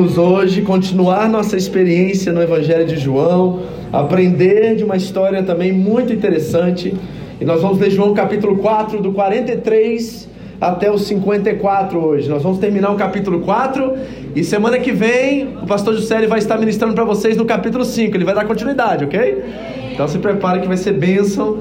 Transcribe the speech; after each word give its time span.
Vamos 0.00 0.16
hoje 0.16 0.62
continuar 0.62 1.28
nossa 1.28 1.58
experiência 1.58 2.32
no 2.32 2.40
Evangelho 2.40 2.86
de 2.86 2.96
João, 2.96 3.60
aprender 3.92 4.74
de 4.74 4.82
uma 4.82 4.96
história 4.96 5.42
também 5.42 5.72
muito 5.72 6.10
interessante. 6.10 6.94
E 7.38 7.44
nós 7.44 7.60
vamos 7.60 7.78
ler 7.78 7.90
João 7.90 8.14
capítulo 8.14 8.56
4, 8.56 8.98
do 9.02 9.12
43 9.12 10.26
até 10.58 10.90
o 10.90 10.96
54 10.96 12.02
hoje. 12.02 12.30
Nós 12.30 12.42
vamos 12.42 12.56
terminar 12.56 12.92
o 12.92 12.96
capítulo 12.96 13.40
4 13.40 13.92
e 14.34 14.42
semana 14.42 14.78
que 14.78 14.90
vem 14.90 15.58
o 15.62 15.66
pastor 15.66 15.94
Juscelio 15.94 16.30
vai 16.30 16.38
estar 16.38 16.56
ministrando 16.56 16.94
para 16.94 17.04
vocês 17.04 17.36
no 17.36 17.44
capítulo 17.44 17.84
5. 17.84 18.16
Ele 18.16 18.24
vai 18.24 18.34
dar 18.34 18.46
continuidade, 18.46 19.04
ok? 19.04 19.44
Então 19.92 20.08
se 20.08 20.18
prepare 20.18 20.62
que 20.62 20.66
vai 20.66 20.78
ser 20.78 20.94
bênção. 20.94 21.58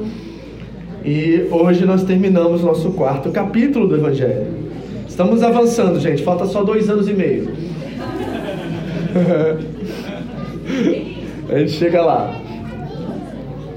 E 1.03 1.45
hoje 1.52 1.85
nós 1.85 2.03
terminamos 2.03 2.63
nosso 2.63 2.91
quarto 2.91 3.31
capítulo 3.31 3.85
do 3.85 3.97
Evangelho. 3.97 4.47
Estamos 5.05 5.44
avançando, 5.44 5.99
gente. 5.99 6.23
Falta 6.23 6.45
só 6.45 6.64
dois 6.64 6.89
anos 6.89 7.09
e 7.09 7.14
meio. 7.14 7.69
A 11.50 11.59
gente 11.59 11.72
chega 11.72 12.02
lá. 12.02 12.34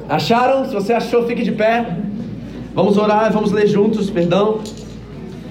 Acharam? 0.09 0.65
Se 0.67 0.75
você 0.75 0.93
achou, 0.93 1.27
fique 1.27 1.43
de 1.43 1.53
pé. 1.53 1.97
Vamos 2.75 2.99
orar, 2.99 3.33
vamos 3.33 3.53
ler 3.53 3.67
juntos, 3.67 4.11
perdão. 4.11 4.61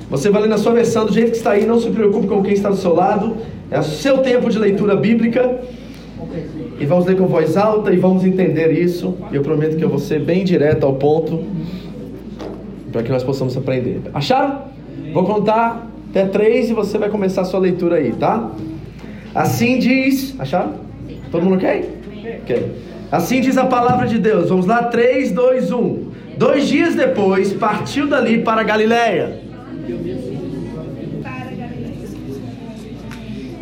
Você 0.10 0.30
vai 0.30 0.44
ler 0.44 0.50
na 0.50 0.58
sua 0.58 0.74
versão 0.74 1.06
do 1.06 1.14
jeito 1.14 1.32
que 1.32 1.38
está 1.38 1.52
aí, 1.52 1.66
não 1.66 1.80
se 1.80 1.90
preocupe 1.90 2.28
com 2.28 2.44
quem 2.44 2.54
está 2.54 2.70
do 2.70 2.76
seu 2.76 2.94
lado. 2.94 3.38
É 3.70 3.80
o 3.80 3.84
seu 3.84 4.20
tempo 4.20 4.50
de 4.50 4.60
leitura 4.60 4.96
bíblica. 4.96 5.62
E 6.80 6.86
vamos 6.86 7.06
ler 7.06 7.18
com 7.18 7.28
voz 7.28 7.58
alta 7.58 7.92
e 7.92 7.98
vamos 7.98 8.26
entender 8.26 8.72
isso. 8.72 9.16
E 9.32 9.36
eu 9.36 9.42
prometo 9.42 9.78
que 9.78 9.84
eu 9.84 9.90
vou 9.90 10.00
ser 10.00 10.20
bem 10.20 10.44
direto 10.44 10.86
ao 10.86 10.96
ponto 10.96 11.44
para 12.92 13.04
que 13.04 13.12
nós 13.12 13.24
possamos 13.24 13.56
aprender. 13.56 14.02
Acharam? 14.14 14.64
Vou 15.14 15.24
contar 15.24 15.88
até 16.10 16.26
três 16.26 16.70
e 16.70 16.74
você 16.74 16.98
vai 16.98 17.10
começar 17.10 17.42
a 17.42 17.46
sua 17.46 17.60
leitura 17.60 17.96
aí, 17.96 18.12
tá? 18.12 18.52
Assim 19.34 19.80
diz. 19.80 20.36
Acharam? 20.40 20.76
Todo 21.32 21.44
mundo 21.44 21.56
ok? 21.56 21.90
Ok. 22.42 22.72
Assim 23.12 23.42
diz 23.42 23.58
a 23.58 23.66
palavra 23.66 24.08
de 24.08 24.18
Deus. 24.18 24.50
Vamos 24.50 24.66
lá, 24.66 24.84
3, 24.84 25.32
2, 25.32 25.72
1. 25.72 26.12
Dois 26.38 26.68
dias 26.68 26.96
depois, 26.96 27.54
partiu 27.54 28.08
dali 28.08 28.40
para 28.40 28.64
Galiléia. 28.64 29.40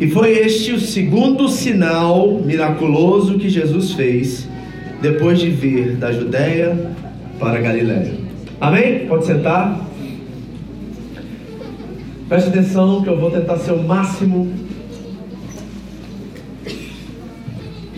E 0.00 0.08
foi 0.08 0.30
este 0.38 0.72
o 0.72 0.80
segundo 0.80 1.46
sinal 1.48 2.40
miraculoso 2.42 3.38
que 3.38 3.50
Jesus 3.50 3.92
fez 3.92 4.48
depois 5.02 5.38
de 5.38 5.50
vir 5.50 5.96
da 5.96 6.10
Judéia 6.10 6.74
para 7.38 7.60
Galiléia. 7.60 8.14
Amém? 8.60 9.06
Pode 9.06 9.26
sentar. 9.26 9.86
Preste 12.28 12.48
atenção 12.48 13.02
que 13.02 13.08
eu 13.08 13.18
vou 13.18 13.30
tentar 13.30 13.58
ser 13.58 13.72
o 13.72 13.82
máximo 13.82 14.50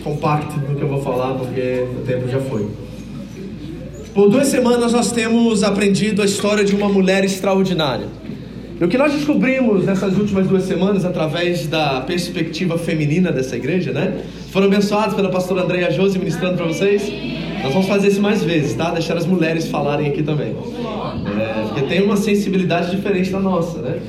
compacto 0.03 0.59
no 0.59 0.75
que 0.75 0.81
eu 0.81 0.87
vou 0.87 1.01
falar, 1.01 1.33
porque 1.35 1.85
o 1.97 2.05
tempo 2.05 2.27
já 2.27 2.39
foi. 2.39 2.67
Por 4.13 4.29
duas 4.29 4.47
semanas 4.47 4.93
nós 4.93 5.11
temos 5.11 5.63
aprendido 5.63 6.21
a 6.21 6.25
história 6.25 6.63
de 6.63 6.75
uma 6.75 6.87
mulher 6.87 7.23
extraordinária. 7.23 8.07
E 8.79 8.83
o 8.83 8.87
que 8.87 8.97
nós 8.97 9.13
descobrimos 9.13 9.85
nessas 9.85 10.17
últimas 10.17 10.45
duas 10.45 10.63
semanas, 10.63 11.05
através 11.05 11.67
da 11.67 12.01
perspectiva 12.01 12.77
feminina 12.77 13.31
dessa 13.31 13.55
igreja, 13.55 13.91
né? 13.91 14.21
Foram 14.51 14.67
abençoados 14.67 15.15
pela 15.15 15.29
pastora 15.29 15.63
Andréia 15.63 15.89
Josi 15.89 16.19
ministrando 16.19 16.57
para 16.57 16.65
vocês. 16.65 17.11
Nós 17.63 17.71
vamos 17.71 17.87
fazer 17.87 18.09
isso 18.09 18.21
mais 18.21 18.43
vezes, 18.43 18.73
tá? 18.73 18.91
Deixar 18.91 19.15
as 19.15 19.25
mulheres 19.25 19.67
falarem 19.67 20.07
aqui 20.09 20.21
também. 20.21 20.55
É, 21.39 21.63
porque 21.67 21.81
tem 21.83 22.03
uma 22.03 22.17
sensibilidade 22.17 22.91
diferente 22.91 23.31
da 23.31 23.39
nossa, 23.39 23.79
né? 23.79 23.99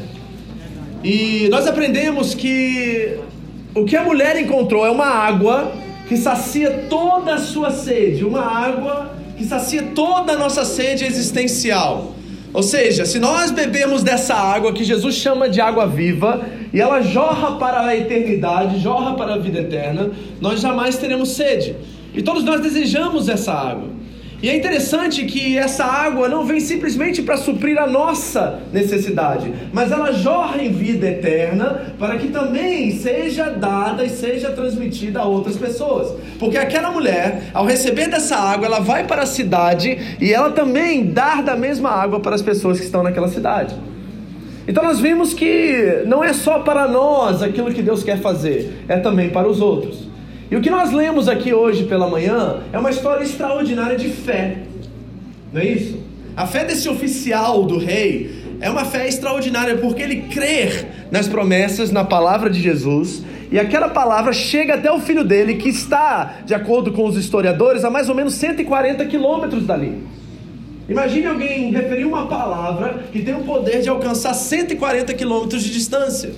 E 1.02 1.48
nós 1.50 1.66
aprendemos 1.66 2.34
que 2.34 3.18
o 3.74 3.84
que 3.84 3.96
a 3.96 4.02
mulher 4.02 4.40
encontrou 4.40 4.84
é 4.84 4.90
uma 4.90 5.06
água 5.06 5.72
que 6.08 6.16
sacia 6.16 6.86
toda 6.88 7.34
a 7.34 7.38
sua 7.38 7.70
sede, 7.70 8.24
uma 8.24 8.42
água 8.42 9.14
que 9.36 9.44
sacia 9.44 9.82
toda 9.94 10.32
a 10.32 10.38
nossa 10.38 10.64
sede 10.64 11.04
existencial. 11.04 12.14
Ou 12.52 12.62
seja, 12.62 13.04
se 13.04 13.18
nós 13.18 13.50
bebemos 13.50 14.02
dessa 14.02 14.34
água 14.34 14.72
que 14.72 14.84
Jesus 14.84 15.16
chama 15.16 15.48
de 15.48 15.60
água 15.60 15.86
viva, 15.86 16.46
e 16.72 16.80
ela 16.80 17.02
jorra 17.02 17.56
para 17.58 17.84
a 17.84 17.96
eternidade, 17.96 18.78
jorra 18.78 19.14
para 19.14 19.34
a 19.34 19.38
vida 19.38 19.60
eterna, 19.60 20.10
nós 20.40 20.60
jamais 20.60 20.96
teremos 20.96 21.30
sede. 21.30 21.74
E 22.14 22.22
todos 22.22 22.44
nós 22.44 22.60
desejamos 22.60 23.28
essa 23.28 23.52
água. 23.52 23.88
E 24.44 24.50
é 24.50 24.54
interessante 24.54 25.24
que 25.24 25.56
essa 25.56 25.86
água 25.86 26.28
não 26.28 26.44
vem 26.44 26.60
simplesmente 26.60 27.22
para 27.22 27.38
suprir 27.38 27.80
a 27.80 27.86
nossa 27.86 28.60
necessidade, 28.70 29.50
mas 29.72 29.90
ela 29.90 30.12
jorra 30.12 30.62
em 30.62 30.70
vida 30.70 31.08
eterna 31.08 31.94
para 31.98 32.18
que 32.18 32.28
também 32.28 32.90
seja 32.90 33.48
dada 33.48 34.04
e 34.04 34.10
seja 34.10 34.50
transmitida 34.50 35.20
a 35.20 35.24
outras 35.24 35.56
pessoas. 35.56 36.12
Porque 36.38 36.58
aquela 36.58 36.90
mulher, 36.90 37.44
ao 37.54 37.64
receber 37.64 38.08
dessa 38.08 38.36
água, 38.36 38.66
ela 38.66 38.80
vai 38.80 39.06
para 39.06 39.22
a 39.22 39.26
cidade 39.26 40.18
e 40.20 40.30
ela 40.30 40.50
também 40.50 41.06
dá 41.06 41.40
da 41.40 41.56
mesma 41.56 41.88
água 41.88 42.20
para 42.20 42.34
as 42.34 42.42
pessoas 42.42 42.78
que 42.78 42.84
estão 42.84 43.02
naquela 43.02 43.28
cidade. 43.28 43.74
Então 44.68 44.84
nós 44.84 45.00
vimos 45.00 45.32
que 45.32 46.02
não 46.04 46.22
é 46.22 46.34
só 46.34 46.58
para 46.58 46.86
nós 46.86 47.42
aquilo 47.42 47.72
que 47.72 47.80
Deus 47.80 48.04
quer 48.04 48.20
fazer, 48.20 48.84
é 48.88 48.98
também 48.98 49.30
para 49.30 49.48
os 49.48 49.62
outros. 49.62 50.13
E 50.50 50.56
o 50.56 50.60
que 50.60 50.70
nós 50.70 50.92
lemos 50.92 51.28
aqui 51.28 51.52
hoje 51.52 51.84
pela 51.84 52.08
manhã 52.08 52.60
é 52.72 52.78
uma 52.78 52.90
história 52.90 53.22
extraordinária 53.22 53.96
de 53.96 54.08
fé. 54.08 54.58
Não 55.52 55.60
é 55.60 55.66
isso? 55.66 56.02
A 56.36 56.46
fé 56.46 56.64
desse 56.64 56.88
oficial 56.88 57.64
do 57.64 57.78
rei 57.78 58.44
é 58.60 58.68
uma 58.68 58.84
fé 58.84 59.08
extraordinária 59.08 59.76
porque 59.76 60.02
ele 60.02 60.22
crê 60.22 60.86
nas 61.10 61.28
promessas, 61.28 61.90
na 61.90 62.04
palavra 62.04 62.50
de 62.50 62.60
Jesus, 62.60 63.22
e 63.50 63.58
aquela 63.58 63.88
palavra 63.88 64.32
chega 64.32 64.74
até 64.74 64.90
o 64.90 64.98
filho 64.98 65.22
dele, 65.22 65.54
que 65.54 65.68
está, 65.68 66.38
de 66.44 66.54
acordo 66.54 66.92
com 66.92 67.06
os 67.06 67.16
historiadores, 67.16 67.84
a 67.84 67.90
mais 67.90 68.08
ou 68.08 68.14
menos 68.14 68.34
140 68.34 69.04
quilômetros 69.06 69.64
dali. 69.64 70.02
Imagine 70.88 71.26
alguém 71.26 71.70
referir 71.70 72.04
uma 72.04 72.26
palavra 72.26 73.04
que 73.12 73.22
tem 73.22 73.34
o 73.34 73.44
poder 73.44 73.80
de 73.80 73.88
alcançar 73.88 74.34
140 74.34 75.14
quilômetros 75.14 75.62
de 75.62 75.72
distância. 75.72 76.32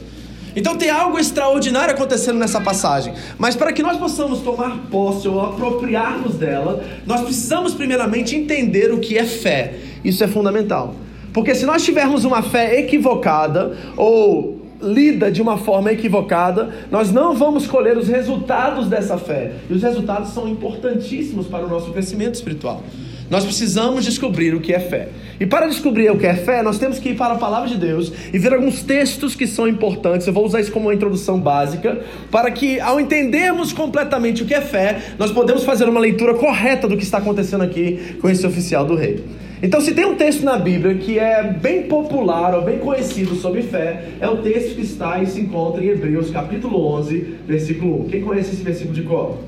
Então 0.57 0.75
tem 0.75 0.89
algo 0.89 1.19
extraordinário 1.19 1.95
acontecendo 1.95 2.39
nessa 2.39 2.61
passagem. 2.61 3.13
Mas 3.39 3.55
para 3.55 3.73
que 3.73 3.83
nós 3.83 3.99
possamos 3.99 4.41
tomar 4.41 4.87
posse 4.91 5.29
ou 5.29 5.41
apropriarmos 5.43 6.37
dela, 6.37 6.83
nós 7.07 7.21
precisamos 7.21 7.75
primeiramente 7.75 8.35
entender 8.35 8.91
o 8.91 8.99
que 8.99 9.19
é 9.19 9.25
fé. 9.25 9.75
Isso 10.03 10.25
é 10.25 10.27
fundamental. 10.27 10.95
Porque 11.35 11.55
se 11.55 11.67
nós 11.67 11.85
tivermos 11.85 12.25
uma 12.25 12.43
fé 12.43 12.81
equivocada 12.81 13.77
ou 13.95 14.63
lida 14.81 15.31
de 15.31 15.43
uma 15.43 15.59
forma 15.59 15.93
equivocada, 15.93 16.71
nós 16.91 17.13
não 17.13 17.35
vamos 17.35 17.67
colher 17.67 17.97
os 17.99 18.09
resultados 18.09 18.89
dessa 18.89 19.19
fé. 19.19 19.53
E 19.69 19.75
os 19.75 19.83
resultados 19.83 20.31
são 20.31 20.49
importantíssimos 20.49 21.47
para 21.47 21.67
o 21.67 21.69
nosso 21.69 21.93
crescimento 21.93 22.35
espiritual. 22.35 22.83
Nós 23.31 23.45
precisamos 23.45 24.05
descobrir 24.05 24.55
o 24.55 24.61
que 24.61 24.73
é 24.73 24.79
fé. 24.79 25.09
E 25.41 25.47
para 25.47 25.67
descobrir 25.67 26.11
o 26.11 26.17
que 26.17 26.27
é 26.27 26.35
fé, 26.35 26.63
nós 26.63 26.79
temos 26.79 26.99
que 26.99 27.11
ir 27.11 27.17
para 27.17 27.35
a 27.35 27.37
palavra 27.37 27.69
de 27.69 27.77
Deus 27.77 28.13
e 28.33 28.39
ver 28.39 28.55
alguns 28.55 28.83
textos 28.83 29.35
que 29.35 29.47
são 29.47 29.67
importantes. 29.67 30.27
Eu 30.27 30.33
vou 30.33 30.45
usar 30.47 30.61
isso 30.61 30.71
como 30.71 30.87
uma 30.87 30.95
introdução 30.95 31.39
básica, 31.39 32.01
para 32.31 32.51
que, 32.51 32.81
ao 32.81 33.01
entendermos 33.01 33.73
completamente 33.73 34.43
o 34.43 34.47
que 34.47 34.55
é 34.55 34.61
fé, 34.61 34.99
nós 35.19 35.33
podemos 35.33 35.65
fazer 35.65 35.89
uma 35.89 36.01
leitura 36.01 36.35
correta 36.35 36.87
do 36.87 36.97
que 36.97 37.03
está 37.03 37.19
acontecendo 37.19 37.63
aqui 37.63 38.17
com 38.21 38.31
esse 38.31 38.47
oficial 38.47 38.85
do 38.85 38.95
rei. 38.95 39.25
Então, 39.63 39.81
se 39.81 39.93
tem 39.93 40.05
um 40.05 40.15
texto 40.15 40.45
na 40.45 40.59
Bíblia 40.59 40.95
que 40.95 41.19
é 41.19 41.43
bem 41.43 41.85
popular 41.85 42.55
ou 42.55 42.63
bem 42.63 42.79
conhecido 42.79 43.35
sobre 43.35 43.63
fé, 43.63 44.05
é 44.21 44.29
o 44.29 44.37
texto 44.37 44.77
que 44.77 44.83
está 44.83 45.21
e 45.23 45.27
se 45.27 45.41
encontra 45.41 45.83
em 45.83 45.89
Hebreus, 45.89 46.31
capítulo 46.31 46.79
11, 46.99 47.37
versículo 47.47 48.05
1. 48.05 48.09
Quem 48.09 48.21
conhece 48.21 48.55
esse 48.55 48.63
versículo 48.63 48.95
de 48.95 49.03
cor? 49.03 49.39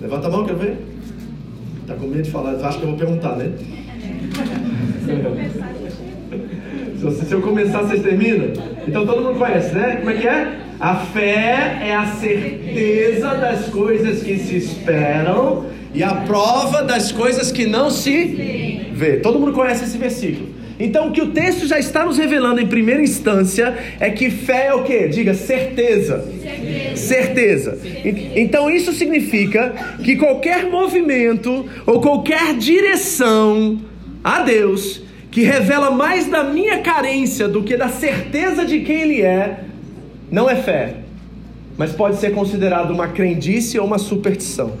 Levanta 0.00 0.26
a 0.26 0.30
mão, 0.30 0.44
quero 0.44 0.58
ver. 0.58 0.93
Tá 1.86 1.94
com 1.94 2.06
medo 2.06 2.22
de 2.22 2.30
falar? 2.30 2.52
Acho 2.52 2.78
que 2.78 2.84
eu 2.84 2.90
vou 2.90 2.98
perguntar, 2.98 3.36
né? 3.36 3.52
se, 7.12 7.32
eu 7.32 7.42
começar, 7.42 7.82
vocês 7.82 8.02
terminam? 8.02 8.52
Então 8.88 9.06
todo 9.06 9.22
mundo 9.22 9.38
conhece, 9.38 9.74
né? 9.74 9.96
Como 9.96 10.10
é 10.10 10.14
que 10.14 10.26
é? 10.26 10.58
A 10.80 10.96
fé 10.96 11.78
é 11.82 11.94
a 11.94 12.06
certeza 12.06 13.34
das 13.34 13.68
coisas 13.68 14.22
que 14.22 14.38
se 14.38 14.56
esperam 14.56 15.66
e 15.92 16.02
a 16.02 16.14
prova 16.14 16.82
das 16.82 17.12
coisas 17.12 17.52
que 17.52 17.66
não 17.66 17.90
se 17.90 18.90
vê. 18.92 19.16
Todo 19.18 19.38
mundo 19.38 19.52
conhece 19.52 19.84
esse 19.84 19.98
versículo. 19.98 20.53
Então, 20.78 21.08
o 21.08 21.12
que 21.12 21.22
o 21.22 21.30
texto 21.30 21.66
já 21.66 21.78
está 21.78 22.04
nos 22.04 22.18
revelando 22.18 22.60
em 22.60 22.66
primeira 22.66 23.02
instância 23.02 23.76
é 24.00 24.10
que 24.10 24.30
fé 24.30 24.66
é 24.66 24.74
o 24.74 24.82
que? 24.82 25.08
Diga, 25.08 25.32
certeza. 25.34 26.24
Certeza. 26.96 27.76
certeza. 27.76 27.78
Então, 28.34 28.68
isso 28.68 28.92
significa 28.92 29.72
que 30.02 30.16
qualquer 30.16 30.66
movimento 30.66 31.66
ou 31.86 32.00
qualquer 32.00 32.54
direção 32.54 33.80
a 34.22 34.40
Deus 34.40 35.02
que 35.30 35.42
revela 35.42 35.90
mais 35.90 36.26
da 36.26 36.44
minha 36.44 36.78
carência 36.78 37.48
do 37.48 37.62
que 37.62 37.76
da 37.76 37.88
certeza 37.88 38.64
de 38.64 38.80
quem 38.80 39.02
Ele 39.02 39.22
é, 39.22 39.64
não 40.30 40.48
é 40.48 40.56
fé, 40.56 40.94
mas 41.76 41.92
pode 41.92 42.16
ser 42.16 42.32
considerado 42.32 42.92
uma 42.92 43.08
crendice 43.08 43.78
ou 43.78 43.86
uma 43.86 43.98
superstição. 43.98 44.72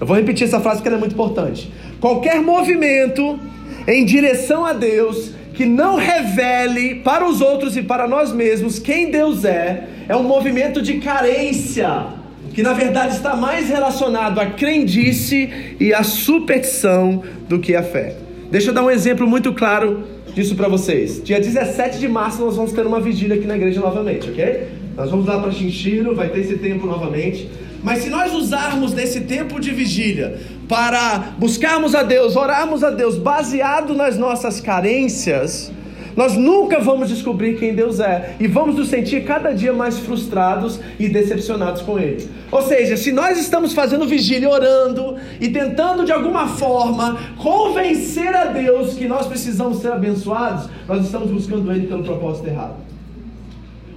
Eu 0.00 0.06
vou 0.06 0.16
repetir 0.16 0.46
essa 0.46 0.60
frase 0.60 0.76
porque 0.76 0.88
ela 0.88 0.98
é 0.98 1.00
muito 1.00 1.14
importante. 1.14 1.72
Qualquer 2.00 2.40
movimento 2.40 3.40
em 3.86 4.04
direção 4.04 4.64
a 4.64 4.72
Deus 4.72 5.32
que 5.54 5.64
não 5.64 5.96
revele 5.96 6.96
para 6.96 7.26
os 7.26 7.40
outros 7.40 7.76
e 7.76 7.82
para 7.82 8.06
nós 8.06 8.32
mesmos 8.32 8.78
quem 8.78 9.10
Deus 9.10 9.44
é, 9.44 9.88
é 10.06 10.14
um 10.14 10.22
movimento 10.22 10.82
de 10.82 10.94
carência, 10.98 12.06
que 12.52 12.62
na 12.62 12.74
verdade 12.74 13.16
está 13.16 13.34
mais 13.34 13.68
relacionado 13.68 14.38
à 14.38 14.46
crendice 14.46 15.76
e 15.80 15.94
à 15.94 16.02
superstição 16.02 17.22
do 17.48 17.58
que 17.58 17.74
à 17.74 17.82
fé. 17.82 18.16
Deixa 18.50 18.70
eu 18.70 18.74
dar 18.74 18.82
um 18.82 18.90
exemplo 18.90 19.26
muito 19.26 19.52
claro 19.54 20.04
disso 20.34 20.54
para 20.54 20.68
vocês. 20.68 21.22
Dia 21.24 21.40
17 21.40 21.98
de 21.98 22.06
março 22.06 22.42
nós 22.42 22.56
vamos 22.56 22.72
ter 22.72 22.86
uma 22.86 23.00
vigília 23.00 23.36
aqui 23.36 23.46
na 23.46 23.56
igreja 23.56 23.80
novamente, 23.80 24.28
ok? 24.28 24.68
Nós 24.94 25.10
vamos 25.10 25.26
lá 25.26 25.40
para 25.40 25.50
Chinchiro, 25.50 26.14
vai 26.14 26.28
ter 26.28 26.40
esse 26.40 26.56
tempo 26.58 26.86
novamente. 26.86 27.48
Mas 27.82 28.02
se 28.02 28.10
nós 28.10 28.32
usarmos 28.32 28.92
desse 28.92 29.22
tempo 29.22 29.60
de 29.60 29.70
vigília 29.70 30.40
para 30.68 31.34
buscarmos 31.38 31.94
a 31.94 32.02
Deus, 32.02 32.36
orarmos 32.36 32.82
a 32.82 32.90
Deus 32.90 33.16
baseado 33.16 33.94
nas 33.94 34.18
nossas 34.18 34.60
carências, 34.60 35.72
nós 36.16 36.34
nunca 36.34 36.80
vamos 36.80 37.10
descobrir 37.10 37.58
quem 37.58 37.74
Deus 37.74 38.00
é 38.00 38.36
e 38.40 38.46
vamos 38.46 38.76
nos 38.76 38.88
sentir 38.88 39.24
cada 39.24 39.52
dia 39.52 39.72
mais 39.72 39.98
frustrados 39.98 40.80
e 40.98 41.08
decepcionados 41.08 41.82
com 41.82 41.98
Ele. 41.98 42.26
Ou 42.50 42.62
seja, 42.62 42.96
se 42.96 43.12
nós 43.12 43.38
estamos 43.38 43.74
fazendo 43.74 44.06
vigília, 44.06 44.48
orando 44.48 45.16
e 45.38 45.48
tentando 45.50 46.06
de 46.06 46.12
alguma 46.12 46.48
forma 46.48 47.18
convencer 47.36 48.34
a 48.34 48.46
Deus 48.46 48.94
que 48.94 49.06
nós 49.06 49.26
precisamos 49.26 49.80
ser 49.80 49.92
abençoados, 49.92 50.70
nós 50.88 51.04
estamos 51.04 51.30
buscando 51.30 51.70
Ele 51.70 51.86
pelo 51.86 52.02
propósito 52.02 52.48
errado. 52.48 52.85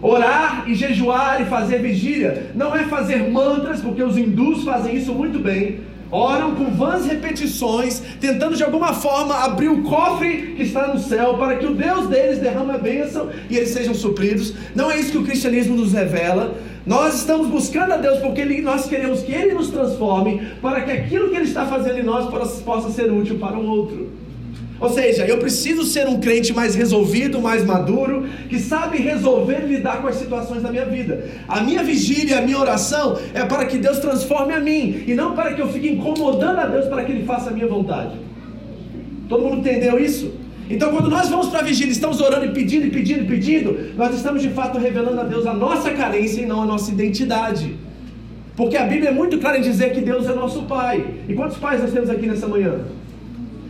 Orar 0.01 0.63
e 0.67 0.75
jejuar 0.75 1.41
e 1.41 1.45
fazer 1.45 1.79
vigília 1.79 2.51
não 2.55 2.75
é 2.75 2.83
fazer 2.85 3.29
mantras, 3.29 3.81
porque 3.81 4.01
os 4.01 4.17
hindus 4.17 4.63
fazem 4.63 4.95
isso 4.95 5.13
muito 5.13 5.39
bem 5.39 5.81
oram 6.11 6.55
com 6.55 6.71
vãs 6.71 7.05
repetições, 7.05 8.01
tentando 8.19 8.55
de 8.55 8.63
alguma 8.63 8.93
forma 8.93 9.35
abrir 9.35 9.69
o 9.69 9.83
cofre 9.83 10.53
que 10.55 10.63
está 10.63 10.87
no 10.87 10.99
céu 10.99 11.37
para 11.37 11.57
que 11.57 11.65
o 11.65 11.75
Deus 11.75 12.07
deles 12.07 12.39
derrame 12.39 12.71
a 12.71 12.77
bênção 12.77 13.29
e 13.49 13.57
eles 13.57 13.69
sejam 13.69 13.93
supridos. 13.93 14.53
Não 14.75 14.89
é 14.89 14.99
isso 14.99 15.11
que 15.11 15.17
o 15.17 15.23
cristianismo 15.23 15.75
nos 15.75 15.93
revela. 15.93 16.55
Nós 16.85 17.15
estamos 17.15 17.47
buscando 17.47 17.93
a 17.93 17.97
Deus 17.97 18.19
porque 18.19 18.43
nós 18.61 18.87
queremos 18.87 19.21
que 19.21 19.31
Ele 19.31 19.53
nos 19.53 19.69
transforme 19.69 20.41
para 20.61 20.81
que 20.81 20.91
aquilo 20.91 21.29
que 21.29 21.35
Ele 21.35 21.45
está 21.45 21.65
fazendo 21.65 21.99
em 21.99 22.03
nós 22.03 22.27
possa 22.63 22.89
ser 22.89 23.11
útil 23.11 23.37
para 23.37 23.57
o 23.57 23.65
outro. 23.65 24.09
Ou 24.79 24.89
seja, 24.89 25.25
eu 25.25 25.37
preciso 25.37 25.83
ser 25.83 26.07
um 26.07 26.19
crente 26.19 26.53
mais 26.53 26.73
resolvido, 26.73 27.41
mais 27.41 27.65
maduro, 27.65 28.25
que 28.47 28.57
sabe 28.57 28.97
resolver 28.97 29.63
e 29.63 29.67
lidar 29.67 30.01
com 30.01 30.07
as 30.07 30.15
situações 30.15 30.63
da 30.63 30.71
minha 30.71 30.85
vida. 30.85 31.25
A 31.47 31.61
minha 31.61 31.83
vigília, 31.83 32.39
a 32.39 32.41
minha 32.41 32.57
oração 32.57 33.17
é 33.33 33.43
para 33.43 33.65
que 33.65 33.77
Deus 33.77 33.99
transforme 33.99 34.53
a 34.53 34.59
mim 34.59 35.03
e 35.05 35.13
não 35.13 35.35
para 35.35 35.53
que 35.53 35.61
eu 35.61 35.67
fique 35.67 35.89
incomodando 35.89 36.59
a 36.59 36.65
Deus 36.65 36.85
para 36.85 37.03
que 37.03 37.11
Ele 37.11 37.25
faça 37.25 37.49
a 37.49 37.53
minha 37.53 37.67
vontade. 37.67 38.15
Todo 39.27 39.43
mundo 39.43 39.57
entendeu 39.57 39.99
isso? 39.99 40.31
Então, 40.69 40.91
quando 40.91 41.09
nós 41.09 41.27
vamos 41.27 41.47
para 41.47 41.59
a 41.59 41.63
vigília, 41.63 41.91
estamos 41.91 42.21
orando 42.21 42.45
e 42.45 42.51
pedindo, 42.51 42.85
e 42.85 42.91
pedindo, 42.91 43.23
e 43.23 43.27
pedindo, 43.27 43.95
nós 43.97 44.15
estamos 44.15 44.41
de 44.41 44.49
fato 44.49 44.77
revelando 44.77 45.19
a 45.19 45.23
Deus 45.23 45.45
a 45.45 45.53
nossa 45.53 45.91
carência 45.91 46.41
e 46.41 46.45
não 46.45 46.61
a 46.61 46.65
nossa 46.65 46.91
identidade. 46.91 47.75
Porque 48.55 48.77
a 48.77 48.85
Bíblia 48.85 49.09
é 49.09 49.11
muito 49.11 49.39
clara 49.39 49.57
em 49.57 49.61
dizer 49.61 49.93
que 49.93 50.01
Deus 50.01 50.27
é 50.27 50.33
nosso 50.33 50.63
Pai. 50.63 51.05
E 51.27 51.33
quantos 51.33 51.57
pais 51.57 51.81
nós 51.81 51.91
temos 51.91 52.09
aqui 52.09 52.27
nessa 52.27 52.47
manhã? 52.47 52.81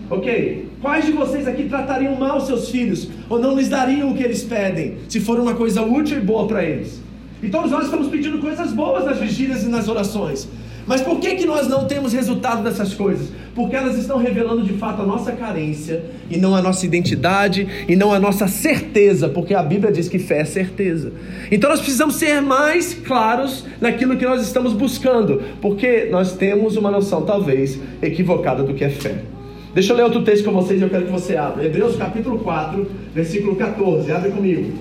Ok? 0.09 0.68
Quais 0.81 1.05
de 1.05 1.11
vocês 1.11 1.45
aqui 1.45 1.65
tratariam 1.65 2.15
mal 2.15 2.39
seus 2.39 2.69
filhos 2.69 3.09
ou 3.29 3.37
não 3.37 3.57
lhes 3.57 3.67
dariam 3.67 4.11
o 4.11 4.15
que 4.15 4.23
eles 4.23 4.43
pedem, 4.43 4.97
se 5.09 5.19
for 5.19 5.37
uma 5.37 5.53
coisa 5.53 5.81
útil 5.81 6.17
e 6.17 6.21
boa 6.21 6.47
para 6.47 6.63
eles? 6.63 7.01
E 7.43 7.49
todos 7.49 7.71
nós 7.71 7.85
estamos 7.85 8.07
pedindo 8.07 8.39
coisas 8.39 8.71
boas 8.71 9.03
nas 9.05 9.17
vigílias 9.17 9.63
e 9.63 9.67
nas 9.67 9.89
orações. 9.89 10.47
Mas 10.87 11.01
por 11.01 11.19
que, 11.19 11.35
que 11.35 11.45
nós 11.45 11.67
não 11.67 11.85
temos 11.85 12.13
resultado 12.13 12.63
dessas 12.63 12.93
coisas? 12.93 13.27
Porque 13.53 13.75
elas 13.75 13.97
estão 13.97 14.17
revelando 14.17 14.63
de 14.63 14.73
fato 14.73 15.01
a 15.01 15.05
nossa 15.05 15.33
carência, 15.33 16.03
e 16.29 16.37
não 16.37 16.55
a 16.55 16.61
nossa 16.61 16.85
identidade, 16.85 17.85
e 17.87 17.95
não 17.95 18.11
a 18.11 18.19
nossa 18.19 18.47
certeza, 18.47 19.29
porque 19.29 19.53
a 19.53 19.61
Bíblia 19.61 19.91
diz 19.91 20.07
que 20.07 20.17
fé 20.17 20.39
é 20.39 20.45
certeza. 20.45 21.11
Então 21.51 21.69
nós 21.69 21.79
precisamos 21.79 22.15
ser 22.15 22.41
mais 22.41 22.93
claros 22.93 23.65
naquilo 23.79 24.17
que 24.17 24.25
nós 24.25 24.41
estamos 24.41 24.73
buscando, 24.73 25.43
porque 25.61 26.07
nós 26.09 26.33
temos 26.33 26.75
uma 26.75 26.89
noção, 26.89 27.21
talvez, 27.23 27.77
equivocada 28.01 28.63
do 28.63 28.73
que 28.73 28.83
é 28.83 28.89
fé. 28.89 29.23
Deixa 29.73 29.93
eu 29.93 29.97
ler 29.97 30.03
outro 30.03 30.23
texto 30.23 30.45
com 30.45 30.51
vocês 30.51 30.81
eu 30.81 30.89
quero 30.89 31.05
que 31.05 31.11
você 31.11 31.37
abra. 31.37 31.63
Hebreus 31.63 31.95
capítulo 31.95 32.39
4, 32.39 32.89
versículo 33.13 33.55
14. 33.55 34.11
Abre 34.11 34.31
comigo. 34.31 34.73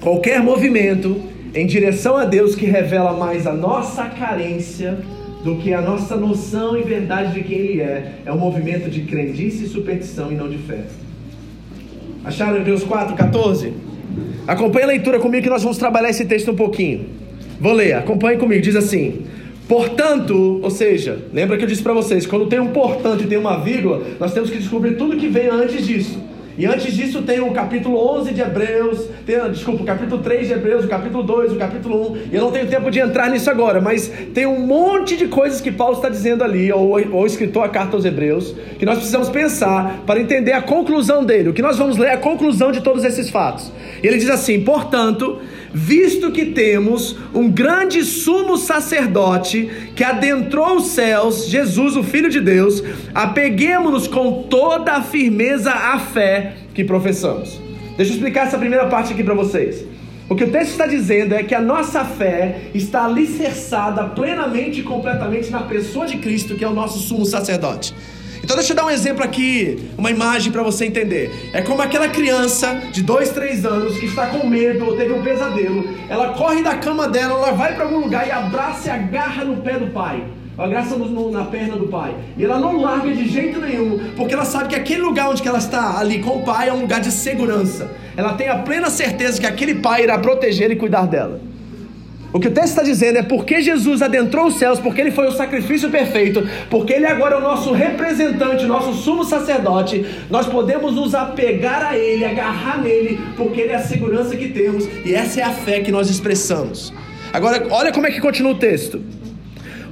Qualquer 0.00 0.40
movimento 0.42 1.20
em 1.54 1.66
direção 1.66 2.16
a 2.16 2.24
Deus 2.24 2.54
que 2.54 2.66
revela 2.66 3.12
mais 3.12 3.46
a 3.46 3.52
nossa 3.52 4.04
carência 4.06 4.98
do 5.44 5.56
que 5.56 5.74
a 5.74 5.80
nossa 5.80 6.16
noção 6.16 6.76
e 6.76 6.82
verdade 6.82 7.34
de 7.34 7.42
quem 7.42 7.58
Ele 7.58 7.80
é, 7.80 8.20
é 8.24 8.32
um 8.32 8.38
movimento 8.38 8.88
de 8.88 9.02
crendice 9.02 9.64
e 9.64 9.68
superstição 9.68 10.30
e 10.30 10.36
não 10.36 10.48
de 10.48 10.58
fé. 10.58 10.84
Acharam 12.24 12.56
Hebreus 12.56 12.84
4, 12.84 13.16
14? 13.16 13.72
Acompanhe 14.46 14.84
a 14.84 14.88
leitura 14.88 15.18
comigo 15.18 15.42
que 15.42 15.50
nós 15.50 15.62
vamos 15.62 15.78
trabalhar 15.78 16.10
esse 16.10 16.24
texto 16.24 16.50
um 16.50 16.56
pouquinho. 16.56 17.06
Vou 17.60 17.72
ler, 17.72 17.94
acompanhe 17.94 18.38
comigo. 18.38 18.60
Diz 18.62 18.76
assim: 18.76 19.22
Portanto, 19.68 20.60
ou 20.62 20.70
seja, 20.70 21.18
lembra 21.32 21.56
que 21.56 21.64
eu 21.64 21.68
disse 21.68 21.82
para 21.82 21.92
vocês, 21.92 22.26
quando 22.26 22.46
tem 22.46 22.60
um 22.60 22.68
portanto 22.68 23.24
e 23.24 23.26
tem 23.26 23.38
uma 23.38 23.58
vírgula, 23.58 24.02
nós 24.18 24.32
temos 24.32 24.50
que 24.50 24.58
descobrir 24.58 24.96
tudo 24.96 25.16
que 25.16 25.28
vem 25.28 25.48
antes 25.48 25.86
disso. 25.86 26.18
E 26.56 26.66
antes 26.66 26.94
disso 26.94 27.22
tem 27.22 27.40
o 27.40 27.50
capítulo 27.52 27.96
11 28.18 28.34
de 28.34 28.40
Hebreus, 28.42 29.08
tem, 29.24 29.38
desculpa, 29.50 29.82
o 29.82 29.86
capítulo 29.86 30.22
3 30.22 30.48
de 30.48 30.52
Hebreus, 30.52 30.84
o 30.84 30.88
capítulo 30.88 31.22
2, 31.22 31.52
o 31.52 31.56
capítulo 31.56 32.12
1. 32.12 32.16
E 32.30 32.34
eu 32.34 32.42
não 32.42 32.50
tenho 32.50 32.66
tempo 32.66 32.90
de 32.90 32.98
entrar 32.98 33.30
nisso 33.30 33.50
agora, 33.50 33.80
mas 33.80 34.12
tem 34.34 34.46
um 34.46 34.60
monte 34.66 35.16
de 35.16 35.28
coisas 35.28 35.60
que 35.60 35.72
Paulo 35.72 35.96
está 35.96 36.08
dizendo 36.08 36.44
ali, 36.44 36.70
ou, 36.70 36.90
ou 37.12 37.26
escritor 37.26 37.64
a 37.64 37.68
carta 37.68 37.96
aos 37.96 38.04
Hebreus, 38.04 38.54
que 38.78 38.84
nós 38.84 38.96
precisamos 38.96 39.30
pensar 39.30 40.02
para 40.06 40.20
entender 40.20 40.52
a 40.52 40.60
conclusão 40.60 41.24
dele. 41.24 41.48
O 41.48 41.52
que 41.54 41.62
nós 41.62 41.78
vamos 41.78 41.96
ler 41.96 42.08
é 42.08 42.12
a 42.12 42.18
conclusão 42.18 42.70
de 42.70 42.82
todos 42.82 43.04
esses 43.04 43.30
fatos. 43.30 43.72
E 44.02 44.06
ele 44.06 44.18
diz 44.18 44.28
assim: 44.28 44.60
portanto, 44.60 45.38
visto 45.72 46.30
que 46.30 46.46
temos 46.46 47.16
um 47.34 47.50
grande 47.50 48.04
sumo 48.04 48.56
sacerdote 48.56 49.70
que 49.96 50.04
adentrou 50.04 50.76
os 50.76 50.88
céus, 50.88 51.48
Jesus, 51.48 51.96
o 51.96 52.02
Filho 52.02 52.30
de 52.30 52.40
Deus, 52.40 52.82
apeguemos-nos 53.14 54.06
com 54.06 54.44
toda 54.44 54.92
a 54.92 55.02
firmeza 55.02 55.72
à 55.72 55.98
fé 55.98 56.54
que 56.74 56.84
professamos. 56.84 57.60
Deixa 57.96 58.12
eu 58.12 58.16
explicar 58.16 58.46
essa 58.46 58.58
primeira 58.58 58.86
parte 58.86 59.12
aqui 59.12 59.22
para 59.22 59.34
vocês. 59.34 59.84
O 60.28 60.34
que 60.34 60.44
o 60.44 60.50
texto 60.50 60.70
está 60.70 60.86
dizendo 60.86 61.34
é 61.34 61.42
que 61.42 61.54
a 61.54 61.60
nossa 61.60 62.04
fé 62.04 62.62
está 62.74 63.04
alicerçada 63.04 64.04
plenamente 64.04 64.80
e 64.80 64.82
completamente 64.82 65.50
na 65.50 65.62
pessoa 65.62 66.06
de 66.06 66.16
Cristo, 66.18 66.54
que 66.54 66.64
é 66.64 66.68
o 66.68 66.72
nosso 66.72 66.98
sumo 67.00 67.26
sacerdote. 67.26 67.94
Então 68.42 68.56
deixa 68.56 68.72
eu 68.72 68.76
dar 68.76 68.84
um 68.84 68.90
exemplo 68.90 69.22
aqui, 69.22 69.90
uma 69.96 70.10
imagem 70.10 70.50
para 70.50 70.62
você 70.62 70.84
entender. 70.84 71.50
É 71.52 71.62
como 71.62 71.80
aquela 71.80 72.08
criança 72.08 72.74
de 72.90 73.02
2, 73.02 73.30
3 73.30 73.64
anos 73.64 73.98
que 73.98 74.06
está 74.06 74.26
com 74.26 74.46
medo 74.46 74.84
ou 74.84 74.96
teve 74.96 75.12
um 75.12 75.22
pesadelo. 75.22 75.88
Ela 76.08 76.34
corre 76.34 76.62
da 76.62 76.76
cama 76.76 77.08
dela, 77.08 77.34
ela 77.34 77.52
vai 77.52 77.74
para 77.74 77.84
algum 77.84 78.00
lugar 78.00 78.26
e 78.26 78.30
abraça 78.30 78.88
e 78.88 78.90
agarra 78.90 79.44
no 79.44 79.58
pé 79.58 79.78
do 79.78 79.86
pai. 79.92 80.24
No, 80.54 81.08
no, 81.08 81.30
na 81.30 81.44
perna 81.44 81.76
do 81.76 81.88
pai. 81.88 82.14
E 82.36 82.44
ela 82.44 82.58
não 82.58 82.80
larga 82.80 83.10
de 83.10 83.26
jeito 83.26 83.58
nenhum, 83.58 83.98
porque 84.14 84.34
ela 84.34 84.44
sabe 84.44 84.68
que 84.68 84.76
aquele 84.76 85.00
lugar 85.00 85.30
onde 85.30 85.46
ela 85.46 85.58
está 85.58 85.98
ali 85.98 86.20
com 86.20 86.38
o 86.38 86.42
pai 86.42 86.68
é 86.68 86.72
um 86.72 86.82
lugar 86.82 87.00
de 87.00 87.10
segurança. 87.10 87.90
Ela 88.16 88.34
tem 88.34 88.48
a 88.48 88.58
plena 88.58 88.90
certeza 88.90 89.40
que 89.40 89.46
aquele 89.46 89.76
pai 89.76 90.02
irá 90.02 90.18
proteger 90.18 90.70
e 90.70 90.76
cuidar 90.76 91.06
dela. 91.06 91.40
O 92.32 92.40
que 92.40 92.48
o 92.48 92.50
texto 92.50 92.68
está 92.68 92.82
dizendo 92.82 93.18
é 93.18 93.22
porque 93.22 93.60
Jesus 93.60 94.00
adentrou 94.00 94.46
os 94.46 94.54
céus, 94.54 94.80
porque 94.80 95.00
ele 95.00 95.10
foi 95.10 95.26
o 95.26 95.32
sacrifício 95.32 95.90
perfeito, 95.90 96.48
porque 96.70 96.94
ele 96.94 97.04
agora 97.04 97.34
é 97.34 97.38
o 97.38 97.42
nosso 97.42 97.72
representante, 97.72 98.64
nosso 98.64 98.94
sumo 98.94 99.22
sacerdote, 99.22 100.06
nós 100.30 100.46
podemos 100.46 100.94
nos 100.94 101.14
apegar 101.14 101.84
a 101.84 101.98
ele, 101.98 102.24
agarrar 102.24 102.80
nele, 102.82 103.20
porque 103.36 103.60
ele 103.60 103.72
é 103.72 103.76
a 103.76 103.82
segurança 103.82 104.34
que 104.34 104.48
temos 104.48 104.88
e 105.04 105.14
essa 105.14 105.40
é 105.40 105.42
a 105.42 105.50
fé 105.50 105.80
que 105.80 105.92
nós 105.92 106.08
expressamos. 106.08 106.92
Agora, 107.32 107.66
olha 107.70 107.92
como 107.92 108.06
é 108.06 108.10
que 108.10 108.20
continua 108.20 108.52
o 108.52 108.58
texto. 108.58 109.02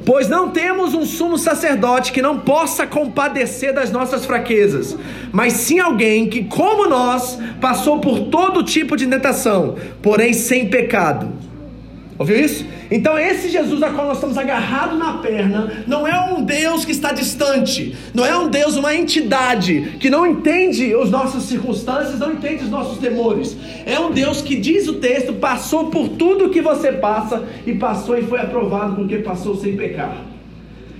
Pois 0.04 0.28
não 0.30 0.48
temos 0.48 0.94
um 0.94 1.04
sumo 1.04 1.36
sacerdote 1.36 2.10
que 2.10 2.22
não 2.22 2.40
possa 2.40 2.86
compadecer 2.86 3.74
das 3.74 3.92
nossas 3.92 4.24
fraquezas, 4.24 4.96
mas 5.30 5.52
sim 5.52 5.78
alguém 5.78 6.26
que, 6.26 6.44
como 6.44 6.88
nós, 6.88 7.38
passou 7.60 7.98
por 8.00 8.18
todo 8.28 8.64
tipo 8.64 8.96
de 8.96 9.06
tentação, 9.06 9.76
porém 10.00 10.32
sem 10.32 10.68
pecado. 10.68 11.39
Ouviu 12.20 12.38
isso? 12.38 12.66
Então, 12.90 13.18
esse 13.18 13.48
Jesus 13.48 13.82
a 13.82 13.88
qual 13.88 14.08
nós 14.08 14.18
estamos 14.18 14.36
agarrados 14.36 14.98
na 14.98 15.14
perna, 15.14 15.84
não 15.86 16.06
é 16.06 16.20
um 16.30 16.42
Deus 16.42 16.84
que 16.84 16.92
está 16.92 17.12
distante, 17.12 17.96
não 18.12 18.26
é 18.26 18.36
um 18.36 18.50
Deus, 18.50 18.76
uma 18.76 18.94
entidade 18.94 19.96
que 19.98 20.10
não 20.10 20.26
entende 20.26 20.94
as 20.94 21.08
nossas 21.08 21.44
circunstâncias, 21.44 22.18
não 22.18 22.34
entende 22.34 22.64
os 22.64 22.68
nossos 22.68 22.98
temores. 22.98 23.56
É 23.86 23.98
um 23.98 24.10
Deus 24.10 24.42
que, 24.42 24.56
diz 24.56 24.86
o 24.86 24.96
texto, 24.96 25.32
passou 25.32 25.86
por 25.86 26.10
tudo 26.10 26.50
que 26.50 26.60
você 26.60 26.92
passa 26.92 27.42
e 27.66 27.74
passou 27.76 28.18
e 28.18 28.22
foi 28.22 28.38
aprovado 28.38 28.96
porque 28.96 29.16
passou 29.20 29.56
sem 29.56 29.74
pecar. 29.74 30.18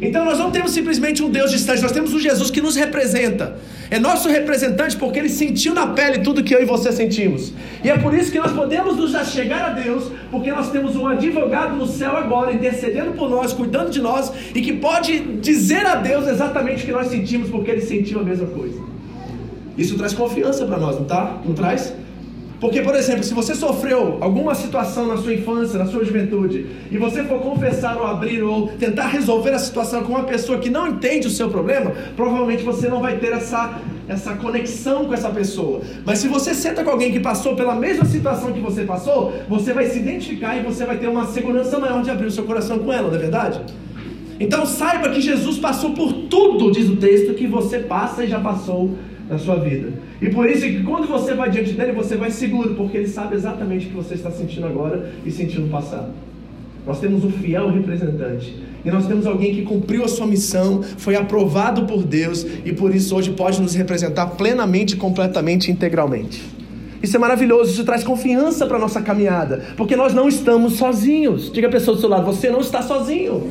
Então 0.00 0.24
nós 0.24 0.38
não 0.38 0.50
temos 0.50 0.70
simplesmente 0.70 1.22
um 1.22 1.28
Deus 1.28 1.50
distante, 1.50 1.82
nós 1.82 1.92
temos 1.92 2.14
um 2.14 2.18
Jesus 2.18 2.50
que 2.50 2.60
nos 2.60 2.74
representa. 2.74 3.56
É 3.90 3.98
nosso 3.98 4.28
representante 4.28 4.96
porque 4.96 5.18
ele 5.18 5.28
sentiu 5.28 5.74
na 5.74 5.88
pele 5.88 6.20
tudo 6.20 6.42
que 6.42 6.54
eu 6.54 6.62
e 6.62 6.64
você 6.64 6.90
sentimos. 6.90 7.52
E 7.84 7.90
é 7.90 7.98
por 7.98 8.14
isso 8.14 8.32
que 8.32 8.38
nós 8.38 8.52
podemos 8.52 8.96
nos 8.96 9.10
chegar 9.28 9.62
a 9.62 9.68
Deus, 9.70 10.10
porque 10.30 10.50
nós 10.50 10.70
temos 10.70 10.96
um 10.96 11.06
advogado 11.06 11.76
no 11.76 11.86
céu 11.86 12.16
agora, 12.16 12.52
intercedendo 12.52 13.12
por 13.12 13.28
nós, 13.28 13.52
cuidando 13.52 13.90
de 13.90 14.00
nós, 14.00 14.32
e 14.54 14.62
que 14.62 14.72
pode 14.74 15.18
dizer 15.40 15.84
a 15.84 15.96
Deus 15.96 16.26
exatamente 16.26 16.82
o 16.82 16.86
que 16.86 16.92
nós 16.92 17.08
sentimos, 17.08 17.50
porque 17.50 17.70
ele 17.70 17.82
sentiu 17.82 18.20
a 18.20 18.22
mesma 18.22 18.46
coisa. 18.46 18.80
Isso 19.76 19.96
traz 19.96 20.12
confiança 20.14 20.64
para 20.64 20.78
nós, 20.78 20.96
não 20.96 21.04
tá? 21.04 21.38
Não 21.44 21.54
traz? 21.54 21.92
Porque, 22.60 22.82
por 22.82 22.94
exemplo, 22.94 23.24
se 23.24 23.32
você 23.32 23.54
sofreu 23.54 24.18
alguma 24.20 24.54
situação 24.54 25.06
na 25.06 25.16
sua 25.16 25.32
infância, 25.32 25.78
na 25.78 25.86
sua 25.86 26.04
juventude, 26.04 26.66
e 26.90 26.98
você 26.98 27.24
for 27.24 27.40
confessar 27.40 27.96
ou 27.96 28.06
abrir 28.06 28.42
ou 28.42 28.68
tentar 28.68 29.08
resolver 29.08 29.50
a 29.52 29.58
situação 29.58 30.02
com 30.02 30.12
uma 30.12 30.24
pessoa 30.24 30.58
que 30.58 30.68
não 30.68 30.86
entende 30.86 31.26
o 31.26 31.30
seu 31.30 31.48
problema, 31.48 31.92
provavelmente 32.14 32.62
você 32.62 32.86
não 32.86 33.00
vai 33.00 33.16
ter 33.16 33.32
essa, 33.32 33.80
essa 34.06 34.34
conexão 34.34 35.06
com 35.06 35.14
essa 35.14 35.30
pessoa. 35.30 35.80
Mas 36.04 36.18
se 36.18 36.28
você 36.28 36.52
senta 36.52 36.84
com 36.84 36.90
alguém 36.90 37.10
que 37.10 37.20
passou 37.20 37.56
pela 37.56 37.74
mesma 37.74 38.04
situação 38.04 38.52
que 38.52 38.60
você 38.60 38.84
passou, 38.84 39.32
você 39.48 39.72
vai 39.72 39.86
se 39.86 39.98
identificar 39.98 40.54
e 40.54 40.62
você 40.62 40.84
vai 40.84 40.98
ter 40.98 41.08
uma 41.08 41.26
segurança 41.28 41.78
maior 41.78 42.02
de 42.02 42.10
abrir 42.10 42.26
o 42.26 42.30
seu 42.30 42.44
coração 42.44 42.78
com 42.80 42.92
ela, 42.92 43.08
não 43.08 43.16
é 43.16 43.20
verdade? 43.20 43.62
Então 44.38 44.66
saiba 44.66 45.08
que 45.08 45.20
Jesus 45.20 45.58
passou 45.58 45.92
por 45.92 46.12
tudo, 46.12 46.70
diz 46.70 46.90
o 46.90 46.96
texto, 46.96 47.32
que 47.32 47.46
você 47.46 47.78
passa 47.78 48.22
e 48.24 48.28
já 48.28 48.38
passou 48.38 48.90
na 49.30 49.38
sua 49.38 49.56
vida. 49.56 49.92
E 50.20 50.28
por 50.28 50.50
isso 50.50 50.62
que 50.62 50.82
quando 50.82 51.06
você 51.06 51.34
vai 51.34 51.48
diante 51.50 51.72
dele, 51.72 51.92
você 51.92 52.16
vai 52.16 52.32
seguro, 52.32 52.74
porque 52.74 52.96
ele 52.96 53.06
sabe 53.06 53.36
exatamente 53.36 53.86
o 53.86 53.90
que 53.90 53.94
você 53.94 54.14
está 54.14 54.30
sentindo 54.30 54.66
agora 54.66 55.12
e 55.24 55.30
sentiu 55.30 55.60
no 55.60 55.68
passado. 55.68 56.08
Nós 56.84 56.98
temos 56.98 57.24
um 57.24 57.30
fiel 57.30 57.70
representante. 57.70 58.56
E 58.84 58.90
nós 58.90 59.06
temos 59.06 59.26
alguém 59.26 59.54
que 59.54 59.62
cumpriu 59.62 60.04
a 60.04 60.08
sua 60.08 60.26
missão, 60.26 60.82
foi 60.82 61.14
aprovado 61.14 61.84
por 61.84 62.02
Deus 62.02 62.44
e 62.64 62.72
por 62.72 62.94
isso 62.94 63.14
hoje 63.14 63.30
pode 63.30 63.60
nos 63.60 63.74
representar 63.74 64.26
plenamente, 64.28 64.96
completamente, 64.96 65.70
integralmente. 65.70 66.42
Isso 67.02 67.14
é 67.14 67.18
maravilhoso, 67.18 67.70
isso 67.70 67.84
traz 67.84 68.02
confiança 68.02 68.66
para 68.66 68.78
a 68.78 68.80
nossa 68.80 69.00
caminhada, 69.00 69.64
porque 69.76 69.94
nós 69.94 70.12
não 70.12 70.28
estamos 70.28 70.74
sozinhos. 70.74 71.52
Diga 71.52 71.68
a 71.68 71.70
pessoa 71.70 71.94
do 71.94 72.00
seu 72.00 72.08
lado, 72.08 72.24
você 72.24 72.50
não 72.50 72.60
está 72.60 72.82
sozinho. 72.82 73.48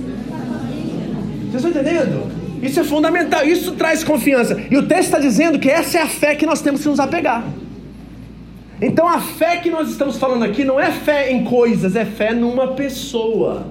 Vocês 1.52 1.64
estão 1.64 1.70
entendendo? 1.70 2.39
Isso 2.62 2.80
é 2.80 2.84
fundamental, 2.84 3.46
isso 3.46 3.74
traz 3.74 4.04
confiança. 4.04 4.62
E 4.70 4.78
o 4.78 4.88
texto 4.88 5.06
está 5.06 5.20
dizendo 5.20 5.60
que 5.60 5.70
essa 5.70 5.98
é 5.98 6.02
a 6.02 6.08
fé 6.08 6.36
que 6.36 6.46
nós 6.46 6.62
temos 6.62 6.82
que 6.82 6.88
nos 6.88 7.00
apegar. 7.00 7.46
Então 8.82 9.08
a 9.08 9.20
fé 9.20 9.58
que 9.58 9.70
nós 9.70 9.90
estamos 9.90 10.18
falando 10.18 10.44
aqui 10.44 10.64
não 10.64 10.80
é 10.80 10.92
fé 10.92 11.32
em 11.32 11.44
coisas, 11.44 11.96
é 11.96 12.06
fé 12.06 12.34
numa 12.34 12.70
pessoa. 12.70 13.68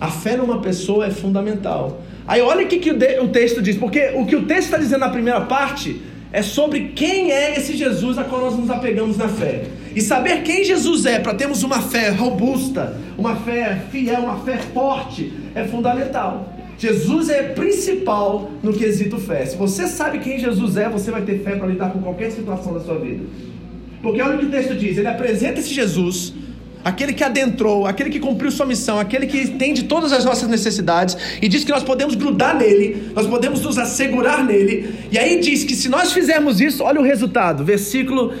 A 0.00 0.08
fé 0.08 0.36
numa 0.36 0.60
pessoa 0.60 1.06
é 1.06 1.10
fundamental. 1.10 2.00
Aí 2.26 2.40
olha 2.40 2.64
o 2.64 2.68
que, 2.68 2.78
que 2.78 2.90
o, 2.90 3.28
texto 3.28 3.60
diz, 3.62 3.76
porque 3.76 4.12
o 4.14 4.26
que 4.26 4.36
o 4.36 4.44
texto 4.44 4.66
está 4.66 4.76
dizendo 4.76 5.00
na 5.00 5.08
primeira 5.08 5.40
parte 5.40 6.02
é 6.30 6.42
sobre 6.42 6.92
quem 6.94 7.32
é 7.32 7.56
esse 7.56 7.74
Jesus 7.74 8.18
a 8.18 8.24
qual 8.24 8.42
nós 8.42 8.56
nos 8.56 8.70
apegamos 8.70 9.16
na 9.16 9.28
fé. 9.28 9.64
E 9.96 10.00
saber 10.00 10.42
quem 10.42 10.62
Jesus 10.62 11.06
é 11.06 11.18
para 11.18 11.34
termos 11.34 11.62
uma 11.62 11.80
fé 11.80 12.10
robusta, 12.10 12.96
uma 13.16 13.34
fé 13.36 13.80
fiel, 13.90 14.20
uma 14.20 14.38
fé 14.44 14.58
forte, 14.58 15.32
é 15.54 15.64
fundamental. 15.64 16.57
Jesus 16.78 17.28
é 17.28 17.42
principal 17.42 18.52
no 18.62 18.72
quesito 18.72 19.18
fé. 19.18 19.44
Se 19.44 19.56
você 19.56 19.88
sabe 19.88 20.20
quem 20.20 20.38
Jesus 20.38 20.76
é, 20.76 20.88
você 20.88 21.10
vai 21.10 21.22
ter 21.22 21.40
fé 21.40 21.56
para 21.56 21.66
lidar 21.66 21.90
com 21.90 22.00
qualquer 22.00 22.30
situação 22.30 22.72
da 22.72 22.80
sua 22.80 22.98
vida. 22.98 23.24
Porque 24.00 24.22
olha 24.22 24.36
o 24.36 24.38
que 24.38 24.46
o 24.46 24.50
texto 24.50 24.76
diz: 24.76 24.96
ele 24.96 25.08
apresenta 25.08 25.58
esse 25.58 25.74
Jesus, 25.74 26.32
aquele 26.84 27.12
que 27.12 27.24
adentrou, 27.24 27.84
aquele 27.84 28.10
que 28.10 28.20
cumpriu 28.20 28.52
sua 28.52 28.64
missão, 28.64 29.00
aquele 29.00 29.26
que 29.26 29.38
entende 29.38 29.84
todas 29.84 30.12
as 30.12 30.24
nossas 30.24 30.48
necessidades, 30.48 31.16
e 31.42 31.48
diz 31.48 31.64
que 31.64 31.72
nós 31.72 31.82
podemos 31.82 32.14
grudar 32.14 32.56
nele, 32.56 33.10
nós 33.12 33.26
podemos 33.26 33.60
nos 33.62 33.76
assegurar 33.76 34.44
nele. 34.44 34.94
E 35.10 35.18
aí 35.18 35.40
diz 35.40 35.64
que 35.64 35.74
se 35.74 35.88
nós 35.88 36.12
fizermos 36.12 36.60
isso, 36.60 36.84
olha 36.84 37.00
o 37.00 37.04
resultado, 37.04 37.64
versículo 37.64 38.32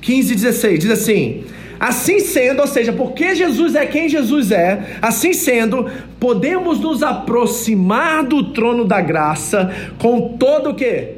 15 0.00 0.32
e 0.32 0.36
16: 0.36 0.80
diz 0.80 0.90
assim. 0.90 1.44
Assim 1.84 2.18
sendo, 2.18 2.62
ou 2.62 2.66
seja, 2.66 2.94
porque 2.94 3.34
Jesus 3.34 3.74
é 3.74 3.84
quem 3.84 4.08
Jesus 4.08 4.50
é, 4.50 4.96
assim 5.02 5.34
sendo, 5.34 5.86
podemos 6.18 6.80
nos 6.80 7.02
aproximar 7.02 8.24
do 8.24 8.54
trono 8.54 8.86
da 8.86 9.02
graça 9.02 9.70
com 9.98 10.38
todo 10.38 10.70
o 10.70 10.74
que? 10.74 11.16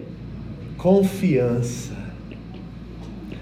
Confiança. 0.77 1.95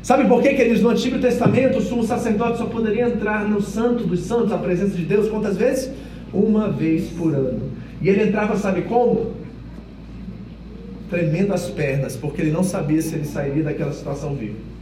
Sabe 0.02 0.28
por 0.28 0.42
que, 0.42 0.52
queridos? 0.52 0.82
No 0.82 0.90
Antigo 0.90 1.18
Testamento, 1.18 1.78
o 1.78 1.80
sumo 1.80 2.04
sacerdote 2.04 2.58
só 2.58 2.66
poderia 2.66 3.06
entrar 3.06 3.48
no 3.48 3.62
Santo 3.62 4.04
dos 4.04 4.20
Santos, 4.20 4.52
a 4.52 4.58
presença 4.58 4.94
de 4.94 5.06
Deus, 5.06 5.30
quantas 5.30 5.56
vezes? 5.56 5.90
Uma 6.30 6.68
vez 6.68 7.08
por 7.08 7.34
ano. 7.34 7.70
E 8.02 8.08
ele 8.10 8.24
entrava, 8.24 8.54
sabe 8.58 8.82
como? 8.82 9.32
Tremendo 11.08 11.54
as 11.54 11.70
pernas, 11.70 12.16
porque 12.16 12.42
ele 12.42 12.50
não 12.50 12.62
sabia 12.62 13.00
se 13.00 13.14
ele 13.14 13.24
sairia 13.24 13.62
daquela 13.62 13.94
situação 13.94 14.34
vivo. 14.34 14.73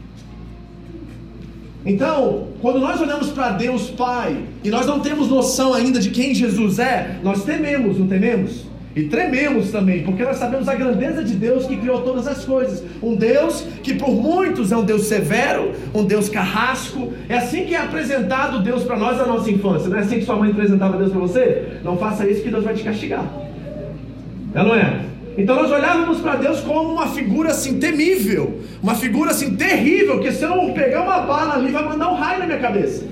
Então, 1.85 2.49
quando 2.61 2.79
nós 2.79 3.01
olhamos 3.01 3.31
para 3.31 3.51
Deus 3.51 3.91
Pai 3.91 4.37
e 4.62 4.71
nós 4.71 4.87
não 4.87 5.01
temos 5.01 5.29
noção 5.29 5.75
ainda 5.75 5.99
de 5.99 6.11
quem 6.11 6.35
Jesus 6.35 6.79
é, 6.79 7.19
nós 7.23 7.45
tememos, 7.45 7.99
não 7.99 8.07
tememos? 8.07 8.73
E 8.95 9.05
trememos 9.05 9.71
também, 9.71 10.03
porque 10.03 10.23
nós 10.23 10.37
sabemos 10.37 10.69
a 10.69 10.75
grandeza 10.75 11.25
de 11.25 11.35
Deus 11.35 11.67
que 11.67 11.79
criou 11.79 12.03
todas 12.03 12.27
as 12.29 12.45
coisas. 12.45 12.85
Um 13.03 13.17
Deus 13.17 13.65
que 13.83 13.95
por 13.95 14.11
muitos 14.11 14.71
é 14.71 14.77
um 14.77 14.85
Deus 14.85 15.05
severo, 15.05 15.73
um 15.95 16.05
Deus 16.05 16.29
carrasco. 16.29 17.11
É 17.27 17.39
assim 17.39 17.65
que 17.65 17.75
é 17.75 17.79
apresentado 17.79 18.62
Deus 18.62 18.85
para 18.85 18.99
nós 18.99 19.17
na 19.17 19.27
nossa 19.27 19.51
infância. 19.51 19.89
Não 19.89 19.97
é 19.97 20.01
assim 20.01 20.19
que 20.19 20.27
sua 20.27 20.37
mãe 20.37 20.51
apresentava 20.51 20.99
Deus 20.99 21.11
para 21.11 21.21
você? 21.21 21.79
Não 21.83 21.97
faça 21.97 22.29
isso 22.29 22.43
que 22.43 22.51
Deus 22.51 22.65
vai 22.65 22.75
te 22.75 22.85
castigar. 22.85 23.25
É 24.55 24.62
não 24.62 24.75
é? 24.75 25.12
Então 25.37 25.57
nós 25.57 25.71
olhávamos 25.71 26.21
para 26.21 26.37
Deus 26.37 26.61
como 26.61 26.93
uma 26.93 27.09
figura 27.09 27.51
assim 27.51 27.79
temível, 27.79 28.61
uma 28.83 28.95
figura 28.95 29.31
assim 29.31 29.57
terrível, 29.57 30.21
que 30.21 30.31
se 30.31 30.45
eu 30.45 30.73
pegar 30.75 31.03
uma 31.03 31.21
bala 31.21 31.55
ali 31.55 31.73
vai 31.73 31.85
mandar 31.85 32.11
um 32.11 32.15
raio 32.15 32.41
na 32.41 32.47
minha 32.47 32.59
cabeça. 32.59 33.07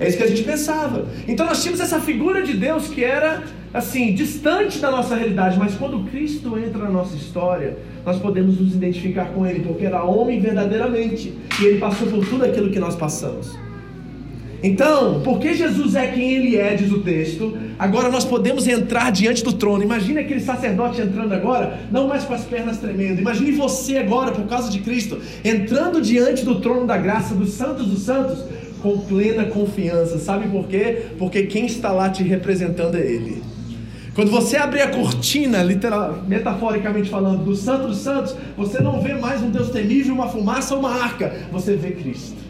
É 0.00 0.08
isso 0.08 0.16
que 0.16 0.24
a 0.24 0.28
gente 0.28 0.42
pensava. 0.42 1.06
Então 1.28 1.44
nós 1.46 1.62
tínhamos 1.62 1.80
essa 1.80 2.00
figura 2.00 2.42
de 2.42 2.54
Deus 2.54 2.88
que 2.88 3.04
era 3.04 3.42
assim, 3.72 4.14
distante 4.14 4.78
da 4.78 4.90
nossa 4.90 5.14
realidade, 5.14 5.58
mas 5.58 5.74
quando 5.74 6.04
Cristo 6.10 6.58
entra 6.58 6.84
na 6.84 6.90
nossa 6.90 7.16
história, 7.16 7.78
nós 8.04 8.18
podemos 8.18 8.60
nos 8.60 8.74
identificar 8.74 9.26
com 9.26 9.46
ele, 9.46 9.60
porque 9.60 9.86
era 9.86 10.02
homem 10.02 10.40
verdadeiramente, 10.40 11.32
e 11.60 11.64
ele 11.64 11.78
passou 11.78 12.06
por 12.08 12.26
tudo 12.26 12.44
aquilo 12.44 12.70
que 12.70 12.78
nós 12.78 12.94
passamos. 12.94 13.56
Então, 14.62 15.20
porque 15.24 15.54
Jesus 15.54 15.96
é 15.96 16.06
quem 16.06 16.34
ele 16.34 16.56
é, 16.56 16.74
diz 16.74 16.92
o 16.92 17.00
texto, 17.00 17.58
agora 17.76 18.08
nós 18.08 18.24
podemos 18.24 18.68
entrar 18.68 19.10
diante 19.10 19.42
do 19.42 19.52
trono. 19.52 19.82
Imagine 19.82 20.20
aquele 20.20 20.40
sacerdote 20.40 21.00
entrando 21.00 21.32
agora, 21.32 21.80
não 21.90 22.06
mais 22.06 22.22
com 22.22 22.32
as 22.32 22.44
pernas 22.44 22.78
tremendo. 22.78 23.20
Imagine 23.20 23.50
você 23.52 23.98
agora, 23.98 24.30
por 24.30 24.46
causa 24.46 24.70
de 24.70 24.78
Cristo, 24.78 25.20
entrando 25.44 26.00
diante 26.00 26.44
do 26.44 26.60
trono 26.60 26.86
da 26.86 26.96
graça 26.96 27.34
dos 27.34 27.50
santos 27.50 27.86
dos 27.86 28.02
santos, 28.02 28.44
com 28.80 28.98
plena 28.98 29.46
confiança. 29.46 30.18
Sabe 30.18 30.48
por 30.48 30.66
quê? 30.68 31.06
Porque 31.18 31.44
quem 31.44 31.66
está 31.66 31.90
lá 31.90 32.08
te 32.08 32.22
representando 32.22 32.96
é 32.96 33.00
Ele. 33.00 33.42
Quando 34.14 34.30
você 34.30 34.58
abrir 34.58 34.82
a 34.82 34.90
cortina, 34.90 35.62
literal, 35.62 36.22
metaforicamente 36.28 37.08
falando, 37.08 37.44
do 37.44 37.56
Santo 37.56 37.88
dos 37.88 37.98
Santos, 37.98 38.36
você 38.56 38.80
não 38.80 39.00
vê 39.00 39.14
mais 39.14 39.42
um 39.42 39.50
Deus 39.50 39.70
temível, 39.70 40.14
uma 40.14 40.28
fumaça 40.28 40.74
ou 40.74 40.80
uma 40.80 41.02
arca, 41.02 41.32
você 41.50 41.74
vê 41.76 41.92
Cristo. 41.92 42.41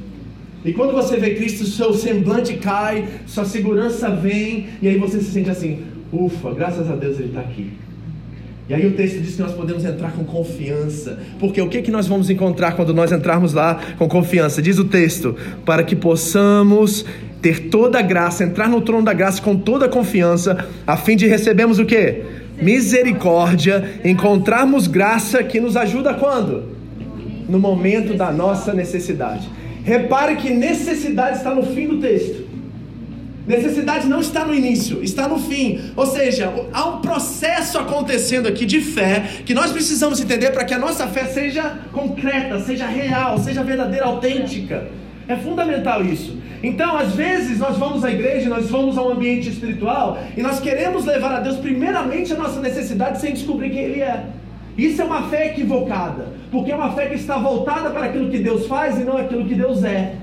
E 0.64 0.73
quando 0.73 0.92
você 0.92 1.16
vê 1.16 1.35
Cristo, 1.35 1.64
seu 1.66 1.92
semblante 1.92 2.54
cai, 2.54 3.04
sua 3.26 3.45
segurança 3.45 4.09
vem, 4.11 4.69
e 4.81 4.88
aí 4.88 4.97
você 4.97 5.19
se 5.19 5.33
sente 5.33 5.50
assim: 5.50 5.81
ufa, 6.12 6.52
graças 6.52 6.88
a 6.90 6.95
Deus 6.95 7.19
ele 7.19 7.28
está 7.28 7.40
aqui. 7.40 7.73
E 8.69 8.75
aí 8.75 8.87
o 8.87 8.92
texto 8.92 9.21
diz 9.21 9.35
que 9.35 9.42
nós 9.42 9.52
podemos 9.52 9.85
entrar 9.85 10.12
com 10.12 10.25
confiança, 10.25 11.19
porque 11.40 11.61
o 11.61 11.69
que, 11.69 11.83
que 11.83 11.90
nós 11.90 12.07
vamos 12.07 12.31
encontrar 12.31 12.73
quando 12.73 12.95
nós 12.95 13.11
entrarmos 13.11 13.52
lá 13.52 13.81
com 13.99 14.09
confiança? 14.09 14.62
Diz 14.62 14.78
o 14.78 14.85
texto: 14.85 15.35
para 15.64 15.83
que 15.83 15.97
possamos 15.97 17.04
ter 17.42 17.69
toda 17.69 17.99
a 17.99 18.02
graça, 18.02 18.45
entrar 18.45 18.69
no 18.69 18.81
trono 18.81 19.04
da 19.04 19.12
graça 19.12 19.42
com 19.42 19.57
toda 19.57 19.87
a 19.87 19.88
confiança, 19.88 20.64
a 20.87 20.97
fim 20.97 21.16
de 21.16 21.26
recebermos 21.26 21.81
o 21.81 21.85
que? 21.85 22.23
Misericórdia, 22.62 24.00
encontrarmos 24.04 24.87
graça 24.87 25.42
que 25.42 25.61
nos 25.61 25.76
ajuda 25.76 26.14
quando? 26.14 26.69
No 27.49 27.59
momento 27.59 28.14
da 28.14 28.31
nossa 28.31 28.73
necessidade. 28.73 29.50
Repare 29.84 30.36
que 30.36 30.50
necessidade 30.50 31.38
está 31.38 31.54
no 31.54 31.62
fim 31.74 31.88
do 31.88 32.00
texto. 32.00 32.42
Necessidade 33.46 34.06
não 34.06 34.20
está 34.20 34.44
no 34.44 34.54
início, 34.54 35.02
está 35.02 35.26
no 35.26 35.38
fim. 35.38 35.80
Ou 35.96 36.06
seja, 36.06 36.52
há 36.72 36.88
um 36.88 37.00
processo 37.00 37.76
acontecendo 37.78 38.46
aqui 38.46 38.64
de 38.64 38.80
fé 38.80 39.24
que 39.44 39.52
nós 39.52 39.72
precisamos 39.72 40.20
entender 40.20 40.52
para 40.52 40.64
que 40.64 40.72
a 40.72 40.78
nossa 40.78 41.08
fé 41.08 41.24
seja 41.24 41.78
concreta, 41.92 42.60
seja 42.60 42.86
real, 42.86 43.38
seja 43.38 43.64
verdadeira, 43.64 44.06
autêntica. 44.06 44.88
É 45.26 45.36
fundamental 45.36 46.04
isso. 46.04 46.38
Então, 46.62 46.96
às 46.96 47.14
vezes, 47.14 47.58
nós 47.58 47.76
vamos 47.76 48.04
à 48.04 48.10
igreja, 48.12 48.48
nós 48.48 48.70
vamos 48.70 48.96
a 48.96 49.02
um 49.02 49.10
ambiente 49.10 49.48
espiritual 49.48 50.22
e 50.36 50.42
nós 50.42 50.60
queremos 50.60 51.04
levar 51.04 51.32
a 51.32 51.40
Deus, 51.40 51.56
primeiramente, 51.56 52.32
a 52.32 52.36
nossa 52.36 52.60
necessidade 52.60 53.20
sem 53.20 53.32
descobrir 53.32 53.70
quem 53.70 53.80
Ele 53.80 54.00
é. 54.00 54.24
Isso 54.76 55.02
é 55.02 55.04
uma 55.04 55.22
fé 55.28 55.48
equivocada, 55.48 56.32
porque 56.50 56.72
é 56.72 56.74
uma 56.74 56.92
fé 56.92 57.06
que 57.06 57.14
está 57.14 57.36
voltada 57.38 57.90
para 57.90 58.06
aquilo 58.06 58.30
que 58.30 58.38
Deus 58.38 58.66
faz 58.66 58.98
e 58.98 59.04
não 59.04 59.16
aquilo 59.16 59.44
que 59.44 59.54
Deus 59.54 59.84
é. 59.84 60.16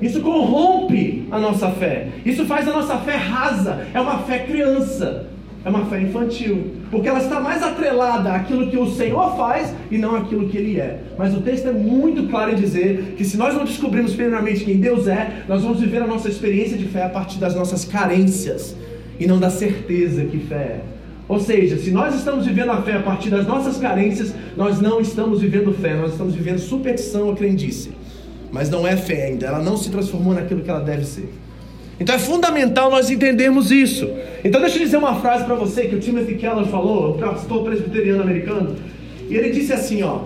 Isso 0.00 0.20
corrompe 0.20 1.26
a 1.30 1.38
nossa 1.38 1.70
fé. 1.70 2.08
Isso 2.24 2.44
faz 2.44 2.68
a 2.68 2.72
nossa 2.72 2.98
fé 2.98 3.16
rasa. 3.16 3.86
É 3.94 4.00
uma 4.00 4.18
fé 4.18 4.40
criança. 4.40 5.26
É 5.64 5.68
uma 5.70 5.86
fé 5.86 6.02
infantil. 6.02 6.74
Porque 6.90 7.08
ela 7.08 7.20
está 7.20 7.40
mais 7.40 7.62
atrelada 7.62 8.32
àquilo 8.32 8.70
que 8.70 8.76
o 8.76 8.86
Senhor 8.90 9.34
faz 9.36 9.74
e 9.90 9.96
não 9.96 10.14
àquilo 10.14 10.48
que 10.48 10.58
Ele 10.58 10.78
é. 10.78 11.00
Mas 11.16 11.34
o 11.34 11.40
texto 11.40 11.68
é 11.68 11.72
muito 11.72 12.28
claro 12.28 12.52
em 12.52 12.56
dizer 12.56 13.14
que 13.16 13.24
se 13.24 13.36
nós 13.36 13.54
não 13.54 13.64
descobrirmos 13.64 14.14
primeiramente 14.14 14.64
quem 14.64 14.76
Deus 14.76 15.08
é, 15.08 15.44
nós 15.48 15.62
vamos 15.62 15.80
viver 15.80 16.02
a 16.02 16.06
nossa 16.06 16.28
experiência 16.28 16.76
de 16.76 16.84
fé 16.84 17.04
a 17.04 17.08
partir 17.08 17.38
das 17.38 17.54
nossas 17.54 17.84
carências 17.84 18.76
e 19.18 19.26
não 19.26 19.38
da 19.38 19.48
certeza 19.48 20.24
que 20.24 20.38
fé 20.38 20.54
é. 20.54 20.80
Ou 21.28 21.40
seja, 21.40 21.78
se 21.78 21.90
nós 21.90 22.14
estamos 22.14 22.46
vivendo 22.46 22.70
a 22.70 22.82
fé 22.82 22.94
a 22.94 23.02
partir 23.02 23.30
das 23.30 23.46
nossas 23.46 23.78
carências, 23.78 24.34
nós 24.56 24.80
não 24.80 25.00
estamos 25.00 25.40
vivendo 25.40 25.72
fé, 25.72 25.94
nós 25.94 26.12
estamos 26.12 26.34
vivendo 26.34 26.58
superstição 26.58 27.28
ou 27.28 27.34
crendice 27.34 27.92
mas 28.54 28.70
não 28.70 28.86
é 28.86 28.96
fé 28.96 29.26
ainda, 29.26 29.48
ela 29.48 29.58
não 29.58 29.76
se 29.76 29.90
transformou 29.90 30.32
naquilo 30.32 30.62
que 30.62 30.70
ela 30.70 30.78
deve 30.78 31.04
ser. 31.04 31.28
Então 31.98 32.14
é 32.14 32.18
fundamental 32.20 32.88
nós 32.88 33.10
entendermos 33.10 33.72
isso. 33.72 34.08
Então 34.44 34.60
deixa 34.60 34.78
eu 34.78 34.84
dizer 34.84 34.96
uma 34.96 35.16
frase 35.16 35.44
para 35.44 35.56
você 35.56 35.88
que 35.88 35.96
o 35.96 35.98
Timothy 35.98 36.36
Keller 36.36 36.64
falou, 36.66 37.16
o 37.16 37.18
pastor 37.18 37.64
presbiteriano 37.64 38.22
americano, 38.22 38.76
e 39.28 39.34
ele 39.34 39.50
disse 39.50 39.72
assim, 39.72 40.04
ó: 40.04 40.20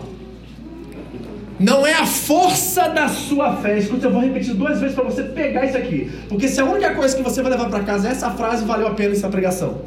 Não 1.59 1.87
é 1.87 1.95
a 1.95 2.05
força 2.05 2.91
da 2.91 3.09
sua 3.09 3.57
fé. 3.57 3.79
Escuta, 3.79 4.09
eu 4.09 4.13
vou 4.13 4.21
repetir 4.21 4.53
duas 4.53 4.79
vezes 4.79 4.95
para 4.95 5.05
você 5.05 5.23
pegar 5.23 5.65
isso 5.65 5.79
aqui, 5.79 6.11
porque 6.29 6.49
se 6.49 6.61
a 6.61 6.67
única 6.67 6.95
coisa 6.95 7.17
que 7.17 7.23
você 7.23 7.41
vai 7.41 7.53
levar 7.53 7.71
para 7.71 7.81
casa 7.81 8.09
é 8.09 8.11
essa 8.11 8.31
frase, 8.31 8.63
valeu 8.63 8.89
a 8.89 8.91
pena 8.91 9.13
essa 9.13 9.31
pregação. 9.31 9.81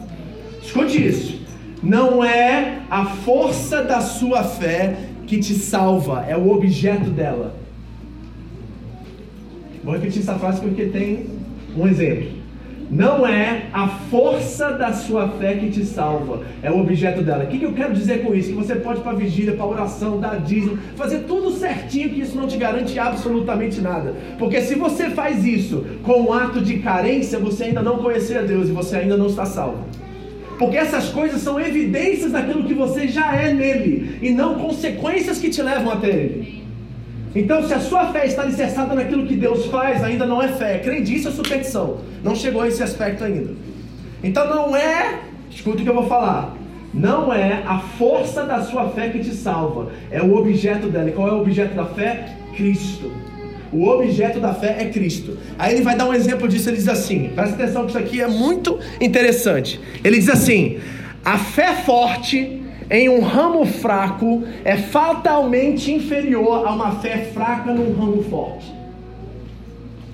Escute 0.71 1.05
isso. 1.05 1.41
Não 1.83 2.23
é 2.23 2.83
a 2.89 3.03
força 3.03 3.83
da 3.83 3.99
sua 3.99 4.41
fé 4.41 4.95
que 5.27 5.37
te 5.37 5.53
salva, 5.53 6.25
é 6.25 6.37
o 6.37 6.49
objeto 6.49 7.09
dela. 7.09 7.55
Vou 9.83 9.93
repetir 9.93 10.21
essa 10.21 10.35
frase 10.35 10.61
porque 10.61 10.85
tem 10.85 11.25
um 11.75 11.85
exemplo. 11.85 12.39
Não 12.89 13.27
é 13.27 13.63
a 13.73 13.85
força 13.87 14.71
da 14.71 14.93
sua 14.93 15.27
fé 15.31 15.55
que 15.55 15.69
te 15.71 15.83
salva, 15.83 16.41
é 16.63 16.71
o 16.71 16.79
objeto 16.79 17.21
dela. 17.21 17.43
O 17.43 17.47
que, 17.47 17.61
eu 17.61 17.73
quero 17.73 17.93
dizer 17.93 18.23
com 18.23 18.33
isso? 18.33 18.51
Que 18.51 18.55
você 18.55 18.75
pode 18.75 19.01
ir 19.01 19.03
para 19.03 19.11
vigília, 19.11 19.53
para 19.53 19.65
oração, 19.65 20.21
dar 20.21 20.39
dízimo, 20.39 20.77
fazer 20.95 21.25
tudo 21.27 21.51
certinho, 21.51 22.11
que 22.11 22.21
isso 22.21 22.37
não 22.37 22.47
te 22.47 22.55
garante 22.55 22.97
absolutamente 22.97 23.81
nada. 23.81 24.15
Porque 24.39 24.61
se 24.61 24.75
você 24.75 25.09
faz 25.09 25.45
isso 25.45 25.85
com 26.03 26.21
um 26.21 26.33
ato 26.33 26.61
de 26.61 26.77
carência, 26.77 27.39
você 27.39 27.65
ainda 27.65 27.81
não 27.81 27.97
conheceu 27.97 28.39
a 28.39 28.43
Deus 28.43 28.69
e 28.69 28.71
você 28.71 28.95
ainda 28.95 29.17
não 29.17 29.27
está 29.27 29.45
salvo. 29.45 29.83
Porque 30.62 30.77
essas 30.77 31.10
coisas 31.10 31.41
são 31.41 31.60
evidências 31.60 32.34
daquilo 32.34 32.65
que 32.65 32.75
você 32.75 33.08
já 33.08 33.34
é 33.34 33.51
nele 33.51 34.20
e 34.22 34.30
não 34.30 34.60
consequências 34.60 35.39
que 35.39 35.50
te 35.50 35.60
levam 35.60 35.91
até 35.91 36.08
ele. 36.08 36.63
Então, 37.34 37.68
se 37.68 37.74
a 37.74 37.80
sua 37.80 38.13
fé 38.13 38.27
está 38.27 38.44
alicerçada 38.44 38.94
naquilo 38.94 39.25
que 39.25 39.36
Deus 39.36 39.65
faz, 39.65 40.03
ainda 40.03 40.24
não 40.24 40.39
é 40.39 40.50
fé, 40.50 40.75
é 40.75 40.77
crendice 40.77 41.25
ou 41.25 41.34
superstição. 41.34 41.98
Não 42.24 42.36
chegou 42.36 42.62
a 42.62 42.68
esse 42.68 42.84
aspecto 42.84 43.24
ainda. 43.24 43.56
Então, 44.24 44.48
não 44.48 44.75
é, 44.75 45.22
escuta 45.50 45.80
o 45.80 45.84
que 45.84 45.89
eu 45.89 45.96
vou 45.96 46.06
falar. 46.06 46.56
Não 46.94 47.34
é 47.34 47.63
a 47.65 47.80
força 47.80 48.46
da 48.46 48.62
sua 48.62 48.88
fé 48.89 49.10
que 49.10 49.18
te 49.18 49.34
salva, 49.34 49.91
é 50.12 50.22
o 50.22 50.36
objeto 50.36 50.89
dela. 50.89 51.10
E 51.10 51.12
qual 51.12 51.27
é 51.27 51.32
o 51.32 51.41
objeto 51.41 51.74
da 51.74 51.86
fé? 51.86 52.36
Cristo. 52.56 53.12
O 53.71 53.87
objeto 53.87 54.39
da 54.39 54.53
fé 54.53 54.77
é 54.79 54.89
Cristo. 54.89 55.37
Aí 55.57 55.73
ele 55.73 55.81
vai 55.81 55.95
dar 55.95 56.07
um 56.07 56.13
exemplo 56.13 56.47
disso. 56.47 56.69
Ele 56.69 56.77
diz 56.77 56.87
assim: 56.87 57.31
presta 57.33 57.55
atenção 57.55 57.83
que 57.83 57.89
isso 57.89 57.97
aqui 57.97 58.21
é 58.21 58.27
muito 58.27 58.79
interessante. 58.99 59.79
Ele 60.03 60.17
diz 60.17 60.29
assim: 60.29 60.79
a 61.23 61.37
fé 61.37 61.73
forte 61.73 62.62
em 62.89 63.07
um 63.07 63.21
ramo 63.21 63.65
fraco 63.65 64.43
é 64.65 64.75
fatalmente 64.75 65.91
inferior 65.91 66.67
a 66.67 66.73
uma 66.73 66.99
fé 66.99 67.29
fraca 67.34 67.73
num 67.73 67.93
ramo 67.93 68.23
forte. 68.23 68.71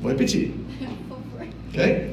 Vou 0.01 0.11
repetir. 0.11 0.53
Ok? 1.69 2.09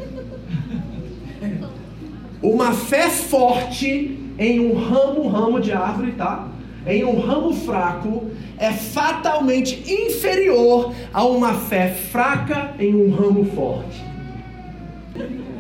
Uma 2.42 2.72
fé 2.72 3.08
forte 3.08 4.18
em 4.38 4.60
um 4.60 4.74
ramo, 4.74 5.26
ramo 5.28 5.60
de 5.60 5.72
árvore, 5.72 6.12
tá? 6.12 6.48
Em 6.86 7.02
um 7.02 7.18
ramo 7.18 7.54
fraco 7.54 8.30
é 8.58 8.70
fatalmente 8.70 9.90
inferior 9.90 10.92
a 11.12 11.24
uma 11.24 11.54
fé 11.54 11.88
fraca 11.88 12.74
em 12.78 12.94
um 12.94 13.10
ramo 13.10 13.44
forte. 13.46 14.04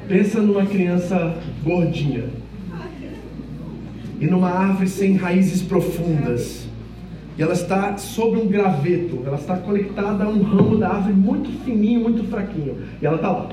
Pensa 0.06 0.40
numa 0.40 0.66
criança 0.66 1.34
gordinha 1.62 2.24
e 4.20 4.26
numa 4.26 4.50
árvore 4.50 4.88
sem 4.88 5.16
raízes 5.16 5.62
profundas. 5.62 6.66
E 7.38 7.42
ela 7.42 7.54
está 7.54 7.96
sobre 7.96 8.40
um 8.40 8.46
graveto, 8.46 9.22
ela 9.26 9.36
está 9.36 9.56
conectada 9.56 10.24
a 10.24 10.28
um 10.28 10.42
ramo 10.42 10.76
da 10.76 10.90
árvore 10.90 11.14
muito 11.14 11.50
fininho, 11.64 12.00
muito 12.00 12.22
fraquinho. 12.24 12.76
E 13.00 13.06
ela 13.06 13.16
está 13.16 13.30
lá. 13.30 13.48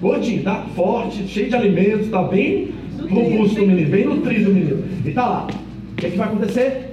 Gordinho, 0.00 0.42
tá? 0.42 0.66
Forte, 0.74 1.28
cheio 1.28 1.48
de 1.48 1.56
alimentos, 1.56 2.08
tá 2.08 2.22
bem 2.22 2.80
robusto 3.10 3.62
o 3.62 3.66
menino, 3.66 3.90
bem 3.90 4.04
nutrido 4.04 4.50
o 4.50 4.54
menino. 4.54 4.84
E 5.04 5.10
tá 5.12 5.28
lá. 5.28 5.46
O 5.92 5.94
que, 5.96 6.06
é 6.06 6.10
que 6.10 6.16
vai 6.16 6.28
acontecer? 6.28 6.90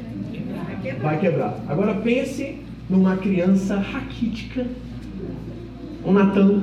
Vai 1.02 1.20
quebrar. 1.20 1.58
Agora 1.68 1.96
pense 1.96 2.58
numa 2.90 3.18
criança 3.18 3.78
raquítica. 3.78 4.66
Um 6.06 6.14
Natan 6.14 6.62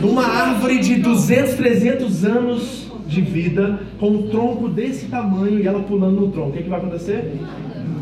numa 0.00 0.24
árvore 0.26 0.78
de 0.78 0.96
200, 0.96 1.54
300 1.54 2.24
anos 2.24 2.86
de 3.06 3.20
vida, 3.20 3.80
com 3.98 4.10
um 4.10 4.28
tronco 4.28 4.68
desse 4.68 5.06
tamanho 5.06 5.58
e 5.58 5.66
ela 5.66 5.80
pulando 5.80 6.20
no 6.20 6.30
tronco. 6.30 6.50
O 6.50 6.52
que, 6.52 6.58
é 6.58 6.62
que 6.62 6.68
vai 6.68 6.78
acontecer? 6.78 7.32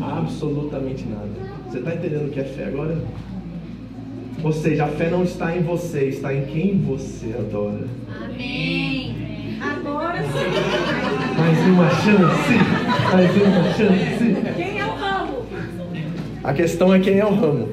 Absolutamente 0.01 1.05
nada. 1.07 1.29
Você 1.69 1.79
está 1.79 1.93
entendendo 1.93 2.27
o 2.27 2.29
que 2.29 2.39
é 2.39 2.43
fé 2.43 2.65
agora? 2.65 2.97
Ou 4.43 4.51
seja, 4.51 4.85
a 4.85 4.87
fé 4.87 5.09
não 5.09 5.23
está 5.23 5.55
em 5.55 5.61
você, 5.61 6.05
está 6.05 6.33
em 6.33 6.45
quem 6.45 6.77
você 6.79 7.33
adora. 7.37 7.87
Amém. 8.23 9.24
Agora 10.05 10.21
sim. 10.21 10.29
Mais 11.35 11.59
uma 11.67 11.89
chance. 11.89 12.53
Mais 13.11 13.31
uma 13.41 13.63
chance. 13.73 14.53
Quem 14.55 14.79
é 14.79 14.85
o 14.85 14.89
ramo? 14.91 15.45
A 16.43 16.53
questão 16.53 16.93
é 16.93 16.99
quem 16.99 17.19
é 17.19 17.25
o 17.25 17.33
ramo. 17.33 17.69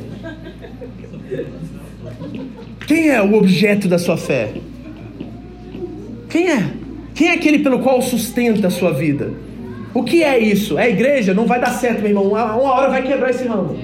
Quem 2.87 3.11
é 3.11 3.21
o 3.21 3.35
objeto 3.35 3.87
da 3.87 3.99
sua 3.99 4.17
fé? 4.17 4.55
Quem 6.31 6.51
é? 6.51 6.71
Quem 7.15 7.29
é 7.29 7.35
aquele 7.35 7.59
pelo 7.59 7.81
qual 7.81 8.01
sustenta 8.01 8.69
a 8.69 8.71
sua 8.71 8.95
vida? 8.95 9.31
O 9.93 10.03
que 10.03 10.23
é 10.25 10.39
isso? 10.39 10.79
É 10.79 10.85
a 10.85 10.89
igreja? 10.89 11.35
Não 11.35 11.45
vai 11.45 11.61
dar 11.61 11.73
certo, 11.73 12.01
meu 12.01 12.09
irmão. 12.09 12.29
Uma 12.29 12.57
hora 12.57 12.89
vai 12.89 13.03
quebrar 13.03 13.29
esse 13.29 13.47
ramo. 13.47 13.79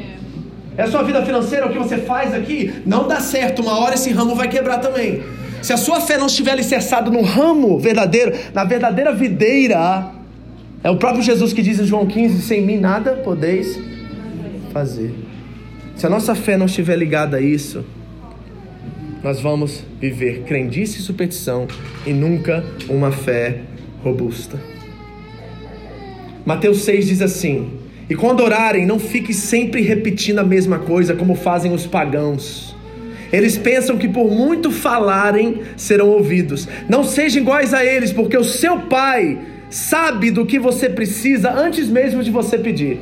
É 0.75 0.85
a 0.85 0.87
sua 0.87 1.03
vida 1.03 1.23
financeira, 1.23 1.67
o 1.67 1.71
que 1.71 1.79
você 1.79 1.99
faz 1.99 2.33
aqui? 2.33 2.73
Não 2.87 3.07
dá 3.07 3.21
certo. 3.21 3.61
Uma 3.61 3.79
hora 3.79 3.95
esse 3.95 4.11
ramo 4.11 4.35
vai 4.35 4.49
quebrar 4.49 4.79
também. 4.79 5.23
Se 5.63 5.73
a 5.73 5.77
sua 5.77 6.01
fé 6.01 6.17
não 6.17 6.27
estiver 6.27 6.53
alicerçada 6.53 7.11
no 7.11 7.23
ramo 7.23 7.79
verdadeiro, 7.79 8.33
na 8.55 8.65
verdadeira 8.65 9.13
videira, 9.13 10.13
é 10.83 10.91
o 10.91 10.97
próprio 10.97 11.23
Jesus 11.23 11.53
que 11.53 11.63
diz 11.63 11.81
em 11.81 11.85
João 11.85 12.07
15: 12.07 12.43
sem 12.43 12.63
mim 12.63 12.79
nada 12.79 13.13
podeis 13.17 13.79
fazer. 14.73 15.15
Se 15.97 16.07
a 16.07 16.11
nossa 16.11 16.35
fé 16.35 16.57
não 16.57 16.67
estiver 16.67 16.97
ligada 16.97 17.39
a 17.39 17.41
isso, 17.41 17.85
nós 19.23 19.41
vamos 19.41 19.83
viver 20.01 20.43
crendice 20.45 21.01
e 21.01 21.03
superstição 21.03 21.67
e 22.07 22.13
nunca 22.13 22.65
uma 22.89 23.11
fé 23.11 23.63
robusta. 24.03 24.59
Mateus 26.47 26.83
6 26.83 27.07
diz 27.09 27.21
assim: 27.21 27.73
E 28.09 28.15
quando 28.15 28.41
orarem, 28.41 28.87
não 28.87 28.99
fiquem 29.01 29.35
sempre 29.35 29.83
repetindo 29.83 30.39
a 30.39 30.45
mesma 30.45 30.79
coisa 30.79 31.17
como 31.17 31.35
fazem 31.35 31.73
os 31.73 31.87
pagãos. 31.87 32.78
Eles 33.33 33.59
pensam 33.59 33.99
que 33.99 34.09
por 34.09 34.31
muito 34.31 34.71
falarem 34.71 35.63
serão 35.77 36.09
ouvidos. 36.09 36.69
Não 36.89 37.05
sejam 37.05 37.43
iguais 37.43 37.75
a 37.75 37.85
eles, 37.85 38.13
porque 38.13 38.37
o 38.37 38.45
seu 38.45 38.81
pai 38.83 39.39
sabe 39.71 40.31
do 40.31 40.47
que 40.47 40.59
você 40.59 40.89
precisa 40.89 41.51
antes 41.51 41.89
mesmo 41.89 42.23
de 42.23 42.31
você 42.31 42.57
pedir. 42.59 43.01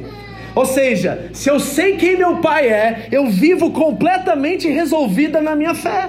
Ou 0.55 0.65
seja, 0.65 1.29
se 1.33 1.51
eu 1.51 1.61
sei 1.61 1.97
quem 1.97 2.17
meu 2.17 2.39
pai 2.39 2.69
é, 2.69 3.09
eu 3.13 3.27
vivo 3.27 3.71
completamente 3.73 4.67
resolvida 4.69 5.41
na 5.41 5.55
minha 5.55 5.75
fé. 5.75 6.09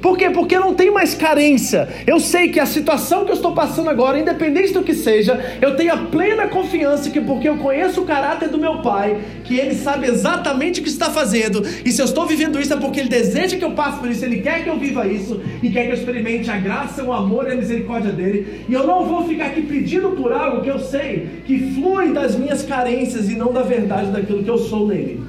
Por 0.00 0.16
quê? 0.16 0.30
Porque 0.30 0.58
não 0.58 0.74
tenho 0.74 0.94
mais 0.94 1.14
carência. 1.14 1.88
Eu 2.06 2.18
sei 2.18 2.48
que 2.48 2.58
a 2.58 2.64
situação 2.64 3.24
que 3.24 3.30
eu 3.30 3.34
estou 3.34 3.52
passando 3.52 3.90
agora, 3.90 4.18
independente 4.18 4.72
do 4.72 4.82
que 4.82 4.94
seja, 4.94 5.38
eu 5.60 5.76
tenho 5.76 5.92
a 5.92 5.96
plena 5.98 6.48
confiança 6.48 7.10
que 7.10 7.20
porque 7.20 7.48
eu 7.48 7.58
conheço 7.58 8.00
o 8.00 8.06
caráter 8.06 8.48
do 8.48 8.58
meu 8.58 8.78
pai, 8.78 9.20
que 9.44 9.58
ele 9.58 9.74
sabe 9.74 10.06
exatamente 10.06 10.80
o 10.80 10.82
que 10.82 10.88
está 10.88 11.10
fazendo, 11.10 11.62
e 11.84 11.92
se 11.92 12.00
eu 12.00 12.06
estou 12.06 12.26
vivendo 12.26 12.58
isso 12.58 12.72
é 12.72 12.76
porque 12.76 13.00
ele 13.00 13.08
deseja 13.10 13.56
que 13.58 13.64
eu 13.64 13.72
passe 13.72 13.98
por 13.98 14.10
isso, 14.10 14.24
ele 14.24 14.40
quer 14.40 14.64
que 14.64 14.70
eu 14.70 14.78
viva 14.78 15.06
isso 15.06 15.40
e 15.62 15.68
quer 15.68 15.84
que 15.84 15.90
eu 15.90 15.94
experimente 15.94 16.50
a 16.50 16.56
graça, 16.56 17.04
o 17.04 17.12
amor 17.12 17.46
e 17.46 17.52
a 17.52 17.56
misericórdia 17.56 18.10
dele. 18.10 18.64
E 18.68 18.72
eu 18.72 18.86
não 18.86 19.04
vou 19.04 19.26
ficar 19.28 19.46
aqui 19.46 19.62
pedindo 19.62 20.10
por 20.10 20.32
algo 20.32 20.62
que 20.62 20.70
eu 20.70 20.78
sei 20.78 21.42
que 21.44 21.74
flui 21.74 22.12
das 22.12 22.36
minhas 22.36 22.62
carências 22.62 23.28
e 23.28 23.34
não 23.34 23.52
da 23.52 23.62
verdade 23.62 24.10
daquilo 24.10 24.42
que 24.42 24.50
eu 24.50 24.58
sou 24.58 24.86
nele. 24.86 25.22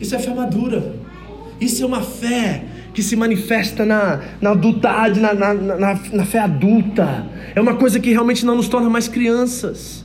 Isso 0.00 0.14
é 0.14 0.18
fé 0.18 0.32
madura. 0.32 0.94
Isso 1.60 1.82
é 1.82 1.86
uma 1.86 2.00
fé 2.00 2.62
que 2.92 3.02
se 3.02 3.16
manifesta 3.16 3.84
na, 3.84 4.20
na 4.40 4.50
adultade, 4.50 5.20
na, 5.20 5.34
na, 5.34 5.54
na, 5.54 6.00
na 6.12 6.24
fé 6.24 6.38
adulta. 6.38 7.26
É 7.54 7.60
uma 7.60 7.74
coisa 7.74 7.98
que 8.00 8.10
realmente 8.10 8.44
não 8.44 8.56
nos 8.56 8.68
torna 8.68 8.90
mais 8.90 9.08
crianças. 9.08 10.04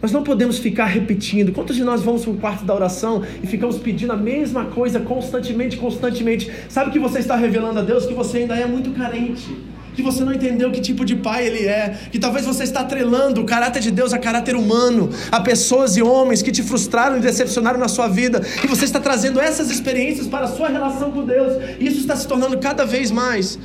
Nós 0.00 0.10
não 0.10 0.24
podemos 0.24 0.58
ficar 0.58 0.86
repetindo. 0.86 1.52
Quantos 1.52 1.76
de 1.76 1.84
nós 1.84 2.02
vamos 2.02 2.24
para 2.24 2.32
o 2.32 2.36
quarto 2.36 2.64
da 2.64 2.74
oração 2.74 3.22
e 3.42 3.46
ficamos 3.46 3.78
pedindo 3.78 4.12
a 4.12 4.16
mesma 4.16 4.64
coisa 4.64 4.98
constantemente, 4.98 5.76
constantemente? 5.76 6.50
Sabe 6.68 6.90
que 6.90 6.98
você 6.98 7.20
está 7.20 7.36
revelando 7.36 7.78
a 7.78 7.82
Deus 7.82 8.04
que 8.04 8.14
você 8.14 8.38
ainda 8.38 8.56
é 8.56 8.66
muito 8.66 8.90
carente 8.90 9.71
que 9.94 10.02
você 10.02 10.24
não 10.24 10.32
entendeu 10.32 10.70
que 10.70 10.80
tipo 10.80 11.04
de 11.04 11.16
pai 11.16 11.46
ele 11.46 11.66
é, 11.66 11.96
que 12.10 12.18
talvez 12.18 12.44
você 12.46 12.64
está 12.64 12.80
atrelando 12.80 13.40
o 13.40 13.44
caráter 13.44 13.80
de 13.80 13.90
Deus 13.90 14.12
a 14.12 14.18
caráter 14.18 14.56
humano, 14.56 15.10
a 15.30 15.40
pessoas 15.40 15.96
e 15.96 16.02
homens 16.02 16.42
que 16.42 16.50
te 16.50 16.62
frustraram 16.62 17.18
e 17.18 17.20
decepcionaram 17.20 17.78
na 17.78 17.88
sua 17.88 18.08
vida, 18.08 18.42
e 18.62 18.66
você 18.66 18.84
está 18.84 19.00
trazendo 19.00 19.40
essas 19.40 19.70
experiências 19.70 20.26
para 20.26 20.46
a 20.46 20.48
sua 20.48 20.68
relação 20.68 21.10
com 21.10 21.24
Deus, 21.24 21.62
e 21.78 21.86
isso 21.86 22.00
está 22.00 22.16
se 22.16 22.26
tornando 22.26 22.58
cada 22.58 22.84
vez 22.84 23.10
mais 23.10 23.58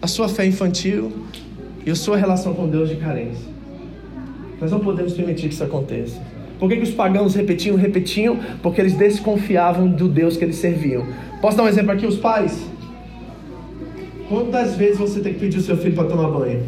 a 0.00 0.06
sua 0.06 0.28
fé 0.28 0.46
infantil 0.46 1.12
e 1.84 1.90
a 1.90 1.94
sua 1.94 2.16
relação 2.16 2.54
com 2.54 2.68
Deus 2.68 2.88
de 2.88 2.96
carência. 2.96 3.54
Nós 4.60 4.70
não 4.70 4.80
podemos 4.80 5.12
permitir 5.12 5.48
que 5.48 5.54
isso 5.54 5.64
aconteça. 5.64 6.16
Por 6.58 6.68
que, 6.68 6.76
que 6.76 6.82
os 6.82 6.90
pagãos 6.90 7.34
repetiam, 7.34 7.76
repetiam? 7.76 8.38
Porque 8.62 8.80
eles 8.80 8.94
desconfiavam 8.94 9.88
do 9.88 10.08
Deus 10.08 10.36
que 10.36 10.44
eles 10.44 10.56
serviam. 10.56 11.06
Posso 11.40 11.56
dar 11.56 11.64
um 11.64 11.68
exemplo 11.68 11.90
aqui? 11.90 12.06
Os 12.06 12.16
pais 12.16 12.58
Quantas 14.34 14.74
vezes 14.74 14.98
você 14.98 15.20
tem 15.20 15.32
que 15.32 15.38
pedir 15.38 15.58
o 15.58 15.62
seu 15.62 15.76
filho 15.76 15.94
para 15.94 16.08
tomar 16.08 16.28
banho? 16.28 16.60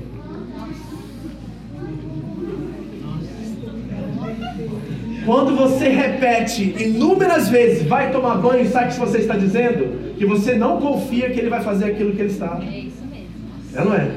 Quando 5.24 5.56
você 5.56 5.88
repete 5.88 6.76
inúmeras 6.78 7.48
vezes, 7.48 7.82
vai 7.82 8.12
tomar 8.12 8.36
banho, 8.36 8.70
sabe 8.70 8.86
o 8.86 8.94
que 8.94 9.00
você 9.00 9.18
está 9.18 9.36
dizendo? 9.36 10.14
Que 10.16 10.24
você 10.24 10.54
não 10.54 10.80
confia 10.80 11.28
que 11.30 11.40
ele 11.40 11.50
vai 11.50 11.60
fazer 11.60 11.86
aquilo 11.86 12.12
que 12.12 12.20
ele 12.22 12.30
está. 12.30 12.60
É 12.62 12.78
isso 12.78 13.02
mesmo. 13.04 13.30
É, 13.74 13.84
não 13.84 13.94
é? 13.94 14.12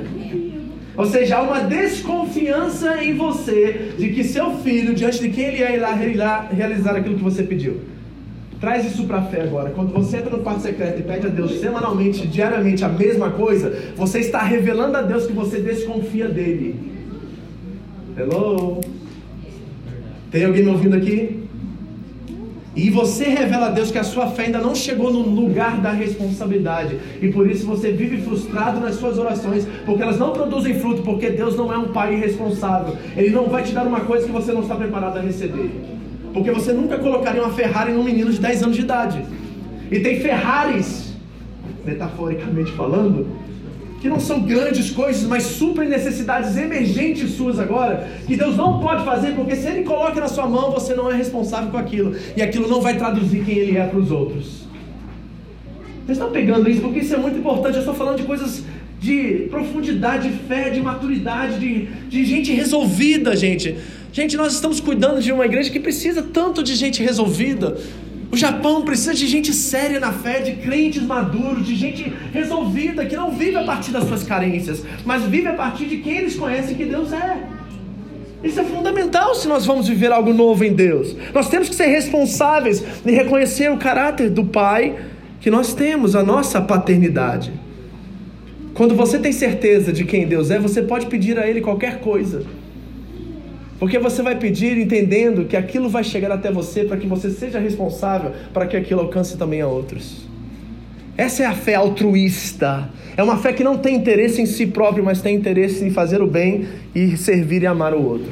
Ou 0.96 1.06
seja, 1.08 1.38
há 1.38 1.42
uma 1.42 1.62
desconfiança 1.62 3.04
em 3.04 3.16
você 3.16 3.94
de 3.98 4.10
que 4.10 4.24
seu 4.24 4.58
filho, 4.58 4.94
diante 4.94 5.20
de 5.20 5.30
quem 5.30 5.46
ele 5.46 5.64
é, 5.64 5.76
irá 5.76 6.48
realizar 6.52 6.96
aquilo 6.96 7.16
que 7.16 7.24
você 7.24 7.42
pediu. 7.42 7.80
Traz 8.60 8.86
isso 8.86 9.06
para 9.06 9.20
a 9.20 9.22
fé 9.24 9.42
agora. 9.42 9.70
Quando 9.70 9.94
você 9.94 10.18
entra 10.18 10.36
no 10.36 10.44
quarto 10.44 10.62
secreto 10.62 11.00
e 11.00 11.04
pede 11.04 11.28
a 11.28 11.30
Deus 11.30 11.60
semanalmente, 11.60 12.28
diariamente 12.28 12.84
a 12.84 12.90
mesma 12.90 13.30
coisa, 13.32 13.94
você 13.96 14.20
está 14.20 14.42
revelando 14.42 14.98
a 14.98 15.02
Deus 15.02 15.26
que 15.26 15.34
você 15.34 15.60
desconfia 15.60 16.28
dele. 16.28 16.76
Hello? 18.18 18.82
Tem 20.30 20.44
alguém 20.44 20.64
me 20.64 20.72
ouvindo 20.72 20.96
aqui? 20.96 21.40
E 22.76 22.90
você 22.90 23.26
revela 23.26 23.68
a 23.68 23.70
Deus 23.72 23.92
que 23.92 23.98
a 23.98 24.04
sua 24.04 24.28
fé 24.28 24.46
ainda 24.46 24.60
não 24.60 24.76
chegou 24.76 25.12
no 25.12 25.22
lugar 25.22 25.82
da 25.82 25.92
responsabilidade. 25.92 26.98
E 27.22 27.30
por 27.30 27.50
isso 27.50 27.66
você 27.66 27.92
vive 27.92 28.22
frustrado 28.22 28.80
nas 28.80 28.96
suas 28.96 29.18
orações, 29.18 29.66
porque 29.86 30.02
elas 30.02 30.20
não 30.20 30.32
produzem 30.32 30.80
fruto, 30.80 31.02
porque 31.02 31.30
Deus 31.30 31.56
não 31.56 31.74
é 31.74 31.78
um 31.78 31.90
pai 31.90 32.16
irresponsável. 32.16 32.96
Ele 33.16 33.32
não 33.32 33.48
vai 33.48 33.64
te 33.64 33.74
dar 33.74 33.88
uma 33.88 34.02
coisa 34.02 34.26
que 34.26 34.32
você 34.32 34.52
não 34.52 34.62
está 34.62 34.76
preparado 34.76 35.18
a 35.18 35.22
receber. 35.22 35.99
Porque 36.34 36.52
você 36.52 36.72
nunca 36.72 36.98
colocaria 36.98 37.42
uma 37.42 37.54
Ferrari 37.54 37.92
num 37.92 38.04
menino 38.04 38.32
de 38.32 38.40
10 38.40 38.64
anos 38.64 38.76
de 38.76 38.82
idade. 38.84 39.24
E 39.92 40.00
tem 40.00 40.20
Ferraris, 40.20 41.14
metaforicamente 41.86 42.72
falando, 42.74 43.28
que 44.02 44.08
não 44.08 44.20
são 44.20 44.42
grandes 44.42 44.92
coisas, 44.92 45.24
mas 45.24 45.44
super 45.44 45.88
necessidades 45.88 46.56
emergentes 46.56 47.32
suas 47.32 47.60
agora, 47.60 48.08
que 48.26 48.38
Deus 48.38 48.56
não 48.56 48.80
pode 48.80 49.04
fazer, 49.04 49.34
porque 49.34 49.56
se 49.56 49.68
Ele 49.68 49.84
coloca 49.84 50.20
na 50.22 50.28
sua 50.28 50.48
mão, 50.48 50.72
você 50.72 50.94
não 50.94 51.12
é 51.12 51.16
responsável 51.16 51.70
por 51.70 51.80
aquilo, 51.80 52.16
e 52.36 52.42
aquilo 52.42 52.68
não 52.70 52.82
vai 52.82 52.98
traduzir 52.98 53.44
quem 53.44 53.58
Ele 53.58 53.78
é 53.78 53.86
para 53.86 54.00
os 54.00 54.12
outros. 54.12 54.68
Vocês 56.06 56.18
estão 56.18 56.32
pegando 56.32 56.70
isso, 56.70 56.82
porque 56.82 57.00
isso 57.00 57.14
é 57.14 57.18
muito 57.18 57.38
importante. 57.38 57.76
Eu 57.76 57.82
estou 57.82 57.94
falando 57.94 58.18
de 58.18 58.24
coisas 58.24 58.64
de 59.00 59.48
profundidade, 59.50 60.30
de 60.30 60.38
fé, 60.40 60.70
de 60.70 60.82
maturidade, 60.82 61.60
de, 61.60 61.86
de 62.10 62.26
gente 62.26 62.52
resolvida, 62.52 63.36
gente. 63.36 63.76
Gente, 64.12 64.36
nós 64.36 64.54
estamos 64.54 64.80
cuidando 64.80 65.22
de 65.22 65.32
uma 65.32 65.46
igreja 65.46 65.70
que 65.70 65.80
precisa 65.80 66.24
tanto 66.24 66.64
de 66.64 66.76
gente 66.76 67.04
resolvida. 67.04 67.78
O 68.32 68.38
Japão 68.38 68.84
precisa 68.84 69.14
de 69.14 69.28
gente 69.28 69.54
séria 69.54 70.00
na 70.00 70.12
fé, 70.12 70.40
de 70.40 70.54
crentes 70.54 71.02
maduros, 71.02 71.66
de 71.66 71.76
gente 71.76 72.14
resolvida, 72.32 73.06
que 73.06 73.16
não 73.16 73.32
vive 73.32 73.56
a 73.56 73.64
partir 73.64 73.92
das 73.92 74.06
suas 74.06 74.24
carências, 74.24 74.84
mas 75.06 75.24
vive 75.24 75.48
a 75.48 75.54
partir 75.54 75.86
de 75.86 75.98
quem 75.98 76.18
eles 76.18 76.36
conhecem 76.36 76.76
que 76.76 76.86
Deus 76.86 77.12
é. 77.12 77.38
Isso 78.44 78.60
é 78.60 78.64
fundamental 78.64 79.36
se 79.36 79.48
nós 79.48 79.66
vamos 79.66 79.88
viver 79.88 80.12
algo 80.12 80.34
novo 80.34 80.64
em 80.64 80.74
Deus. 80.74 81.16
Nós 81.34 81.50
temos 81.50 81.70
que 81.70 81.76
ser 81.76 81.88
responsáveis 81.88 82.84
e 83.06 83.12
reconhecer 83.12 83.72
o 83.72 83.78
caráter 83.78 84.30
do 84.30 84.46
Pai 84.46 84.96
que 85.42 85.50
nós 85.50 85.74
temos, 85.74 86.16
a 86.16 86.24
nossa 86.24 86.62
paternidade. 86.62 87.52
Quando 88.74 88.96
você 88.96 89.20
tem 89.20 89.34
certeza 89.34 89.92
de 89.92 90.06
quem 90.06 90.26
Deus 90.26 90.52
é, 90.52 90.60
você 90.60 90.82
pode 90.82 91.08
pedir 91.08 91.38
a 91.38 91.48
Ele 91.48 91.62
qualquer 91.62 92.00
coisa. 92.00 92.46
Porque 93.80 93.98
você 93.98 94.22
vai 94.22 94.36
pedir 94.36 94.78
entendendo 94.78 95.46
que 95.46 95.56
aquilo 95.56 95.88
vai 95.88 96.04
chegar 96.04 96.32
até 96.32 96.52
você 96.52 96.84
para 96.84 96.98
que 96.98 97.08
você 97.08 97.30
seja 97.30 97.60
responsável 97.60 98.34
para 98.54 98.68
que 98.68 98.76
aquilo 98.76 99.00
alcance 99.00 99.38
também 99.38 99.62
a 99.62 99.68
outros. 99.68 100.28
Essa 101.16 101.44
é 101.44 101.46
a 101.46 101.54
fé 101.54 101.76
altruísta. 101.76 102.90
É 103.16 103.24
uma 103.24 103.38
fé 103.38 103.54
que 103.54 103.64
não 103.64 103.78
tem 103.78 103.96
interesse 103.96 104.42
em 104.42 104.46
si 104.46 104.68
próprio, 104.68 105.04
mas 105.04 105.22
tem 105.22 105.36
interesse 105.36 105.84
em 105.86 105.92
fazer 105.92 106.22
o 106.22 106.28
bem 106.28 106.68
e 106.94 107.16
servir 107.16 107.64
e 107.64 107.68
amar 107.68 107.94
o 107.94 108.04
outro. 108.04 108.32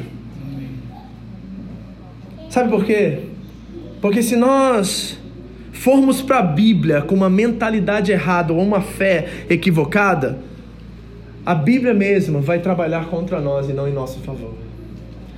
Sabe 2.49 2.69
por 2.69 2.85
quê? 2.85 3.19
Porque 4.01 4.21
se 4.21 4.35
nós 4.35 5.17
formos 5.71 6.21
para 6.21 6.39
a 6.39 6.43
Bíblia 6.43 7.01
com 7.01 7.15
uma 7.15 7.29
mentalidade 7.29 8.11
errada 8.11 8.51
ou 8.51 8.61
uma 8.61 8.81
fé 8.81 9.27
equivocada, 9.49 10.39
a 11.45 11.55
Bíblia 11.55 11.93
mesma 11.93 12.41
vai 12.41 12.59
trabalhar 12.59 13.05
contra 13.05 13.39
nós 13.39 13.69
e 13.69 13.73
não 13.73 13.87
em 13.87 13.93
nosso 13.93 14.19
favor. 14.19 14.66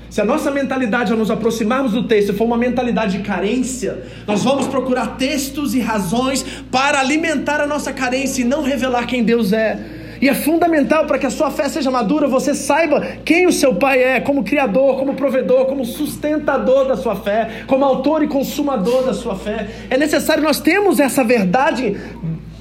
Se 0.09 0.19
a 0.19 0.25
nossa 0.25 0.49
mentalidade 0.49 1.11
ao 1.11 1.17
nos 1.17 1.29
aproximarmos 1.29 1.91
do 1.91 2.03
texto 2.03 2.33
for 2.33 2.45
uma 2.45 2.57
mentalidade 2.57 3.17
de 3.17 3.23
carência, 3.23 4.03
nós 4.25 4.43
vamos 4.43 4.67
procurar 4.67 5.17
textos 5.17 5.75
e 5.75 5.79
razões 5.79 6.43
para 6.71 6.99
alimentar 6.99 7.61
a 7.61 7.67
nossa 7.67 7.93
carência 7.93 8.41
e 8.41 8.45
não 8.45 8.63
revelar 8.63 9.05
quem 9.05 9.23
Deus 9.23 9.53
é. 9.53 9.79
E 10.21 10.27
é 10.27 10.33
fundamental 10.33 11.05
para 11.05 11.17
que 11.17 11.25
a 11.25 11.29
sua 11.29 11.49
fé 11.49 11.69
seja 11.69 11.89
madura, 11.89 12.27
você 12.27 12.53
saiba 12.53 13.01
quem 13.23 13.47
o 13.47 13.53
seu 13.53 13.75
pai 13.75 14.03
é, 14.03 14.19
como 14.19 14.43
criador, 14.43 14.97
como 14.97 15.13
provedor, 15.13 15.65
como 15.65 15.85
sustentador 15.85 16.87
da 16.87 16.97
sua 16.97 17.15
fé, 17.15 17.63
como 17.67 17.85
autor 17.85 18.23
e 18.23 18.27
consumador 18.27 19.05
da 19.05 19.13
sua 19.13 19.35
fé. 19.35 19.67
É 19.89 19.97
necessário 19.97 20.43
nós 20.43 20.59
termos 20.59 20.99
essa 20.99 21.23
verdade 21.23 21.95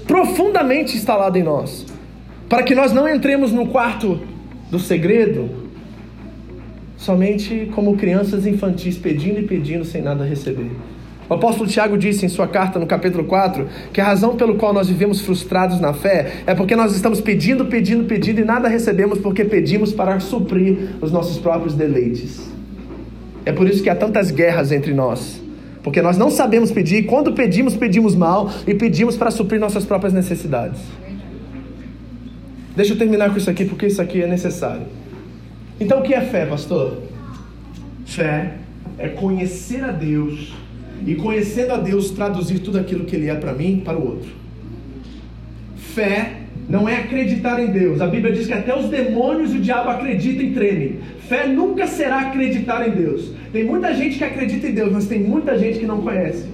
profundamente 0.06 0.96
instalada 0.96 1.38
em 1.38 1.42
nós, 1.42 1.84
para 2.48 2.62
que 2.62 2.74
nós 2.74 2.92
não 2.92 3.08
entremos 3.08 3.50
no 3.50 3.66
quarto 3.66 4.20
do 4.70 4.78
segredo 4.78 5.67
somente 6.98 7.70
como 7.74 7.96
crianças 7.96 8.46
infantis 8.46 8.98
pedindo 8.98 9.40
e 9.40 9.44
pedindo 9.44 9.84
sem 9.84 10.02
nada 10.02 10.24
receber. 10.24 10.70
O 11.30 11.34
apóstolo 11.34 11.68
Tiago 11.68 11.96
disse 11.96 12.26
em 12.26 12.28
sua 12.28 12.48
carta 12.48 12.78
no 12.78 12.86
capítulo 12.86 13.24
4 13.24 13.66
que 13.92 14.00
a 14.00 14.04
razão 14.04 14.34
pelo 14.34 14.56
qual 14.56 14.72
nós 14.72 14.88
vivemos 14.88 15.20
frustrados 15.20 15.78
na 15.78 15.92
fé 15.92 16.42
é 16.46 16.54
porque 16.54 16.74
nós 16.74 16.94
estamos 16.94 17.20
pedindo, 17.20 17.66
pedindo, 17.66 18.04
pedindo 18.04 18.40
e 18.40 18.44
nada 18.44 18.68
recebemos 18.68 19.18
porque 19.18 19.44
pedimos 19.44 19.92
para 19.92 20.18
suprir 20.20 20.96
os 21.00 21.12
nossos 21.12 21.38
próprios 21.38 21.74
deleites. 21.74 22.50
É 23.44 23.52
por 23.52 23.68
isso 23.68 23.82
que 23.82 23.90
há 23.90 23.94
tantas 23.94 24.30
guerras 24.30 24.72
entre 24.72 24.92
nós. 24.92 25.40
Porque 25.82 26.02
nós 26.02 26.18
não 26.18 26.30
sabemos 26.30 26.70
pedir, 26.70 27.04
quando 27.04 27.32
pedimos, 27.32 27.76
pedimos 27.76 28.14
mal 28.14 28.50
e 28.66 28.74
pedimos 28.74 29.16
para 29.16 29.30
suprir 29.30 29.60
nossas 29.60 29.84
próprias 29.84 30.12
necessidades. 30.12 30.80
Deixa 32.74 32.94
eu 32.94 32.98
terminar 32.98 33.30
com 33.30 33.38
isso 33.38 33.48
aqui, 33.48 33.64
porque 33.64 33.86
isso 33.86 34.02
aqui 34.02 34.22
é 34.22 34.26
necessário. 34.26 34.82
Então 35.80 36.00
o 36.00 36.02
que 36.02 36.14
é 36.14 36.20
fé, 36.20 36.44
pastor? 36.46 37.02
Fé 38.04 38.54
é 38.98 39.08
conhecer 39.08 39.84
a 39.84 39.92
Deus 39.92 40.52
e 41.06 41.14
conhecendo 41.14 41.72
a 41.72 41.76
Deus 41.76 42.10
traduzir 42.10 42.58
tudo 42.60 42.78
aquilo 42.78 43.04
que 43.04 43.14
Ele 43.14 43.28
é 43.28 43.34
para 43.34 43.52
mim 43.52 43.82
para 43.84 43.96
o 43.96 44.04
outro. 44.04 44.30
Fé 45.76 46.38
não 46.68 46.88
é 46.88 46.96
acreditar 46.96 47.60
em 47.60 47.68
Deus. 47.68 48.00
A 48.00 48.06
Bíblia 48.06 48.34
diz 48.34 48.46
que 48.46 48.52
até 48.52 48.76
os 48.76 48.88
demônios 48.88 49.54
e 49.54 49.58
o 49.58 49.60
diabo 49.60 49.88
acreditam 49.88 50.44
e 50.44 50.52
tremem. 50.52 50.98
Fé 51.28 51.46
nunca 51.46 51.86
será 51.86 52.20
acreditar 52.22 52.86
em 52.86 52.90
Deus. 52.90 53.32
Tem 53.52 53.64
muita 53.64 53.94
gente 53.94 54.18
que 54.18 54.24
acredita 54.24 54.66
em 54.66 54.74
Deus, 54.74 54.92
mas 54.92 55.06
tem 55.06 55.20
muita 55.20 55.56
gente 55.58 55.78
que 55.78 55.86
não 55.86 56.02
conhece. 56.02 56.46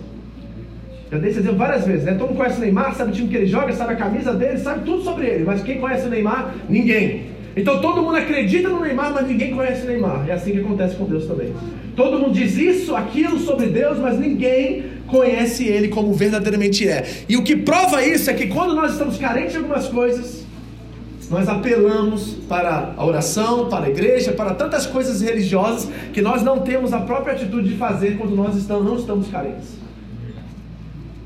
Já 1.10 1.18
dei 1.18 1.30
esse 1.30 1.40
exemplo 1.40 1.58
várias 1.58 1.86
vezes, 1.86 2.04
né? 2.04 2.12
Todo 2.12 2.28
mundo 2.28 2.38
conhece 2.38 2.58
o 2.58 2.60
Neymar, 2.60 2.94
sabe 2.94 3.10
o 3.10 3.14
time 3.14 3.28
que 3.28 3.36
ele 3.36 3.46
joga, 3.46 3.72
sabe 3.72 3.94
a 3.94 3.96
camisa 3.96 4.34
dele, 4.34 4.58
sabe 4.58 4.84
tudo 4.84 5.02
sobre 5.02 5.26
ele. 5.26 5.44
Mas 5.44 5.62
quem 5.62 5.78
conhece 5.78 6.06
o 6.06 6.10
Neymar? 6.10 6.54
Ninguém. 6.68 7.33
Então 7.56 7.80
todo 7.80 8.02
mundo 8.02 8.16
acredita 8.16 8.68
no 8.68 8.80
Neymar, 8.80 9.12
mas 9.12 9.28
ninguém 9.28 9.54
conhece 9.54 9.86
Neymar. 9.86 10.28
É 10.28 10.32
assim 10.32 10.52
que 10.52 10.58
acontece 10.58 10.96
com 10.96 11.04
Deus 11.04 11.26
também. 11.26 11.52
Todo 11.94 12.18
mundo 12.18 12.32
diz 12.34 12.56
isso, 12.56 12.96
aquilo 12.96 13.38
sobre 13.38 13.66
Deus, 13.66 13.98
mas 13.98 14.18
ninguém 14.18 14.84
conhece 15.06 15.64
Ele 15.64 15.88
como 15.88 16.12
verdadeiramente 16.12 16.88
é. 16.88 17.06
E 17.28 17.36
o 17.36 17.44
que 17.44 17.54
prova 17.54 18.04
isso 18.04 18.28
é 18.28 18.34
que 18.34 18.48
quando 18.48 18.74
nós 18.74 18.92
estamos 18.92 19.16
carentes 19.16 19.52
de 19.52 19.58
algumas 19.58 19.86
coisas, 19.86 20.44
nós 21.30 21.48
apelamos 21.48 22.34
para 22.48 22.94
a 22.96 23.04
oração, 23.04 23.68
para 23.68 23.86
a 23.86 23.88
igreja, 23.88 24.32
para 24.32 24.54
tantas 24.54 24.86
coisas 24.86 25.20
religiosas 25.20 25.88
que 26.12 26.20
nós 26.20 26.42
não 26.42 26.60
temos 26.60 26.92
a 26.92 27.00
própria 27.00 27.34
atitude 27.34 27.70
de 27.70 27.76
fazer 27.76 28.18
quando 28.18 28.34
nós 28.34 28.66
não 28.68 28.96
estamos 28.96 29.28
carentes. 29.28 29.83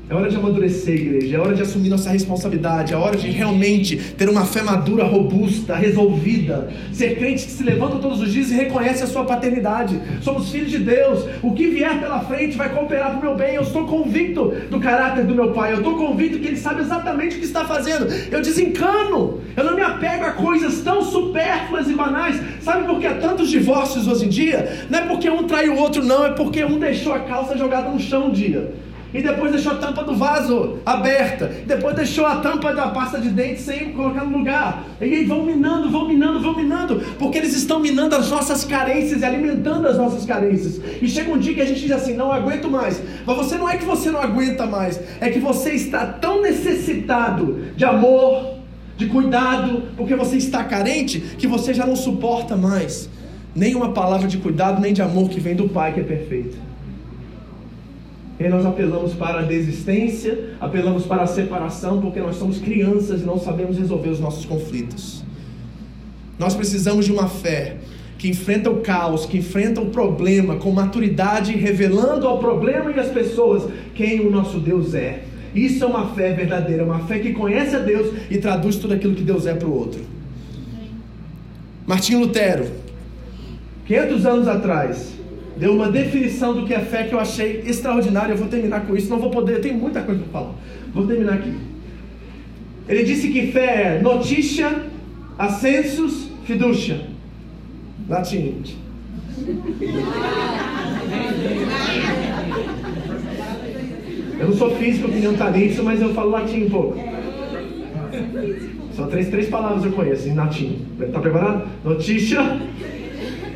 É 0.09 0.15
hora 0.15 0.27
de 0.27 0.35
amadurecer, 0.37 0.95
igreja. 0.95 1.37
É 1.37 1.39
hora 1.39 1.53
de 1.53 1.61
assumir 1.61 1.87
nossa 1.87 2.09
responsabilidade. 2.09 2.93
É 2.93 2.97
hora 2.97 3.15
de 3.15 3.29
realmente 3.29 3.95
ter 4.17 4.27
uma 4.27 4.43
fé 4.43 4.63
madura, 4.63 5.03
robusta, 5.03 5.75
resolvida. 5.75 6.67
Ser 6.91 7.15
crente 7.15 7.45
que 7.45 7.51
se 7.51 7.61
levanta 7.61 7.99
todos 7.99 8.19
os 8.19 8.33
dias 8.33 8.49
e 8.49 8.55
reconhece 8.55 9.03
a 9.03 9.07
sua 9.07 9.23
paternidade. 9.23 10.01
Somos 10.21 10.49
filhos 10.49 10.71
de 10.71 10.79
Deus. 10.79 11.25
O 11.43 11.53
que 11.53 11.67
vier 11.67 11.99
pela 11.99 12.21
frente 12.21 12.57
vai 12.57 12.73
cooperar 12.73 13.11
para 13.11 13.19
o 13.19 13.21
meu 13.21 13.35
bem. 13.35 13.53
Eu 13.53 13.61
estou 13.61 13.85
convicto 13.85 14.51
do 14.71 14.79
caráter 14.79 15.25
do 15.25 15.35
meu 15.35 15.51
pai. 15.51 15.73
Eu 15.73 15.77
estou 15.77 15.95
convicto 15.95 16.39
que 16.39 16.47
ele 16.47 16.57
sabe 16.57 16.81
exatamente 16.81 17.35
o 17.35 17.39
que 17.39 17.45
está 17.45 17.65
fazendo. 17.65 18.07
Eu 18.31 18.41
desencano. 18.41 19.41
Eu 19.55 19.63
não 19.63 19.75
me 19.75 19.83
apego 19.83 20.23
a 20.23 20.31
coisas 20.31 20.81
tão 20.81 21.03
supérfluas 21.03 21.87
e 21.87 21.93
banais. 21.93 22.35
Sabe 22.61 22.87
por 22.87 22.99
que 22.99 23.05
há 23.05 23.13
tantos 23.13 23.47
divórcios 23.47 24.07
hoje 24.07 24.25
em 24.25 24.29
dia? 24.29 24.87
Não 24.89 24.97
é 24.97 25.01
porque 25.03 25.29
um 25.29 25.43
trai 25.43 25.69
o 25.69 25.77
outro, 25.77 26.03
não. 26.03 26.25
É 26.25 26.31
porque 26.31 26.65
um 26.65 26.79
deixou 26.79 27.13
a 27.13 27.19
calça 27.19 27.55
jogada 27.55 27.91
no 27.91 27.99
chão 27.99 28.29
um 28.29 28.31
dia. 28.31 28.88
E 29.13 29.21
depois 29.23 29.51
deixou 29.51 29.71
a 29.71 29.75
tampa 29.75 30.03
do 30.03 30.15
vaso 30.15 30.77
aberta. 30.85 31.51
Depois 31.65 31.95
deixou 31.95 32.25
a 32.27 32.37
tampa 32.37 32.73
da 32.73 32.89
pasta 32.89 33.19
de 33.19 33.29
dente 33.29 33.61
sem 33.61 33.91
colocar 33.93 34.23
no 34.23 34.37
lugar. 34.37 34.83
E 35.01 35.23
vão 35.23 35.43
minando, 35.43 35.89
vão 35.89 36.07
minando, 36.07 36.39
vão 36.39 36.55
minando. 36.55 36.99
Porque 37.17 37.39
eles 37.39 37.55
estão 37.55 37.79
minando 37.79 38.15
as 38.15 38.29
nossas 38.29 38.63
carências 38.63 39.21
e 39.21 39.25
alimentando 39.25 39.87
as 39.87 39.97
nossas 39.97 40.25
carências. 40.25 40.79
E 41.01 41.07
chega 41.07 41.31
um 41.31 41.39
dia 41.39 41.55
que 41.55 41.61
a 41.61 41.65
gente 41.65 41.81
diz 41.81 41.91
assim: 41.91 42.13
não 42.13 42.31
aguento 42.31 42.69
mais. 42.69 43.01
Mas 43.25 43.35
você 43.35 43.57
não 43.57 43.67
é 43.67 43.77
que 43.77 43.85
você 43.85 44.11
não 44.11 44.21
aguenta 44.21 44.67
mais. 44.67 44.99
É 45.19 45.29
que 45.29 45.39
você 45.39 45.71
está 45.71 46.05
tão 46.05 46.43
necessitado 46.43 47.59
de 47.75 47.85
amor, 47.85 48.59
de 48.95 49.07
cuidado, 49.07 49.83
porque 49.97 50.15
você 50.15 50.37
está 50.37 50.63
carente, 50.63 51.19
que 51.19 51.47
você 51.47 51.73
já 51.73 51.85
não 51.85 51.95
suporta 51.95 52.55
mais. 52.55 53.09
Nem 53.55 53.73
uma 53.73 53.91
palavra 53.91 54.27
de 54.27 54.37
cuidado, 54.37 54.79
nem 54.79 54.93
de 54.93 55.01
amor 55.01 55.29
que 55.29 55.39
vem 55.39 55.55
do 55.55 55.67
Pai 55.67 55.93
que 55.93 55.99
é 55.99 56.03
perfeito. 56.03 56.68
E 58.39 58.47
nós 58.47 58.65
apelamos 58.65 59.13
para 59.13 59.39
a 59.39 59.43
desistência, 59.43 60.55
apelamos 60.61 61.05
para 61.05 61.23
a 61.23 61.27
separação, 61.27 61.99
porque 61.99 62.21
nós 62.21 62.37
somos 62.37 62.57
crianças 62.59 63.21
e 63.21 63.25
não 63.25 63.37
sabemos 63.37 63.77
resolver 63.77 64.09
os 64.09 64.19
nossos 64.19 64.45
conflitos. 64.45 65.23
Nós 66.37 66.55
precisamos 66.55 67.05
de 67.05 67.11
uma 67.11 67.27
fé 67.27 67.75
que 68.17 68.29
enfrenta 68.29 68.69
o 68.69 68.81
caos, 68.81 69.25
que 69.25 69.37
enfrenta 69.37 69.81
o 69.81 69.87
problema 69.87 70.55
com 70.55 70.71
maturidade, 70.71 71.53
revelando 71.53 72.27
ao 72.27 72.39
problema 72.39 72.91
e 72.91 72.99
às 72.99 73.09
pessoas 73.09 73.69
quem 73.93 74.21
o 74.21 74.31
nosso 74.31 74.59
Deus 74.59 74.93
é. 74.93 75.23
Isso 75.53 75.83
é 75.83 75.87
uma 75.87 76.13
fé 76.13 76.31
verdadeira, 76.33 76.83
uma 76.83 76.99
fé 76.99 77.19
que 77.19 77.33
conhece 77.33 77.75
a 77.75 77.79
Deus 77.79 78.13
e 78.29 78.37
traduz 78.37 78.77
tudo 78.77 78.93
aquilo 78.93 79.15
que 79.15 79.23
Deus 79.23 79.45
é 79.45 79.53
para 79.53 79.67
o 79.67 79.73
outro. 79.73 80.01
Martinho 81.85 82.19
Lutero, 82.19 82.67
500 83.85 84.25
anos 84.25 84.47
atrás, 84.47 85.18
deu 85.59 85.73
uma 85.73 85.91
definição 85.91 86.53
do 86.53 86.65
que 86.65 86.73
é 86.73 86.79
fé 86.79 87.03
que 87.03 87.13
eu 87.13 87.19
achei 87.19 87.63
extraordinária. 87.65 88.31
Eu 88.31 88.37
vou 88.37 88.47
terminar 88.47 88.87
com 88.87 88.95
isso, 88.95 89.09
não 89.09 89.19
vou 89.19 89.29
poder, 89.29 89.59
tenho 89.59 89.75
muita 89.75 90.01
coisa 90.01 90.21
para 90.21 90.31
falar. 90.31 90.55
Vou 90.93 91.05
terminar 91.05 91.33
aqui. 91.33 91.53
Ele 92.87 93.03
disse 93.03 93.27
que 93.27 93.51
fé 93.51 93.97
é 93.97 94.01
notícia, 94.01 94.83
ascensos, 95.37 96.29
fiducia. 96.45 97.01
Latim. 98.07 98.63
Eu 104.39 104.47
não 104.47 104.53
sou 104.53 104.75
físico 104.77 105.09
que 105.09 105.19
nem 105.19 105.27
um 105.27 105.35
talento, 105.35 105.83
mas 105.83 106.01
eu 106.01 106.13
falo 106.13 106.31
latim 106.31 106.63
um 106.63 106.69
pouco. 106.69 106.97
Só 108.95 109.05
três, 109.07 109.29
três 109.29 109.49
palavras 109.49 109.83
eu 109.83 109.91
conheço 109.91 110.29
em 110.29 110.33
latim. 110.33 110.85
Está 110.99 111.19
preparado? 111.19 111.67
Notícia, 111.83 112.39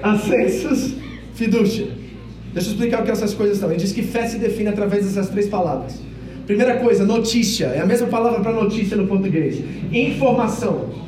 ascensos, 0.03 0.95
Fiducia. 1.33 1.87
Deixa 2.53 2.69
eu 2.69 2.73
explicar 2.73 3.01
o 3.01 3.05
que 3.05 3.11
essas 3.11 3.33
coisas 3.33 3.57
são. 3.57 3.69
Ele 3.69 3.79
diz 3.79 3.91
que 3.91 4.03
fé 4.03 4.27
se 4.27 4.37
define 4.37 4.69
através 4.69 5.05
dessas 5.05 5.29
três 5.29 5.47
palavras. 5.47 5.99
Primeira 6.45 6.77
coisa, 6.77 7.03
notícia. 7.05 7.65
É 7.67 7.81
a 7.81 7.85
mesma 7.85 8.07
palavra 8.07 8.41
para 8.41 8.51
notícia 8.51 8.95
no 8.95 9.07
português. 9.07 9.61
Informação. 9.91 11.02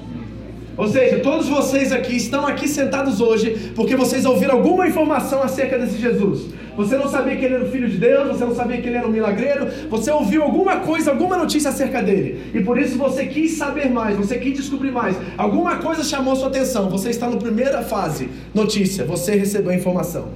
Ou 0.77 0.87
seja, 0.87 1.19
todos 1.19 1.47
vocês 1.47 1.91
aqui 1.91 2.15
estão 2.15 2.45
aqui 2.45 2.67
sentados 2.67 3.21
hoje 3.21 3.71
porque 3.75 3.95
vocês 3.95 4.25
ouviram 4.25 4.55
alguma 4.55 4.87
informação 4.87 5.41
acerca 5.41 5.77
desse 5.77 5.97
Jesus. 5.97 6.47
Você 6.75 6.97
não 6.97 7.07
sabia 7.07 7.37
que 7.37 7.45
ele 7.45 7.55
era 7.55 7.63
o 7.63 7.71
filho 7.71 7.87
de 7.87 7.97
Deus, 7.97 8.27
você 8.27 8.43
não 8.43 8.53
sabia 8.53 8.81
que 8.81 8.87
ele 8.87 8.97
era 8.97 9.07
um 9.07 9.11
milagreiro, 9.11 9.67
você 9.89 10.11
ouviu 10.11 10.43
alguma 10.43 10.81
coisa, 10.81 11.11
alguma 11.11 11.37
notícia 11.37 11.69
acerca 11.69 12.03
dele. 12.03 12.51
E 12.53 12.61
por 12.61 12.77
isso 12.77 12.97
você 12.97 13.25
quis 13.25 13.53
saber 13.53 13.89
mais, 13.89 14.17
você 14.17 14.37
quis 14.37 14.57
descobrir 14.57 14.91
mais. 14.91 15.15
Alguma 15.37 15.77
coisa 15.77 16.03
chamou 16.03 16.35
sua 16.35 16.47
atenção. 16.47 16.89
Você 16.89 17.09
está 17.09 17.29
na 17.29 17.37
primeira 17.37 17.81
fase, 17.81 18.29
notícia, 18.53 19.05
você 19.05 19.35
recebeu 19.35 19.71
a 19.71 19.75
informação. 19.75 20.27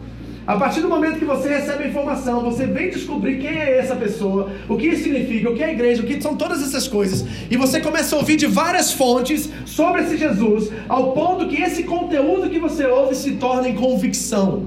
A 0.49 0.57
partir 0.57 0.81
do 0.81 0.89
momento 0.89 1.19
que 1.19 1.25
você 1.25 1.47
recebe 1.47 1.83
a 1.83 1.87
informação, 1.87 2.41
você 2.41 2.65
vem 2.65 2.89
descobrir 2.89 3.37
quem 3.37 3.55
é 3.55 3.77
essa 3.77 3.95
pessoa, 3.95 4.49
o 4.67 4.75
que 4.77 4.87
isso 4.87 5.03
significa, 5.03 5.47
o 5.47 5.53
que 5.53 5.61
é 5.61 5.71
igreja, 5.71 6.01
o 6.01 6.05
que 6.07 6.19
são 6.19 6.35
todas 6.35 6.63
essas 6.63 6.87
coisas, 6.87 7.23
e 7.51 7.55
você 7.55 7.79
começa 7.79 8.15
a 8.15 8.17
ouvir 8.17 8.35
de 8.35 8.47
várias 8.47 8.91
fontes 8.91 9.47
sobre 9.63 10.01
esse 10.01 10.17
Jesus, 10.17 10.71
ao 10.87 11.11
ponto 11.11 11.47
que 11.47 11.61
esse 11.61 11.83
conteúdo 11.83 12.49
que 12.49 12.57
você 12.57 12.83
ouve 12.87 13.13
se 13.13 13.33
torna 13.33 13.69
em 13.69 13.75
convicção. 13.75 14.65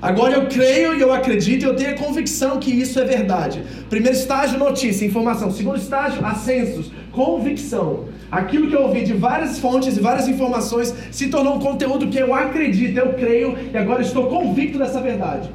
Agora 0.00 0.34
eu 0.34 0.46
creio 0.46 0.94
e 0.94 1.00
eu 1.00 1.12
acredito 1.12 1.64
e 1.64 1.64
eu 1.64 1.74
tenho 1.74 1.90
a 1.90 1.98
convicção 1.98 2.60
que 2.60 2.70
isso 2.70 3.00
é 3.00 3.04
verdade. 3.04 3.64
Primeiro 3.90 4.16
estágio, 4.16 4.60
notícia, 4.60 5.04
informação. 5.04 5.50
Segundo 5.50 5.76
estágio, 5.76 6.24
ascensos, 6.24 6.92
convicção. 7.12 8.04
Aquilo 8.30 8.68
que 8.68 8.76
eu 8.76 8.82
ouvi 8.82 9.04
de 9.04 9.12
várias 9.12 9.58
fontes 9.58 9.96
e 9.96 10.00
várias 10.00 10.28
informações 10.28 10.94
se 11.10 11.28
tornou 11.28 11.56
um 11.56 11.60
conteúdo 11.60 12.08
que 12.08 12.18
eu 12.18 12.34
acredito, 12.34 12.98
eu 12.98 13.14
creio 13.14 13.56
e 13.72 13.76
agora 13.76 14.02
estou 14.02 14.26
convicto 14.26 14.78
dessa 14.78 15.00
verdade. 15.00 15.50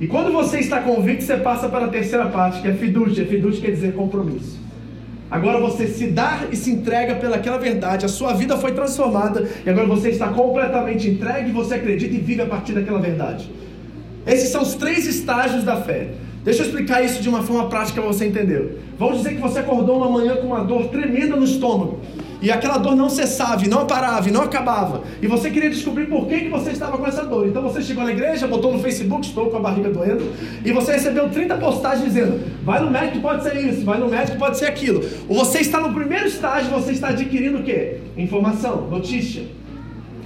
E 0.00 0.06
quando 0.06 0.32
você 0.32 0.60
está 0.60 0.80
convicto, 0.80 1.24
você 1.24 1.36
passa 1.36 1.68
para 1.68 1.86
a 1.86 1.88
terceira 1.88 2.26
parte, 2.26 2.62
que 2.62 2.68
é 2.68 2.72
fidúcia. 2.72 3.26
Fidúcia 3.26 3.60
quer 3.60 3.72
dizer 3.72 3.94
compromisso. 3.94 4.58
Agora 5.30 5.60
você 5.60 5.86
se 5.86 6.08
dá 6.08 6.40
e 6.50 6.56
se 6.56 6.72
entrega 6.72 7.14
pelaquela 7.14 7.56
verdade, 7.56 8.04
a 8.04 8.08
sua 8.08 8.32
vida 8.32 8.56
foi 8.56 8.72
transformada 8.72 9.48
e 9.64 9.70
agora 9.70 9.86
você 9.86 10.08
está 10.08 10.28
completamente 10.28 11.08
entregue, 11.08 11.52
você 11.52 11.74
acredita 11.74 12.12
e 12.12 12.18
vive 12.18 12.42
a 12.42 12.46
partir 12.46 12.72
daquela 12.72 12.98
verdade. 12.98 13.48
Esses 14.26 14.48
são 14.48 14.62
os 14.62 14.74
três 14.74 15.06
estágios 15.06 15.62
da 15.62 15.76
fé. 15.76 16.08
Deixa 16.42 16.62
eu 16.62 16.66
explicar 16.66 17.04
isso 17.04 17.22
de 17.22 17.28
uma 17.28 17.42
forma 17.42 17.68
prática 17.68 18.00
para 18.00 18.10
você 18.10 18.24
entender. 18.24 18.78
Vamos 18.98 19.18
dizer 19.18 19.34
que 19.34 19.40
você 19.40 19.58
acordou 19.58 19.98
uma 19.98 20.08
manhã 20.08 20.36
com 20.36 20.46
uma 20.46 20.64
dor 20.64 20.88
tremenda 20.88 21.36
no 21.36 21.44
estômago. 21.44 22.00
E 22.42 22.50
aquela 22.50 22.78
dor 22.78 22.96
não 22.96 23.10
cessava, 23.10 23.62
não 23.66 23.86
parava, 23.86 24.30
não 24.30 24.40
acabava. 24.40 25.02
E 25.20 25.26
você 25.26 25.50
queria 25.50 25.68
descobrir 25.68 26.06
por 26.06 26.26
que, 26.26 26.40
que 26.40 26.48
você 26.48 26.70
estava 26.70 26.96
com 26.96 27.06
essa 27.06 27.22
dor. 27.24 27.46
Então 27.46 27.62
você 27.62 27.82
chegou 27.82 28.02
na 28.02 28.12
igreja, 28.12 28.46
botou 28.46 28.72
no 28.72 28.78
Facebook, 28.78 29.26
estou 29.26 29.50
com 29.50 29.58
a 29.58 29.60
barriga 29.60 29.90
doendo. 29.90 30.32
E 30.64 30.72
você 30.72 30.92
recebeu 30.92 31.28
30 31.28 31.58
postagens 31.58 32.06
dizendo: 32.06 32.40
vai 32.64 32.80
no 32.80 32.90
médico, 32.90 33.20
pode 33.20 33.42
ser 33.42 33.56
isso, 33.58 33.84
vai 33.84 33.98
no 33.98 34.08
médico, 34.08 34.38
pode 34.38 34.56
ser 34.56 34.66
aquilo. 34.66 35.04
Você 35.28 35.58
está 35.58 35.78
no 35.80 35.92
primeiro 35.92 36.26
estágio, 36.26 36.70
você 36.70 36.92
está 36.92 37.08
adquirindo 37.08 37.58
o 37.58 37.62
quê? 37.62 37.98
Informação, 38.16 38.88
notícia. 38.88 39.59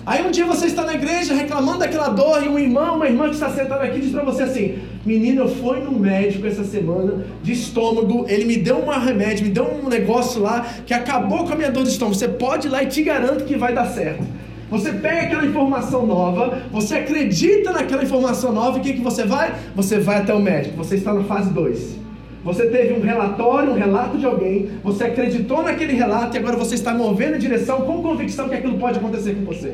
Aí 0.07 0.23
um 0.27 0.31
dia 0.31 0.45
você 0.45 0.67
está 0.67 0.85
na 0.85 0.95
igreja 0.95 1.33
reclamando 1.33 1.79
daquela 1.79 2.09
dor 2.09 2.45
e 2.45 2.49
um 2.49 2.59
irmão, 2.59 2.97
uma 2.97 3.07
irmã 3.07 3.25
que 3.29 3.35
está 3.35 3.49
sentada 3.49 3.85
aqui 3.85 4.01
diz 4.01 4.13
para 4.13 4.23
você 4.23 4.43
assim: 4.43 4.79
Menino, 5.05 5.43
eu 5.43 5.49
fui 5.49 5.81
no 5.81 5.93
médico 5.93 6.47
essa 6.47 6.63
semana 6.63 7.25
de 7.43 7.53
estômago, 7.53 8.27
ele 8.29 8.45
me 8.45 8.59
deu 8.59 8.77
um 8.77 8.91
remédio, 8.91 9.47
me 9.47 9.51
deu 9.51 9.65
um 9.65 9.89
negócio 9.89 10.43
lá 10.43 10.67
que 10.85 10.93
acabou 10.93 11.45
com 11.47 11.55
a 11.55 11.57
minha 11.57 11.71
dor 11.71 11.85
de 11.85 11.89
estômago. 11.89 12.17
Você 12.17 12.29
pode 12.29 12.67
ir 12.67 12.71
lá 12.71 12.83
e 12.83 12.87
te 12.87 13.03
garanto 13.03 13.45
que 13.45 13.57
vai 13.57 13.75
dar 13.75 13.87
certo. 13.87 14.23
Você 14.71 14.93
pega 14.93 15.23
aquela 15.23 15.47
informação 15.47 16.05
nova, 16.05 16.63
você 16.71 16.97
acredita 16.97 17.73
naquela 17.73 18.03
informação 18.03 18.53
nova 18.53 18.77
e 18.77 18.81
o 18.81 18.85
que, 18.85 18.95
que 18.95 19.01
você 19.01 19.25
vai? 19.25 19.55
Você 19.75 19.99
vai 19.99 20.19
até 20.19 20.35
o 20.35 20.41
médico, 20.41 20.77
você 20.77 20.97
está 20.97 21.15
na 21.15 21.25
fase 21.25 21.51
2. 21.51 22.04
Você 22.45 22.67
teve 22.67 22.93
um 22.93 23.01
relatório, 23.01 23.71
um 23.71 23.75
relato 23.75 24.19
de 24.19 24.27
alguém, 24.27 24.69
você 24.83 25.05
acreditou 25.05 25.63
naquele 25.63 25.95
relato 25.95 26.37
e 26.37 26.39
agora 26.39 26.57
você 26.57 26.75
está 26.75 26.93
movendo 26.93 27.37
em 27.37 27.39
direção 27.39 27.81
com 27.83 28.03
convicção 28.03 28.51
que 28.51 28.55
aquilo 28.55 28.79
pode 28.79 28.99
acontecer 28.99 29.35
com 29.35 29.45
você. 29.47 29.73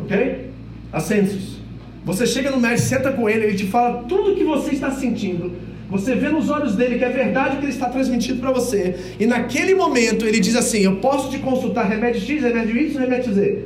Ok? 0.00 0.50
Ascensos. 0.92 1.58
Você 2.04 2.24
chega 2.24 2.50
no 2.52 2.60
médico, 2.60 2.86
senta 2.86 3.10
com 3.10 3.28
ele, 3.28 3.46
ele 3.46 3.56
te 3.56 3.66
fala 3.66 4.04
tudo 4.04 4.32
o 4.32 4.36
que 4.36 4.44
você 4.44 4.70
está 4.70 4.92
sentindo. 4.92 5.52
Você 5.90 6.14
vê 6.14 6.28
nos 6.28 6.50
olhos 6.50 6.76
dele 6.76 6.98
que 6.98 7.04
é 7.04 7.08
verdade 7.08 7.56
o 7.56 7.58
que 7.58 7.64
ele 7.66 7.72
está 7.72 7.88
transmitindo 7.88 8.40
para 8.40 8.52
você. 8.52 8.94
E 9.18 9.26
naquele 9.26 9.74
momento 9.74 10.24
ele 10.26 10.38
diz 10.38 10.54
assim: 10.56 10.84
Eu 10.84 10.96
posso 10.96 11.30
te 11.30 11.38
consultar 11.38 11.88
remédio 11.88 12.20
X, 12.20 12.42
remédio 12.42 12.76
Y, 12.76 12.98
remédio 12.98 13.32
Z. 13.34 13.64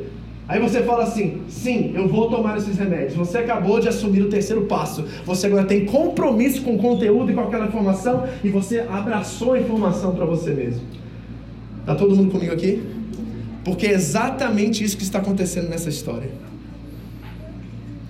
Aí 0.48 0.58
você 0.58 0.82
fala 0.82 1.04
assim: 1.04 1.42
sim, 1.46 1.92
eu 1.94 2.08
vou 2.08 2.30
tomar 2.30 2.56
esses 2.56 2.78
remédios. 2.78 3.14
Você 3.14 3.38
acabou 3.38 3.78
de 3.78 3.88
assumir 3.88 4.22
o 4.22 4.30
terceiro 4.30 4.62
passo. 4.62 5.04
Você 5.26 5.46
agora 5.46 5.66
tem 5.66 5.84
compromisso 5.84 6.62
com 6.62 6.74
o 6.74 6.78
conteúdo 6.78 7.30
e 7.30 7.34
com 7.34 7.42
aquela 7.42 7.66
informação 7.66 8.26
e 8.42 8.48
você 8.48 8.80
abraçou 8.80 9.52
a 9.52 9.60
informação 9.60 10.14
para 10.14 10.24
você 10.24 10.52
mesmo. 10.52 10.80
Tá 11.84 11.94
todo 11.94 12.16
mundo 12.16 12.30
comigo 12.30 12.52
aqui? 12.52 12.82
Porque 13.62 13.86
é 13.86 13.92
exatamente 13.92 14.82
isso 14.82 14.96
que 14.96 15.02
está 15.02 15.18
acontecendo 15.18 15.68
nessa 15.68 15.90
história. 15.90 16.30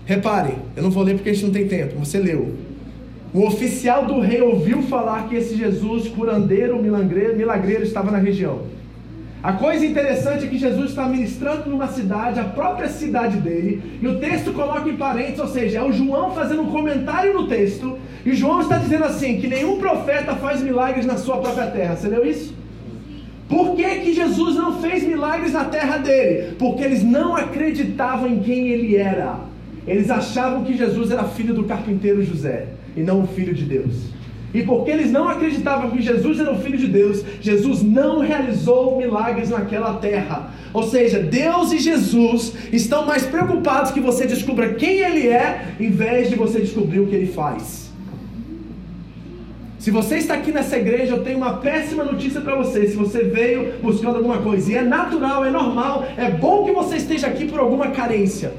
Repare, 0.07 0.55
eu 0.77 0.83
não 0.83 0.91
vou 0.91 1.03
ler 1.03 1.15
porque 1.15 1.31
a 1.31 1.33
gente 1.33 1.45
não 1.45 1.53
tem 1.53 1.67
tempo, 1.67 1.99
você 1.99 2.19
leu. 2.19 2.55
O 3.35 3.45
oficial 3.47 4.07
do 4.07 4.21
rei 4.21 4.41
ouviu 4.41 4.83
falar 4.83 5.29
que 5.29 5.35
esse 5.35 5.55
Jesus, 5.55 6.09
curandeiro, 6.09 6.81
milagreiro, 6.81 7.37
milagreiro, 7.37 7.83
estava 7.83 8.11
na 8.11 8.19
região. 8.19 8.63
A 9.41 9.53
coisa 9.53 9.87
interessante 9.87 10.47
é 10.47 10.49
que 10.49 10.59
Jesus 10.59 10.91
está 10.91 11.07
ministrando 11.07 11.71
numa 11.71 11.87
cidade, 11.87 12.41
a 12.41 12.45
própria 12.45 12.89
cidade 12.89 13.37
dele, 13.37 13.99
e 14.03 14.09
o 14.09 14.19
texto 14.19 14.53
coloca 14.53 14.89
em 14.89 14.97
parênteses, 14.97 15.39
ou 15.39 15.47
seja, 15.47 15.79
é 15.79 15.83
o 15.83 15.93
João 15.93 16.33
fazendo 16.33 16.63
um 16.63 16.73
comentário 16.73 17.33
no 17.33 17.47
texto, 17.47 17.97
e 18.27 18.35
João 18.35 18.61
está 18.61 18.79
dizendo 18.79 19.05
assim: 19.05 19.41
que 19.41 19.47
nenhum 19.47 19.79
profeta 19.79 20.35
faz 20.35 20.61
milagres 20.61 21.07
na 21.07 21.17
sua 21.17 21.37
própria 21.37 21.69
terra. 21.69 21.95
Você 21.95 22.09
leu 22.09 22.29
isso? 22.29 22.53
Por 23.49 23.77
que, 23.77 24.01
que 24.01 24.13
Jesus 24.13 24.57
não 24.57 24.81
fez 24.81 25.05
milagres 25.05 25.53
na 25.53 25.65
terra 25.65 25.99
dele? 25.99 26.57
Porque 26.59 26.83
eles 26.83 27.03
não 27.03 27.37
acreditavam 27.37 28.29
em 28.29 28.41
quem 28.41 28.69
ele 28.69 28.97
era. 28.97 29.37
Eles 29.87 30.11
achavam 30.11 30.65
que 30.65 30.77
Jesus 30.77 31.11
era 31.11 31.25
filho 31.25 31.55
do 31.55 31.65
carpinteiro 31.65 32.23
José 32.23 32.67
e 32.95 33.03
não 33.03 33.23
o 33.23 33.27
filho 33.27 33.55
de 33.55 33.65
Deus. 33.65 34.18
E 34.53 34.63
porque 34.63 34.91
eles 34.91 35.11
não 35.11 35.29
acreditavam 35.29 35.91
que 35.91 36.01
Jesus 36.01 36.41
era 36.41 36.53
o 36.53 36.59
Filho 36.59 36.79
de 36.79 36.87
Deus, 36.87 37.23
Jesus 37.41 37.83
não 37.83 38.21
realizou 38.21 38.97
milagres 38.97 39.51
naquela 39.51 39.95
terra. 39.95 40.51
Ou 40.73 40.85
seja, 40.85 41.19
Deus 41.19 41.73
e 41.73 41.79
Jesus 41.79 42.55
estão 42.73 43.05
mais 43.05 43.27
preocupados 43.27 43.91
que 43.91 44.01
você 44.01 44.27
descubra 44.27 44.75
quem 44.75 45.01
Ele 45.01 45.29
é, 45.29 45.75
em 45.79 45.91
vez 45.91 46.31
de 46.31 46.37
você 46.37 46.61
descobrir 46.61 47.01
o 47.01 47.07
que 47.07 47.15
Ele 47.15 47.27
faz. 47.27 47.89
Se 49.79 49.91
você 49.91 50.17
está 50.17 50.35
aqui 50.35 50.51
nessa 50.51 50.77
igreja, 50.77 51.15
eu 51.15 51.23
tenho 51.23 51.39
uma 51.39 51.59
péssima 51.59 52.03
notícia 52.03 52.41
para 52.41 52.57
você. 52.57 52.89
Se 52.89 52.97
você 52.97 53.23
veio 53.23 53.75
buscando 53.81 54.17
alguma 54.17 54.39
coisa, 54.39 54.73
e 54.73 54.75
é 54.75 54.83
natural, 54.83 55.45
é 55.45 55.51
normal, 55.51 56.05
é 56.17 56.31
bom 56.31 56.65
que 56.65 56.73
você 56.73 56.97
esteja 56.97 57.29
aqui 57.29 57.47
por 57.47 57.61
alguma 57.61 57.89
carência. 57.89 58.53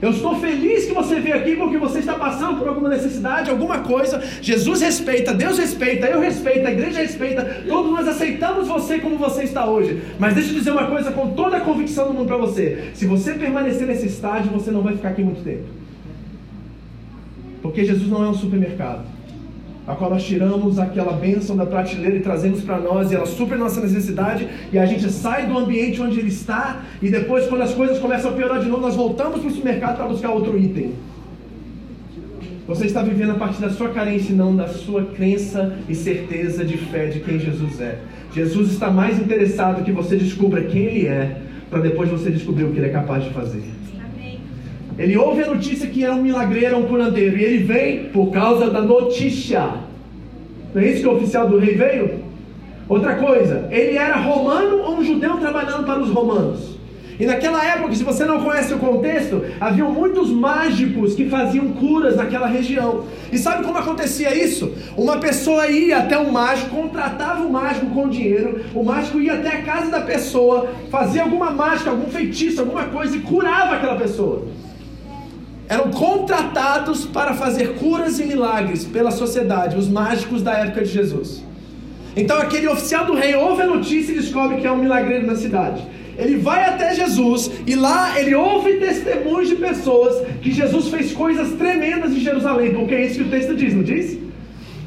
Eu 0.00 0.10
estou 0.10 0.38
feliz 0.38 0.84
que 0.84 0.92
você 0.92 1.18
veio 1.20 1.36
aqui 1.36 1.56
porque 1.56 1.78
você 1.78 2.00
está 2.00 2.14
passando 2.14 2.58
por 2.58 2.68
alguma 2.68 2.90
necessidade, 2.90 3.50
alguma 3.50 3.78
coisa. 3.78 4.22
Jesus 4.42 4.82
respeita, 4.82 5.32
Deus 5.32 5.58
respeita, 5.58 6.06
eu 6.06 6.20
respeito, 6.20 6.66
a 6.66 6.70
igreja 6.70 7.00
respeita. 7.00 7.62
Todos 7.66 7.90
nós 7.90 8.06
aceitamos 8.06 8.68
você 8.68 8.98
como 8.98 9.16
você 9.16 9.44
está 9.44 9.64
hoje. 9.64 10.02
Mas 10.18 10.34
deixa 10.34 10.50
eu 10.50 10.54
dizer 10.54 10.72
uma 10.72 10.86
coisa 10.86 11.10
com 11.12 11.30
toda 11.30 11.56
a 11.56 11.60
convicção 11.60 12.08
do 12.08 12.14
mundo 12.14 12.26
para 12.26 12.36
você: 12.36 12.90
se 12.92 13.06
você 13.06 13.34
permanecer 13.34 13.86
nesse 13.86 14.06
estágio, 14.06 14.50
você 14.52 14.70
não 14.70 14.82
vai 14.82 14.94
ficar 14.94 15.10
aqui 15.10 15.22
muito 15.22 15.42
tempo. 15.42 15.64
Porque 17.62 17.84
Jesus 17.84 18.08
não 18.10 18.22
é 18.22 18.28
um 18.28 18.34
supermercado 18.34 19.15
a 19.86 19.94
qual 19.94 20.10
nós 20.10 20.24
tiramos 20.24 20.78
aquela 20.78 21.12
bênção 21.12 21.56
da 21.56 21.64
prateleira 21.64 22.16
e 22.16 22.20
trazemos 22.20 22.62
para 22.62 22.78
nós, 22.78 23.10
e 23.10 23.14
ela 23.14 23.26
supre 23.26 23.56
nossa 23.56 23.80
necessidade, 23.80 24.48
e 24.72 24.78
a 24.78 24.84
gente 24.84 25.10
sai 25.10 25.46
do 25.46 25.56
ambiente 25.56 26.02
onde 26.02 26.18
ele 26.18 26.28
está, 26.28 26.82
e 27.00 27.08
depois, 27.08 27.46
quando 27.46 27.62
as 27.62 27.72
coisas 27.72 27.98
começam 27.98 28.32
a 28.32 28.34
piorar 28.34 28.60
de 28.60 28.68
novo, 28.68 28.82
nós 28.82 28.96
voltamos 28.96 29.40
para 29.40 29.48
o 29.48 29.52
supermercado 29.52 29.96
para 29.96 30.06
buscar 30.06 30.30
outro 30.30 30.58
item. 30.58 30.92
Você 32.66 32.86
está 32.86 33.00
vivendo 33.00 33.30
a 33.30 33.34
partir 33.34 33.60
da 33.60 33.70
sua 33.70 33.90
carência 33.90 34.32
e 34.32 34.34
não 34.34 34.56
da 34.56 34.66
sua 34.66 35.04
crença 35.04 35.76
e 35.88 35.94
certeza 35.94 36.64
de 36.64 36.76
fé 36.76 37.06
de 37.06 37.20
quem 37.20 37.38
Jesus 37.38 37.80
é. 37.80 38.00
Jesus 38.34 38.72
está 38.72 38.90
mais 38.90 39.20
interessado 39.20 39.84
que 39.84 39.92
você 39.92 40.16
descubra 40.16 40.64
quem 40.64 40.82
Ele 40.82 41.06
é, 41.06 41.42
para 41.70 41.78
depois 41.78 42.10
você 42.10 42.28
descobrir 42.28 42.64
o 42.64 42.72
que 42.72 42.78
Ele 42.78 42.86
é 42.86 42.92
capaz 42.92 43.22
de 43.22 43.30
fazer. 43.30 43.75
Ele 44.98 45.16
ouve 45.16 45.42
a 45.42 45.46
notícia 45.46 45.86
que 45.86 46.04
é 46.04 46.10
um 46.10 46.22
milagreiro, 46.22 46.78
um 46.78 46.84
curandeiro, 46.84 47.36
e 47.36 47.44
ele 47.44 47.64
vem 47.64 48.04
por 48.04 48.30
causa 48.30 48.70
da 48.70 48.80
notícia. 48.80 49.68
Não 50.74 50.80
é 50.80 50.88
isso 50.88 51.02
que 51.02 51.08
o 51.08 51.16
oficial 51.16 51.48
do 51.48 51.58
rei 51.58 51.74
veio? 51.74 52.24
Outra 52.88 53.16
coisa, 53.16 53.68
ele 53.70 53.98
era 53.98 54.16
romano 54.16 54.78
ou 54.78 54.98
um 54.98 55.04
judeu 55.04 55.36
trabalhando 55.36 55.84
para 55.84 56.00
os 56.00 56.08
romanos? 56.08 56.76
E 57.18 57.26
naquela 57.26 57.64
época, 57.64 57.94
se 57.94 58.04
você 58.04 58.24
não 58.24 58.42
conhece 58.42 58.72
o 58.72 58.78
contexto, 58.78 59.42
haviam 59.60 59.90
muitos 59.90 60.30
mágicos 60.30 61.14
que 61.14 61.28
faziam 61.28 61.68
curas 61.68 62.16
naquela 62.16 62.46
região. 62.46 63.04
E 63.32 63.38
sabe 63.38 63.64
como 63.64 63.78
acontecia 63.78 64.34
isso? 64.34 64.72
Uma 64.96 65.16
pessoa 65.18 65.66
ia 65.66 65.98
até 65.98 66.18
um 66.18 66.30
mágico, 66.30 66.76
contratava 66.76 67.42
o 67.42 67.50
mágico 67.50 67.86
com 67.86 68.08
dinheiro, 68.08 68.60
o 68.74 68.82
mágico 68.82 69.18
ia 69.18 69.34
até 69.34 69.48
a 69.48 69.62
casa 69.62 69.90
da 69.90 70.00
pessoa, 70.00 70.68
fazia 70.90 71.22
alguma 71.22 71.50
mágica, 71.50 71.90
algum 71.90 72.08
feitiço, 72.08 72.60
alguma 72.60 72.84
coisa 72.84 73.16
e 73.16 73.20
curava 73.20 73.76
aquela 73.76 73.96
pessoa 73.96 74.46
eram 75.68 75.90
contratados 75.90 77.04
para 77.04 77.34
fazer 77.34 77.74
curas 77.74 78.18
e 78.20 78.24
milagres 78.24 78.84
pela 78.84 79.10
sociedade, 79.10 79.76
os 79.76 79.88
mágicos 79.88 80.42
da 80.42 80.52
época 80.52 80.82
de 80.82 80.92
Jesus. 80.92 81.42
Então 82.16 82.38
aquele 82.38 82.68
oficial 82.68 83.04
do 83.04 83.14
rei 83.14 83.34
ouve 83.34 83.62
a 83.62 83.66
notícia 83.66 84.12
e 84.12 84.16
descobre 84.16 84.58
que 84.58 84.66
é 84.66 84.72
um 84.72 84.78
milagreiro 84.78 85.26
na 85.26 85.34
cidade. 85.34 85.82
Ele 86.18 86.36
vai 86.38 86.64
até 86.64 86.94
Jesus 86.94 87.50
e 87.66 87.74
lá 87.74 88.18
ele 88.18 88.34
ouve 88.34 88.74
testemunhos 88.78 89.48
de 89.48 89.56
pessoas 89.56 90.26
que 90.40 90.50
Jesus 90.50 90.88
fez 90.88 91.12
coisas 91.12 91.52
tremendas 91.52 92.12
em 92.12 92.20
Jerusalém, 92.20 92.74
porque 92.74 92.94
é 92.94 93.06
isso 93.06 93.16
que 93.16 93.24
o 93.24 93.30
texto 93.30 93.54
diz, 93.54 93.74
não 93.74 93.82
diz? 93.82 94.25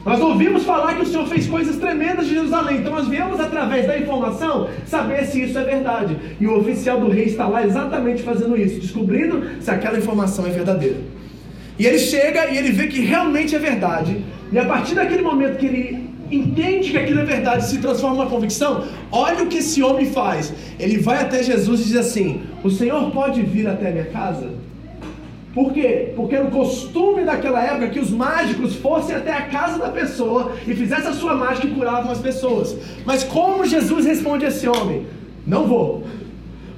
Nós 0.09 0.21
ouvimos 0.21 0.63
falar 0.63 0.95
que 0.95 1.03
o 1.03 1.05
Senhor 1.05 1.27
fez 1.27 1.45
coisas 1.45 1.77
tremendas 1.77 2.25
em 2.25 2.29
Jerusalém, 2.29 2.77
então 2.77 2.91
nós 2.91 3.07
viemos 3.07 3.39
através 3.39 3.85
da 3.85 3.95
informação 3.95 4.67
saber 4.87 5.23
se 5.27 5.43
isso 5.43 5.55
é 5.55 5.63
verdade. 5.63 6.17
E 6.41 6.47
o 6.47 6.57
oficial 6.57 6.99
do 6.99 7.09
rei 7.09 7.25
está 7.25 7.47
lá 7.47 7.63
exatamente 7.63 8.23
fazendo 8.23 8.57
isso, 8.57 8.79
descobrindo 8.79 9.43
se 9.61 9.69
aquela 9.69 9.99
informação 9.99 10.47
é 10.47 10.49
verdadeira. 10.49 10.97
E 11.77 11.85
ele 11.85 11.99
chega 11.99 12.49
e 12.49 12.57
ele 12.57 12.71
vê 12.71 12.87
que 12.87 13.01
realmente 13.01 13.55
é 13.55 13.59
verdade. 13.59 14.25
E 14.51 14.57
a 14.57 14.65
partir 14.65 14.95
daquele 14.95 15.21
momento 15.21 15.59
que 15.59 15.67
ele 15.67 16.09
entende 16.31 16.89
que 16.89 16.97
aquilo 16.97 17.19
é 17.19 17.25
verdade, 17.25 17.67
se 17.67 17.77
transforma 17.77 18.15
numa 18.15 18.29
convicção, 18.31 18.85
olha 19.11 19.43
o 19.43 19.45
que 19.45 19.59
esse 19.59 19.83
homem 19.83 20.07
faz. 20.07 20.51
Ele 20.79 20.97
vai 20.97 21.21
até 21.21 21.43
Jesus 21.43 21.81
e 21.81 21.83
diz 21.83 21.95
assim: 21.95 22.41
O 22.63 22.71
Senhor 22.71 23.11
pode 23.11 23.43
vir 23.43 23.67
até 23.67 23.89
a 23.89 23.91
minha 23.91 24.05
casa? 24.05 24.49
Por 25.59 25.73
quê? 25.73 26.13
Porque 26.15 26.35
era 26.35 26.45
o 26.45 26.51
costume 26.51 27.25
daquela 27.25 27.61
época 27.61 27.89
que 27.89 27.99
os 27.99 28.09
mágicos 28.09 28.75
fossem 28.75 29.13
até 29.13 29.33
a 29.33 29.41
casa 29.41 29.77
da 29.77 29.89
pessoa 29.89 30.53
e 30.65 30.73
fizessem 30.73 31.09
a 31.09 31.11
sua 31.11 31.35
mágica 31.35 31.67
e 31.67 31.71
curavam 31.71 32.09
as 32.09 32.19
pessoas. 32.19 32.77
Mas 33.05 33.25
como 33.25 33.65
Jesus 33.65 34.05
responde 34.05 34.45
a 34.45 34.47
esse 34.47 34.69
homem? 34.69 35.05
Não 35.45 35.67
vou. 35.67 36.05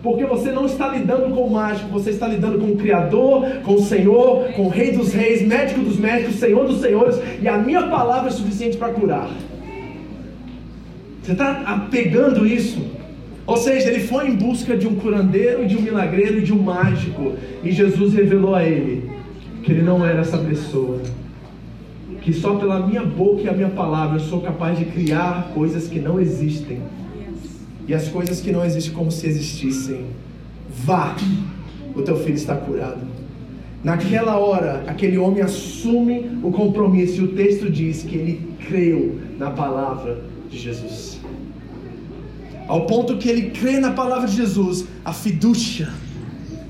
Porque 0.02 0.26
você 0.26 0.52
não 0.52 0.66
está 0.66 0.88
lidando 0.88 1.32
com 1.36 1.46
o 1.46 1.52
mágico, 1.52 1.92
você 1.92 2.10
está 2.10 2.28
lidando 2.28 2.58
com 2.58 2.72
o 2.72 2.76
Criador, 2.76 3.46
com 3.64 3.76
o 3.76 3.84
Senhor, 3.84 4.52
com 4.54 4.64
o 4.64 4.70
Rei 4.70 4.94
dos 4.94 5.14
Reis, 5.14 5.44
médico 5.44 5.82
dos 5.82 6.00
médicos, 6.00 6.38
Senhor 6.38 6.66
dos 6.66 6.82
Senhores, 6.82 7.20
e 7.40 7.48
a 7.48 7.60
minha 7.60 7.84
palavra 7.84 8.30
é 8.30 8.34
suficiente 8.34 8.78
para 8.78 8.92
curar. 8.94 9.30
Você 11.22 11.34
está 11.34 11.52
apegando 11.68 12.48
isso? 12.48 12.84
Ou 13.52 13.58
seja, 13.58 13.90
ele 13.90 14.00
foi 14.00 14.30
em 14.30 14.36
busca 14.36 14.78
de 14.78 14.88
um 14.88 14.96
curandeiro, 14.96 15.68
de 15.68 15.76
um 15.76 15.82
milagreiro, 15.82 16.42
de 16.42 16.54
um 16.54 16.64
mágico. 16.64 17.34
E 17.62 17.70
Jesus 17.70 18.14
revelou 18.14 18.56
a 18.56 18.64
ele 18.64 19.12
que 19.62 19.74
ele 19.74 19.82
não 19.82 20.06
era 20.06 20.22
essa 20.22 20.38
pessoa. 20.38 21.02
Que 22.22 22.32
só 22.32 22.56
pela 22.56 22.88
minha 22.88 23.04
boca 23.04 23.42
e 23.42 23.50
a 23.50 23.52
minha 23.52 23.68
palavra 23.68 24.16
eu 24.16 24.22
sou 24.22 24.40
capaz 24.40 24.80
de 24.80 24.86
criar 24.86 25.52
coisas 25.54 25.90
que 25.90 26.00
não 26.00 26.18
existem. 26.18 26.80
E 27.90 27.94
as 27.94 28.08
coisas 28.08 28.40
que 28.40 28.54
não 28.54 28.64
existem 28.64 28.94
como 28.94 29.12
se 29.12 29.28
existissem. 29.28 30.06
Vá, 30.86 31.18
o 31.94 32.02
teu 32.04 32.16
filho 32.16 32.36
está 32.36 32.56
curado. 32.56 33.02
Naquela 33.84 34.38
hora, 34.38 34.86
aquele 34.88 35.18
homem 35.18 35.44
assume 35.44 36.40
o 36.42 36.52
compromisso 36.52 37.20
e 37.20 37.26
o 37.26 37.28
texto 37.34 37.70
diz 37.70 38.02
que 38.04 38.16
ele 38.16 38.54
creu 38.66 39.20
na 39.38 39.50
palavra 39.50 40.22
de 40.50 40.58
Jesus. 40.58 41.11
Ao 42.68 42.86
ponto 42.86 43.18
que 43.18 43.28
ele 43.28 43.50
crê 43.52 43.80
na 43.80 43.92
palavra 43.92 44.28
de 44.28 44.36
Jesus, 44.36 44.86
a 45.04 45.14
fidúcia. 45.14 45.90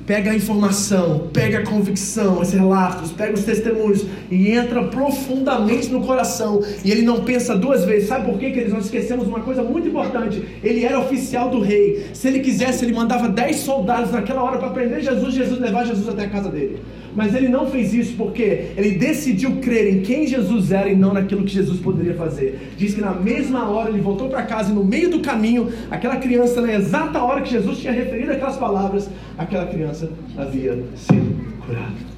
Pega 0.05 0.31
a 0.31 0.35
informação, 0.35 1.29
pega 1.31 1.59
a 1.59 1.63
convicção, 1.63 2.41
os 2.41 2.51
relatos, 2.51 3.11
pega 3.11 3.33
os 3.33 3.43
testemunhos 3.43 4.05
e 4.29 4.51
entra 4.51 4.83
profundamente 4.85 5.89
no 5.89 6.01
coração. 6.01 6.61
E 6.83 6.91
ele 6.91 7.03
não 7.03 7.23
pensa 7.23 7.55
duas 7.55 7.85
vezes. 7.85 8.09
Sabe 8.09 8.25
por 8.25 8.39
quê, 8.39 8.51
que 8.51 8.67
Nós 8.67 8.85
esquecemos 8.85 9.27
uma 9.27 9.41
coisa 9.41 9.63
muito 9.63 9.87
importante. 9.87 10.43
Ele 10.63 10.83
era 10.83 10.99
oficial 10.99 11.49
do 11.49 11.61
rei. 11.61 12.07
Se 12.13 12.27
ele 12.27 12.39
quisesse, 12.39 12.83
ele 12.83 12.93
mandava 12.93 13.29
dez 13.29 13.57
soldados 13.57 14.11
naquela 14.11 14.41
hora 14.43 14.57
para 14.57 14.71
prender 14.71 15.01
Jesus, 15.01 15.33
Jesus 15.33 15.59
levar 15.59 15.85
Jesus 15.85 16.09
até 16.09 16.25
a 16.25 16.29
casa 16.29 16.49
dele. 16.49 16.79
Mas 17.15 17.35
ele 17.35 17.47
não 17.47 17.67
fez 17.67 17.93
isso 17.93 18.15
porque 18.15 18.71
ele 18.77 18.97
decidiu 18.97 19.57
crer 19.57 19.93
em 19.93 20.01
quem 20.01 20.27
Jesus 20.27 20.71
era 20.71 20.89
e 20.89 20.95
não 20.95 21.13
naquilo 21.13 21.43
que 21.43 21.51
Jesus 21.51 21.79
poderia 21.79 22.13
fazer. 22.13 22.73
Diz 22.77 22.93
que 22.93 23.01
na 23.01 23.13
mesma 23.13 23.69
hora 23.69 23.89
ele 23.89 24.01
voltou 24.01 24.29
para 24.29 24.43
casa 24.43 24.71
e 24.71 24.75
no 24.75 24.83
meio 24.83 25.09
do 25.09 25.19
caminho, 25.19 25.71
aquela 25.89 26.17
criança, 26.17 26.61
na 26.61 26.73
exata 26.73 27.21
hora 27.21 27.41
que 27.41 27.49
Jesus 27.49 27.79
tinha 27.79 27.93
referido 27.93 28.31
aquelas 28.31 28.57
palavras, 28.57 29.09
aquela 29.37 29.65
criança 29.65 30.09
havia 30.37 30.83
sido 30.95 31.59
curada. 31.65 32.10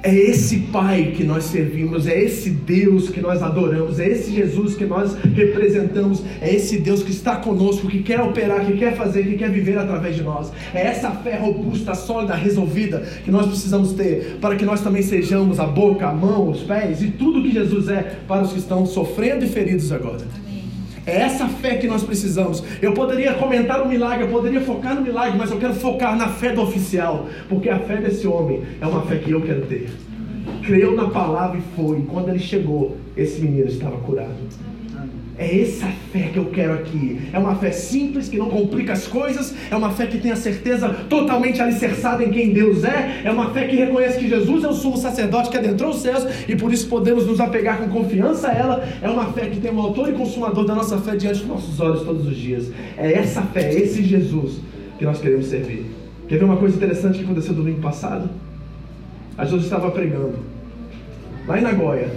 É 0.00 0.14
esse 0.14 0.58
Pai 0.72 1.12
que 1.16 1.24
nós 1.24 1.44
servimos, 1.44 2.06
é 2.06 2.22
esse 2.22 2.50
Deus 2.50 3.08
que 3.10 3.20
nós 3.20 3.42
adoramos, 3.42 3.98
é 3.98 4.08
esse 4.08 4.32
Jesus 4.32 4.76
que 4.76 4.84
nós 4.84 5.16
representamos, 5.16 6.22
é 6.40 6.54
esse 6.54 6.78
Deus 6.78 7.02
que 7.02 7.10
está 7.10 7.36
conosco, 7.36 7.88
que 7.88 8.02
quer 8.02 8.20
operar, 8.20 8.64
que 8.64 8.76
quer 8.76 8.94
fazer, 8.94 9.24
que 9.24 9.36
quer 9.36 9.50
viver 9.50 9.76
através 9.76 10.14
de 10.14 10.22
nós. 10.22 10.52
É 10.72 10.86
essa 10.86 11.10
fé 11.10 11.36
robusta, 11.36 11.94
sólida, 11.94 12.34
resolvida 12.34 13.00
que 13.24 13.30
nós 13.30 13.46
precisamos 13.46 13.92
ter 13.92 14.38
para 14.40 14.54
que 14.54 14.64
nós 14.64 14.80
também 14.80 15.02
sejamos 15.02 15.58
a 15.58 15.66
boca, 15.66 16.06
a 16.06 16.12
mão, 16.12 16.50
os 16.50 16.60
pés 16.60 17.02
e 17.02 17.08
tudo 17.08 17.42
que 17.42 17.50
Jesus 17.50 17.88
é 17.88 18.18
para 18.28 18.42
os 18.42 18.52
que 18.52 18.58
estão 18.58 18.86
sofrendo 18.86 19.44
e 19.44 19.48
feridos 19.48 19.90
agora. 19.90 20.47
É 21.08 21.22
essa 21.22 21.48
fé 21.48 21.76
que 21.76 21.86
nós 21.86 22.02
precisamos. 22.02 22.62
Eu 22.82 22.92
poderia 22.92 23.32
comentar 23.32 23.80
o 23.82 23.88
milagre, 23.88 24.24
eu 24.24 24.28
poderia 24.28 24.60
focar 24.60 24.94
no 24.94 25.00
milagre, 25.00 25.38
mas 25.38 25.50
eu 25.50 25.58
quero 25.58 25.72
focar 25.72 26.14
na 26.14 26.28
fé 26.28 26.52
do 26.52 26.60
oficial, 26.60 27.26
porque 27.48 27.70
a 27.70 27.78
fé 27.78 27.96
desse 27.96 28.26
homem 28.26 28.62
é 28.78 28.86
uma 28.86 29.00
fé 29.06 29.16
que 29.16 29.30
eu 29.30 29.40
quero 29.40 29.62
ter. 29.62 29.88
Creu 30.62 30.94
na 30.94 31.08
palavra 31.08 31.56
e 31.58 31.62
foi. 31.74 32.02
Quando 32.02 32.28
ele 32.28 32.38
chegou, 32.38 32.98
esse 33.16 33.40
menino 33.40 33.68
estava 33.68 33.96
curado. 33.96 34.36
É 35.38 35.60
essa 35.62 35.86
fé 36.12 36.30
que 36.32 36.36
eu 36.36 36.46
quero 36.46 36.72
aqui. 36.72 37.20
É 37.32 37.38
uma 37.38 37.54
fé 37.54 37.70
simples, 37.70 38.28
que 38.28 38.36
não 38.36 38.50
complica 38.50 38.92
as 38.92 39.06
coisas. 39.06 39.54
É 39.70 39.76
uma 39.76 39.90
fé 39.90 40.06
que 40.06 40.18
tem 40.18 40.32
a 40.32 40.36
certeza 40.36 40.88
totalmente 41.08 41.62
alicerçada 41.62 42.24
em 42.24 42.30
quem 42.30 42.52
Deus 42.52 42.82
é. 42.82 43.22
É 43.22 43.30
uma 43.30 43.50
fé 43.50 43.68
que 43.68 43.76
reconhece 43.76 44.18
que 44.18 44.28
Jesus 44.28 44.64
é 44.64 44.68
o 44.68 44.72
sumo 44.72 44.96
sacerdote 44.96 45.48
que 45.48 45.56
adentrou 45.56 45.90
os 45.90 46.02
céus 46.02 46.26
e 46.48 46.56
por 46.56 46.72
isso 46.72 46.88
podemos 46.88 47.24
nos 47.24 47.38
apegar 47.38 47.78
com 47.78 47.88
confiança 47.88 48.48
a 48.48 48.52
ela. 48.52 48.88
É 49.00 49.08
uma 49.08 49.32
fé 49.32 49.46
que 49.46 49.60
tem 49.60 49.70
o 49.70 49.78
autor 49.80 50.08
e 50.08 50.12
consumador 50.12 50.64
da 50.64 50.74
nossa 50.74 50.98
fé 50.98 51.14
diante 51.14 51.38
dos 51.38 51.48
nossos 51.48 51.78
olhos 51.78 52.02
todos 52.02 52.26
os 52.26 52.36
dias. 52.36 52.72
É 52.96 53.12
essa 53.12 53.40
fé, 53.42 53.72
é 53.72 53.80
esse 53.80 54.02
Jesus 54.02 54.58
que 54.98 55.04
nós 55.04 55.20
queremos 55.20 55.46
servir. 55.46 55.86
Quer 56.26 56.38
ver 56.38 56.44
uma 56.46 56.56
coisa 56.56 56.76
interessante 56.76 57.18
que 57.18 57.24
aconteceu 57.24 57.54
domingo 57.54 57.80
passado? 57.80 58.28
A 59.36 59.44
Jesus 59.44 59.64
estava 59.64 59.88
pregando 59.92 60.34
lá 61.46 61.58
em 61.58 61.62
Nagoya. 61.62 62.10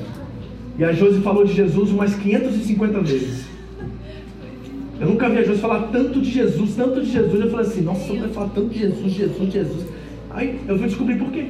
E 0.78 0.84
a 0.84 0.92
Josi 0.92 1.22
falou 1.22 1.46
de 1.46 1.54
Jesus 1.54 1.92
umas 1.92 2.16
550 2.16 3.02
vezes. 3.02 3.46
Eu 5.00 5.08
nunca 5.08 5.30
vi 5.30 5.40
a 5.40 5.44
Josi 5.44 5.60
falar 5.60 5.90
tanto 5.92 6.22
de 6.22 6.32
Jesus, 6.32 6.76
tanto 6.76 7.02
de 7.02 7.12
Jesus. 7.12 7.40
Eu 7.40 7.50
falei 7.50 7.66
assim, 7.66 7.82
nossa, 7.82 8.14
vai 8.14 8.30
falar 8.30 8.50
tanto 8.50 8.70
de 8.70 8.80
Jesus, 8.80 9.14
Jesus, 9.14 9.54
Jesus. 9.54 9.86
Aí 10.30 10.60
eu 10.68 10.78
fui 10.78 10.88
descobrir 10.88 11.18
por 11.18 11.32
quê. 11.32 11.48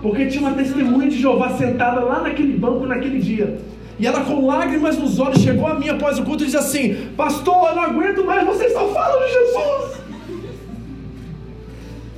Porque 0.00 0.26
tinha 0.26 0.40
uma 0.40 0.56
testemunha 0.56 1.08
de 1.08 1.18
Jeová 1.18 1.50
sentada 1.56 2.00
lá 2.00 2.22
naquele 2.22 2.56
banco 2.56 2.86
naquele 2.86 3.20
dia. 3.20 3.58
E 3.98 4.06
ela 4.06 4.24
com 4.24 4.46
lágrimas 4.46 4.98
nos 4.98 5.20
olhos 5.20 5.40
chegou 5.40 5.66
a 5.66 5.74
mim 5.78 5.88
após 5.88 6.18
o 6.18 6.24
culto 6.24 6.42
e 6.42 6.46
disse 6.46 6.56
assim: 6.56 7.10
Pastor, 7.16 7.68
eu 7.68 7.76
não 7.76 7.82
aguento 7.82 8.24
mais, 8.24 8.44
vocês 8.44 8.72
só 8.72 8.88
falam 8.88 9.26
de 9.26 9.32
Jesus. 9.32 10.02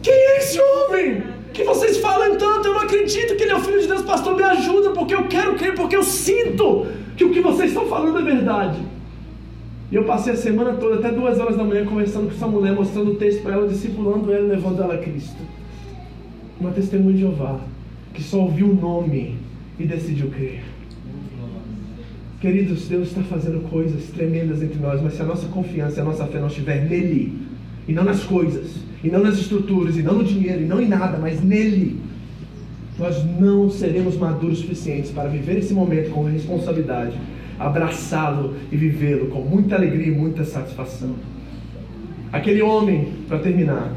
Quem 0.02 0.14
é 0.14 0.38
esse 0.38 0.58
homem? 0.60 1.33
Que 1.54 1.62
vocês 1.62 1.98
falam 1.98 2.36
tanto, 2.36 2.66
eu 2.66 2.74
não 2.74 2.80
acredito 2.80 3.36
que 3.36 3.44
ele 3.44 3.52
é 3.52 3.56
o 3.56 3.60
filho 3.60 3.80
de 3.80 3.86
Deus, 3.86 4.02
pastor, 4.02 4.36
me 4.36 4.42
ajuda, 4.42 4.90
porque 4.90 5.14
eu 5.14 5.28
quero 5.28 5.54
crer, 5.54 5.74
porque 5.74 5.96
eu 5.96 6.02
sinto 6.02 6.86
que 7.16 7.24
o 7.24 7.30
que 7.30 7.40
vocês 7.40 7.70
estão 7.70 7.86
falando 7.86 8.18
é 8.18 8.22
verdade. 8.22 8.78
E 9.90 9.94
eu 9.94 10.04
passei 10.04 10.32
a 10.32 10.36
semana 10.36 10.72
toda, 10.74 10.96
até 10.96 11.12
duas 11.12 11.38
horas 11.38 11.56
da 11.56 11.62
manhã, 11.62 11.86
conversando 11.86 12.26
com 12.26 12.34
essa 12.34 12.46
mulher, 12.48 12.74
mostrando 12.74 13.12
o 13.12 13.14
texto 13.14 13.42
para 13.42 13.54
ela, 13.54 13.68
discipulando 13.68 14.32
ela, 14.32 14.48
levando 14.48 14.82
ela 14.82 14.94
a 14.94 14.98
Cristo. 14.98 15.36
Uma 16.60 16.72
testemunha 16.72 17.14
de 17.14 17.20
Jeová, 17.20 17.60
que 18.12 18.22
só 18.22 18.40
ouviu 18.40 18.70
o 18.70 18.74
nome 18.74 19.38
e 19.78 19.84
decidiu 19.84 20.30
crer. 20.30 20.64
Queridos, 22.40 22.88
Deus 22.88 23.08
está 23.08 23.22
fazendo 23.22 23.68
coisas 23.70 24.08
tremendas 24.08 24.60
entre 24.60 24.78
nós, 24.80 25.00
mas 25.00 25.14
se 25.14 25.22
a 25.22 25.24
nossa 25.24 25.46
confiança 25.46 26.00
a 26.00 26.04
nossa 26.04 26.26
fé 26.26 26.40
não 26.40 26.48
estiver 26.48 26.84
nele, 26.84 27.44
e 27.86 27.92
não 27.92 28.02
nas 28.02 28.24
coisas, 28.24 28.83
e 29.04 29.10
não 29.10 29.22
nas 29.22 29.38
estruturas, 29.38 29.96
e 29.96 30.02
não 30.02 30.14
no 30.14 30.24
dinheiro, 30.24 30.62
e 30.62 30.64
não 30.64 30.80
em 30.80 30.88
nada, 30.88 31.18
mas 31.18 31.42
nele, 31.42 32.00
nós 32.98 33.22
não 33.38 33.68
seremos 33.68 34.16
maduros 34.16 34.58
suficientes 34.58 35.10
para 35.10 35.28
viver 35.28 35.58
esse 35.58 35.74
momento 35.74 36.10
com 36.10 36.24
responsabilidade, 36.24 37.16
abraçá-lo 37.58 38.54
e 38.72 38.76
vivê-lo 38.76 39.26
com 39.26 39.42
muita 39.42 39.76
alegria 39.76 40.06
e 40.06 40.10
muita 40.10 40.44
satisfação. 40.44 41.14
Aquele 42.32 42.62
homem, 42.62 43.12
para 43.28 43.38
terminar, 43.38 43.92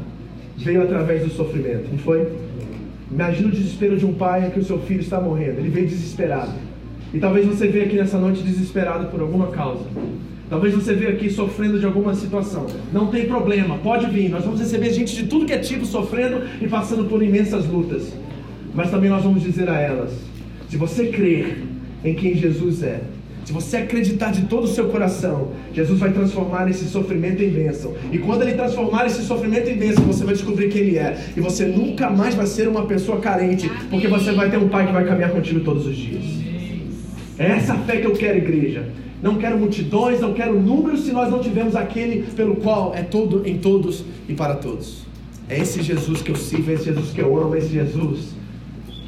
veio 0.56 0.82
através 0.82 1.24
do 1.24 1.30
sofrimento, 1.30 1.88
não 1.90 1.98
foi? 1.98 2.30
Imagina 3.10 3.48
o 3.48 3.50
desespero 3.50 3.96
de 3.96 4.04
um 4.04 4.12
pai 4.12 4.50
que 4.50 4.60
o 4.60 4.64
seu 4.64 4.78
filho 4.80 5.00
está 5.00 5.18
morrendo. 5.18 5.58
Ele 5.60 5.70
veio 5.70 5.86
desesperado. 5.86 6.52
E 7.14 7.18
talvez 7.18 7.46
você 7.46 7.66
veja 7.66 7.86
aqui 7.86 7.96
nessa 7.96 8.18
noite 8.18 8.42
desesperado 8.42 9.06
por 9.06 9.20
alguma 9.20 9.46
causa. 9.46 9.84
Talvez 10.50 10.74
você 10.74 10.94
veja 10.94 11.10
aqui 11.10 11.30
sofrendo 11.30 11.78
de 11.78 11.84
alguma 11.84 12.14
situação. 12.14 12.66
Não 12.92 13.08
tem 13.08 13.26
problema, 13.26 13.76
pode 13.78 14.06
vir. 14.06 14.30
Nós 14.30 14.44
vamos 14.44 14.60
receber 14.60 14.92
gente 14.92 15.14
de 15.14 15.26
tudo 15.26 15.44
que 15.44 15.52
é 15.52 15.58
tipo 15.58 15.84
sofrendo 15.84 16.42
e 16.60 16.66
passando 16.66 17.04
por 17.04 17.22
imensas 17.22 17.66
lutas. 17.66 18.12
Mas 18.74 18.90
também 18.90 19.10
nós 19.10 19.22
vamos 19.22 19.42
dizer 19.42 19.68
a 19.68 19.78
elas: 19.78 20.12
se 20.68 20.76
você 20.76 21.08
crer 21.08 21.64
em 22.04 22.14
quem 22.14 22.34
Jesus 22.34 22.82
é, 22.82 23.02
se 23.48 23.52
você 23.54 23.78
acreditar 23.78 24.30
de 24.30 24.42
todo 24.42 24.64
o 24.64 24.68
seu 24.68 24.88
coração, 24.88 25.52
Jesus 25.72 25.98
vai 25.98 26.12
transformar 26.12 26.68
esse 26.68 26.84
sofrimento 26.84 27.42
em 27.42 27.48
bênção. 27.48 27.94
E 28.12 28.18
quando 28.18 28.42
Ele 28.42 28.52
transformar 28.52 29.06
esse 29.06 29.22
sofrimento 29.22 29.70
em 29.70 29.74
bênção, 29.74 30.04
você 30.04 30.22
vai 30.22 30.34
descobrir 30.34 30.68
quem 30.68 30.82
Ele 30.82 30.98
é. 30.98 31.18
E 31.34 31.40
você 31.40 31.64
nunca 31.64 32.10
mais 32.10 32.34
vai 32.34 32.46
ser 32.46 32.68
uma 32.68 32.84
pessoa 32.84 33.20
carente, 33.20 33.70
porque 33.88 34.06
você 34.06 34.32
vai 34.32 34.50
ter 34.50 34.58
um 34.58 34.68
Pai 34.68 34.86
que 34.86 34.92
vai 34.92 35.02
caminhar 35.04 35.30
contigo 35.30 35.60
todos 35.60 35.86
os 35.86 35.96
dias. 35.96 36.24
É 37.38 37.52
essa 37.52 37.74
fé 37.74 37.96
que 37.96 38.06
eu 38.06 38.12
quero, 38.12 38.36
igreja. 38.36 38.86
Não 39.22 39.36
quero 39.36 39.58
multidões, 39.58 40.20
não 40.20 40.32
quero 40.32 40.60
números 40.60 41.00
se 41.00 41.12
nós 41.12 41.30
não 41.30 41.40
tivermos 41.40 41.74
aquele 41.74 42.22
pelo 42.36 42.56
qual 42.56 42.94
é 42.94 43.02
todo 43.02 43.46
em 43.46 43.58
todos 43.58 44.04
e 44.28 44.34
para 44.34 44.54
todos. 44.54 45.06
É 45.48 45.58
esse 45.58 45.82
Jesus 45.82 46.22
que 46.22 46.30
eu 46.30 46.36
sirvo, 46.36 46.70
é 46.70 46.74
esse 46.74 46.84
Jesus 46.84 47.10
que 47.10 47.20
eu 47.20 47.36
amo, 47.40 47.54
é 47.54 47.58
esse 47.58 47.70
Jesus 47.70 48.38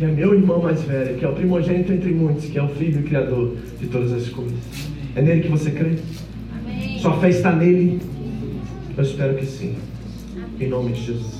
que 0.01 0.05
é 0.07 0.09
meu 0.09 0.33
irmão 0.33 0.63
mais 0.63 0.81
velho, 0.81 1.19
que 1.19 1.25
é 1.27 1.29
o 1.29 1.35
primogênito 1.35 1.93
entre 1.93 2.11
muitos, 2.11 2.47
que 2.47 2.59
é 2.59 2.63
o 2.63 2.69
filho 2.69 3.01
e 3.01 3.03
criador 3.03 3.55
de 3.79 3.87
todas 3.87 4.11
as 4.15 4.31
coisas. 4.31 4.57
É 5.15 5.21
nele 5.21 5.43
que 5.43 5.49
você 5.49 5.71
crê? 5.73 5.97
Amém. 6.59 6.99
Sua 6.99 7.21
fé 7.21 7.29
está 7.29 7.55
nele? 7.55 8.01
Eu 8.97 9.05
espero 9.05 9.37
que 9.37 9.45
sim. 9.45 9.75
Em 10.59 10.69
nome 10.69 10.93
de 10.93 11.05
Jesus. 11.05 11.40